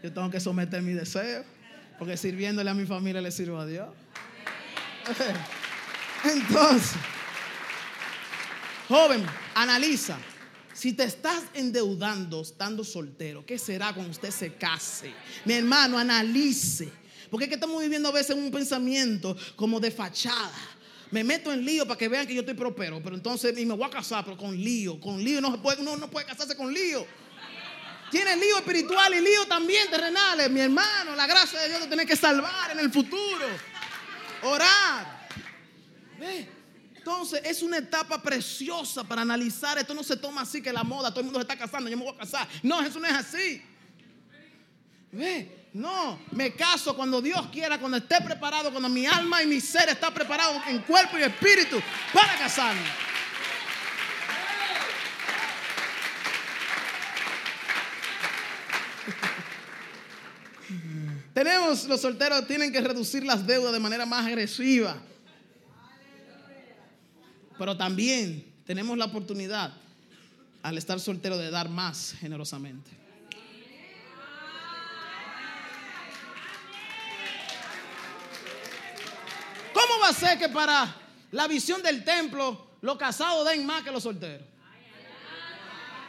yo 0.02 0.12
tengo 0.12 0.30
que 0.30 0.40
someter 0.40 0.82
mi 0.82 0.94
deseo. 0.94 1.44
Porque 1.98 2.16
sirviéndole 2.18 2.70
a 2.70 2.74
mi 2.74 2.86
familia 2.86 3.22
le 3.22 3.32
sirvo 3.32 3.60
a 3.60 3.66
Dios. 3.66 3.90
Entonces, 6.24 6.94
joven, 8.88 9.26
analiza. 9.56 10.18
Si 10.74 10.94
te 10.94 11.04
estás 11.04 11.44
endeudando 11.54 12.42
estando 12.42 12.86
soltero, 12.86 13.46
¿qué 13.46 13.58
será 13.58 13.92
cuando 13.94 14.12
usted 14.12 14.32
se 14.32 14.54
case? 14.54 15.14
Mi 15.44 15.54
hermano, 15.54 15.98
analice. 15.98 16.90
Porque 17.30 17.46
es 17.46 17.50
que 17.50 17.56
estamos 17.56 17.82
viviendo 17.82 18.08
a 18.08 18.14
veces 18.14 18.36
un 18.36 18.50
pensamiento 18.50 19.36
como 19.58 19.80
de 19.80 19.92
fachada 19.92 20.79
me 21.12 21.24
meto 21.24 21.52
en 21.52 21.66
lío 21.66 21.86
para 21.88 21.98
que 21.98 22.08
vean 22.08 22.28
que 22.28 22.34
yo 22.34 22.42
estoy 22.42 22.56
propero, 22.56 23.02
pero 23.04 23.16
entonces 23.16 23.58
y 23.58 23.66
me 23.66 23.74
voy 23.74 23.86
a 23.86 23.90
casar, 23.90 24.24
pero 24.24 24.38
con 24.38 24.56
lío, 24.56 25.00
con 25.00 25.24
lío 25.24 25.42
no 25.42 25.52
se 25.52 25.58
puede, 25.58 25.82
uno 25.82 25.98
no 25.98 26.10
puede 26.10 26.26
casarse 26.26 26.56
con 26.56 26.72
lío. 26.74 27.06
Tiene 28.12 28.36
lío 28.36 28.58
espiritual 28.58 29.14
y 29.14 29.22
lío 29.22 29.46
también 29.48 29.90
terrenales, 29.90 30.50
mi 30.50 30.62
hermano. 30.62 31.16
La 31.16 31.28
gracia 31.28 31.60
de 31.60 31.70
Dios 31.70 31.82
te 31.82 31.88
tiene 31.88 32.06
que 32.06 32.16
salvar 32.16 32.72
en 32.72 32.80
el 32.80 32.92
futuro. 32.92 33.46
Orar. 34.44 35.28
Entonces 36.96 37.42
es 37.44 37.62
una 37.62 37.78
etapa 37.78 38.22
preciosa 38.22 39.04
para 39.04 39.22
analizar. 39.22 39.78
Esto 39.78 39.94
no 39.94 40.04
se 40.04 40.18
toma 40.18 40.42
así 40.42 40.62
que 40.62 40.74
la 40.74 40.84
moda, 40.84 41.10
todo 41.12 41.20
el 41.20 41.26
mundo 41.26 41.40
se 41.40 41.44
está 41.44 41.58
casando, 41.58 41.90
yo 41.90 41.98
me 41.98 42.04
voy 42.04 42.14
a 42.16 42.18
casar. 42.18 42.48
No, 42.64 42.82
eso 42.82 43.00
no 43.00 43.08
es 43.08 43.14
así. 43.14 43.62
Ve, 45.12 45.59
no, 45.74 46.20
me 46.32 46.54
caso 46.54 46.96
cuando 46.96 47.22
Dios 47.22 47.48
quiera, 47.52 47.80
cuando 47.80 47.98
esté 47.98 48.20
preparado, 48.22 48.72
cuando 48.72 48.90
mi 48.90 49.06
alma 49.06 49.44
y 49.44 49.48
mi 49.48 49.62
ser 49.62 49.90
está 49.90 50.12
preparado 50.12 50.60
en 50.68 50.80
cuerpo 50.80 51.20
y 51.20 51.22
espíritu 51.22 51.80
para 52.12 52.36
casarme. 52.38 52.82
Tenemos, 61.36 61.86
los 61.86 62.02
solteros 62.02 62.48
tienen 62.48 62.72
que 62.72 62.82
reducir 62.82 63.24
las 63.24 63.46
deudas 63.46 63.72
de 63.72 63.80
manera 63.80 64.08
más 64.08 64.26
agresiva. 64.26 64.98
Pero 67.60 67.78
también 67.78 68.52
tenemos 68.66 68.98
la 68.98 69.06
oportunidad, 69.06 69.72
al 70.64 70.80
estar 70.80 71.00
soltero, 71.00 71.38
de 71.38 71.52
dar 71.52 71.70
más 71.70 72.16
generosamente. 72.20 72.90
¿Cómo 80.00 80.14
va 80.14 80.18
a 80.18 80.30
ser 80.30 80.40
que 80.40 80.48
para 80.48 80.96
la 81.32 81.46
visión 81.46 81.84
del 81.84 82.06
templo 82.06 82.68
los 82.80 82.98
casados 82.98 83.46
den 83.50 83.66
más 83.66 83.84
que 83.84 83.92
los 83.92 84.02
solteros? 84.02 84.48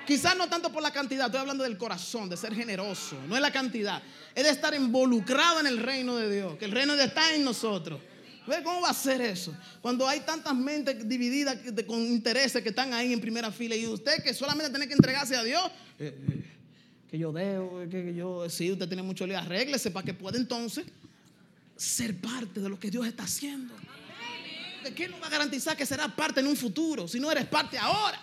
Quizás 0.07 0.37
no 0.37 0.49
tanto 0.49 0.71
por 0.71 0.81
la 0.81 0.93
cantidad, 0.93 1.27
estoy 1.27 1.41
hablando 1.41 1.65
del 1.65 1.77
corazón, 1.77 2.29
de 2.29 2.37
ser 2.37 2.55
generoso, 2.55 3.17
no 3.27 3.35
es 3.35 3.43
la 3.43 3.51
cantidad, 3.51 4.01
es 4.33 4.45
de 4.45 4.51
estar 4.51 4.73
involucrado 4.75 5.59
en 5.59 5.67
el 5.67 5.79
reino 5.79 6.15
de 6.15 6.33
Dios, 6.33 6.57
que 6.57 6.67
el 6.67 6.71
reino 6.71 6.93
de 6.93 6.99
Dios 6.99 7.09
está 7.09 7.35
en 7.35 7.43
nosotros. 7.43 8.01
¿Ve 8.47 8.63
cómo 8.63 8.83
va 8.83 8.91
a 8.91 8.95
ser 8.95 9.23
eso? 9.23 9.57
Cuando 9.83 10.07
hay 10.07 10.21
tantas 10.21 10.55
mentes 10.55 11.09
divididas 11.09 11.59
con 11.85 11.99
intereses 11.99 12.63
que 12.63 12.69
están 12.69 12.95
ahí 12.95 13.13
en 13.13 13.21
primera 13.21 13.51
fila 13.51 13.75
y 13.75 13.89
usted 13.89 14.23
que 14.23 14.33
solamente 14.33 14.71
tiene 14.71 14.87
que 14.87 14.95
entregarse 14.95 15.35
a 15.35 15.43
Dios, 15.43 15.69
eh, 15.99 16.17
eh, 16.17 16.45
que 17.11 17.19
yo 17.19 17.33
debo, 17.33 17.81
que, 17.91 18.15
yo, 18.15 18.49
si 18.49 18.71
usted 18.71 18.87
tiene 18.87 19.03
mucho 19.03 19.27
lío, 19.27 19.37
arréglese 19.37 19.91
para 19.91 20.07
que 20.07 20.15
pueda 20.15 20.39
entonces 20.39 20.87
ser 21.81 22.21
parte 22.21 22.61
de 22.61 22.69
lo 22.69 22.79
que 22.79 22.91
Dios 22.91 23.07
está 23.07 23.23
haciendo. 23.23 23.75
¿De 24.85 24.95
qué 24.95 25.09
nos 25.09 25.21
va 25.21 25.29
a 25.29 25.31
garantizar 25.31 25.75
que 25.77 25.87
serás 25.87 26.13
parte 26.13 26.41
en 26.41 26.47
un 26.47 26.57
futuro 26.57 27.09
si 27.09 27.19
no 27.19 27.33
eres 27.33 27.47
parte 27.47 27.79
ahora? 27.79 28.21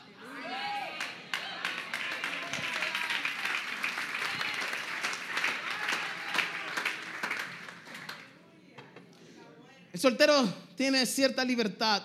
El 9.92 10.00
soltero 10.00 10.48
tiene 10.76 11.04
cierta 11.08 11.44
libertad 11.44 12.04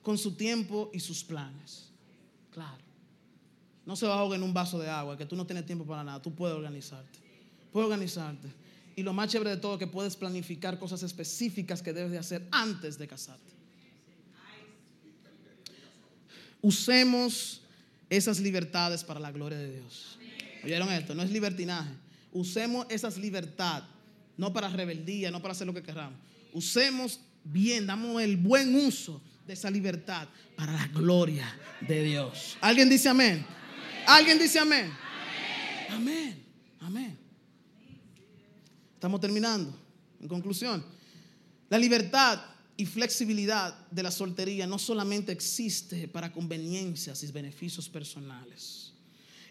con 0.00 0.16
su 0.16 0.34
tiempo 0.34 0.90
y 0.94 1.00
sus 1.00 1.22
planes. 1.22 1.90
Claro. 2.50 2.82
No 3.84 3.94
se 3.94 4.06
va 4.06 4.14
a 4.14 4.18
ahogar 4.20 4.38
en 4.38 4.42
un 4.42 4.54
vaso 4.54 4.78
de 4.78 4.88
agua, 4.88 5.18
que 5.18 5.26
tú 5.26 5.36
no 5.36 5.44
tienes 5.44 5.66
tiempo 5.66 5.84
para 5.84 6.02
nada. 6.02 6.22
Tú 6.22 6.34
puedes 6.34 6.56
organizarte. 6.56 7.18
Puedes 7.70 7.84
organizarte. 7.84 8.63
Y 8.96 9.02
lo 9.02 9.12
más 9.12 9.30
chévere 9.30 9.50
de 9.50 9.56
todo 9.56 9.78
que 9.78 9.86
puedes 9.86 10.16
planificar 10.16 10.78
cosas 10.78 11.02
específicas 11.02 11.82
que 11.82 11.92
debes 11.92 12.12
de 12.12 12.18
hacer 12.18 12.46
antes 12.50 12.96
de 12.98 13.08
casarte. 13.08 13.52
Usemos 16.62 17.60
esas 18.08 18.40
libertades 18.40 19.04
para 19.04 19.20
la 19.20 19.32
gloria 19.32 19.58
de 19.58 19.72
Dios. 19.80 20.18
¿Oyeron 20.64 20.90
esto? 20.92 21.14
No 21.14 21.22
es 21.22 21.30
libertinaje. 21.30 21.90
Usemos 22.32 22.86
esas 22.88 23.18
libertades, 23.18 23.84
no 24.36 24.52
para 24.52 24.68
rebeldía, 24.68 25.30
no 25.30 25.42
para 25.42 25.52
hacer 25.52 25.66
lo 25.66 25.74
que 25.74 25.82
queramos. 25.82 26.18
Usemos 26.52 27.20
bien, 27.44 27.86
damos 27.86 28.22
el 28.22 28.36
buen 28.36 28.74
uso 28.74 29.20
de 29.46 29.52
esa 29.52 29.70
libertad 29.70 30.26
para 30.56 30.72
la 30.72 30.86
gloria 30.88 31.46
de 31.80 32.02
Dios. 32.02 32.56
¿Alguien 32.60 32.88
dice 32.88 33.08
amén? 33.08 33.44
¿Alguien 34.06 34.38
dice 34.38 34.58
amén? 34.58 34.90
Amén. 35.90 36.42
Amén. 36.80 37.23
Estamos 39.04 39.20
terminando. 39.20 39.70
En 40.18 40.28
conclusión, 40.28 40.82
la 41.68 41.76
libertad 41.76 42.40
y 42.74 42.86
flexibilidad 42.86 43.86
de 43.90 44.02
la 44.02 44.10
soltería 44.10 44.66
no 44.66 44.78
solamente 44.78 45.30
existe 45.30 46.08
para 46.08 46.32
conveniencias 46.32 47.22
y 47.22 47.30
beneficios 47.30 47.86
personales. 47.86 48.94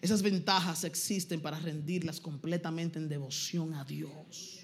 Esas 0.02 0.24
ventajas 0.24 0.84
existen 0.86 1.40
para 1.40 1.60
rendirlas 1.60 2.20
completamente 2.20 2.98
en 2.98 3.08
devoción 3.08 3.76
a 3.76 3.86
Dios. 3.86 4.62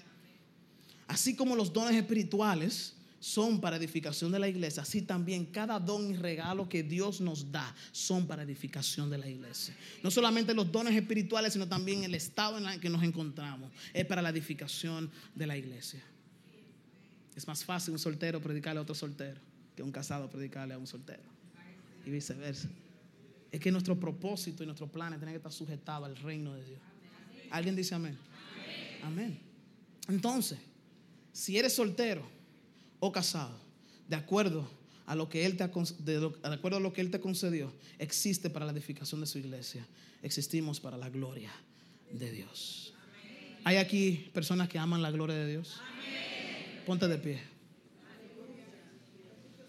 Así 1.06 1.36
como 1.36 1.54
los 1.54 1.72
dones 1.72 1.94
espirituales 1.94 2.94
son 3.20 3.60
para 3.60 3.76
edificación 3.76 4.32
de 4.32 4.38
la 4.38 4.48
iglesia, 4.48 4.82
así 4.82 5.02
también 5.02 5.44
cada 5.44 5.78
don 5.78 6.10
y 6.10 6.16
regalo 6.16 6.68
que 6.68 6.82
Dios 6.82 7.20
nos 7.20 7.52
da 7.52 7.72
son 7.92 8.26
para 8.26 8.42
edificación 8.42 9.10
de 9.10 9.18
la 9.18 9.28
iglesia. 9.28 9.76
No 10.02 10.10
solamente 10.10 10.54
los 10.54 10.72
dones 10.72 10.96
espirituales, 10.96 11.52
sino 11.52 11.68
también 11.68 12.02
el 12.02 12.14
estado 12.14 12.56
en 12.56 12.66
el 12.66 12.80
que 12.80 12.88
nos 12.88 13.02
encontramos 13.02 13.70
es 13.92 14.06
para 14.06 14.22
la 14.22 14.30
edificación 14.30 15.10
de 15.34 15.46
la 15.46 15.56
iglesia. 15.56 16.02
Es 17.36 17.46
más 17.46 17.62
fácil 17.62 17.92
un 17.92 17.98
soltero 17.98 18.40
predicarle 18.40 18.78
a 18.78 18.82
otro 18.82 18.94
soltero 18.94 19.40
que 19.76 19.82
un 19.82 19.92
casado 19.92 20.28
predicarle 20.28 20.74
a 20.74 20.78
un 20.78 20.86
soltero. 20.86 21.22
Y 22.06 22.10
viceversa. 22.10 22.68
Es 23.52 23.60
que 23.60 23.70
nuestro 23.70 24.00
propósito 24.00 24.62
y 24.62 24.66
nuestro 24.66 24.90
plan 24.90 25.12
tienen 25.12 25.34
que 25.34 25.36
estar 25.36 25.52
sujetados 25.52 26.08
al 26.08 26.16
reino 26.16 26.54
de 26.54 26.64
Dios. 26.64 26.80
¿Alguien 27.50 27.76
dice 27.76 27.94
amén? 27.94 28.16
Amén. 29.02 29.38
Entonces, 30.08 30.58
si 31.32 31.58
eres 31.58 31.74
soltero, 31.74 32.39
o 33.00 33.10
casado, 33.10 33.58
de 34.08 34.16
acuerdo 34.16 34.68
a 35.06 35.16
lo 35.16 35.28
que 35.28 35.44
él 35.44 35.56
te 35.56 35.66
de, 35.66 36.32
acuerdo 36.44 36.76
a 36.76 36.80
lo 36.80 36.92
que 36.92 37.00
él 37.00 37.10
te 37.10 37.18
concedió, 37.18 37.72
existe 37.98 38.48
para 38.48 38.64
la 38.64 38.72
edificación 38.72 39.20
de 39.20 39.26
su 39.26 39.38
iglesia. 39.38 39.84
Existimos 40.22 40.78
para 40.78 40.96
la 40.96 41.08
gloria 41.08 41.50
de 42.12 42.30
Dios. 42.30 42.92
Hay 43.64 43.76
aquí 43.76 44.30
personas 44.32 44.68
que 44.68 44.78
aman 44.78 45.02
la 45.02 45.10
gloria 45.10 45.36
de 45.36 45.50
Dios. 45.50 45.80
Ponte 46.86 47.08
de 47.08 47.18
pie. 47.18 47.40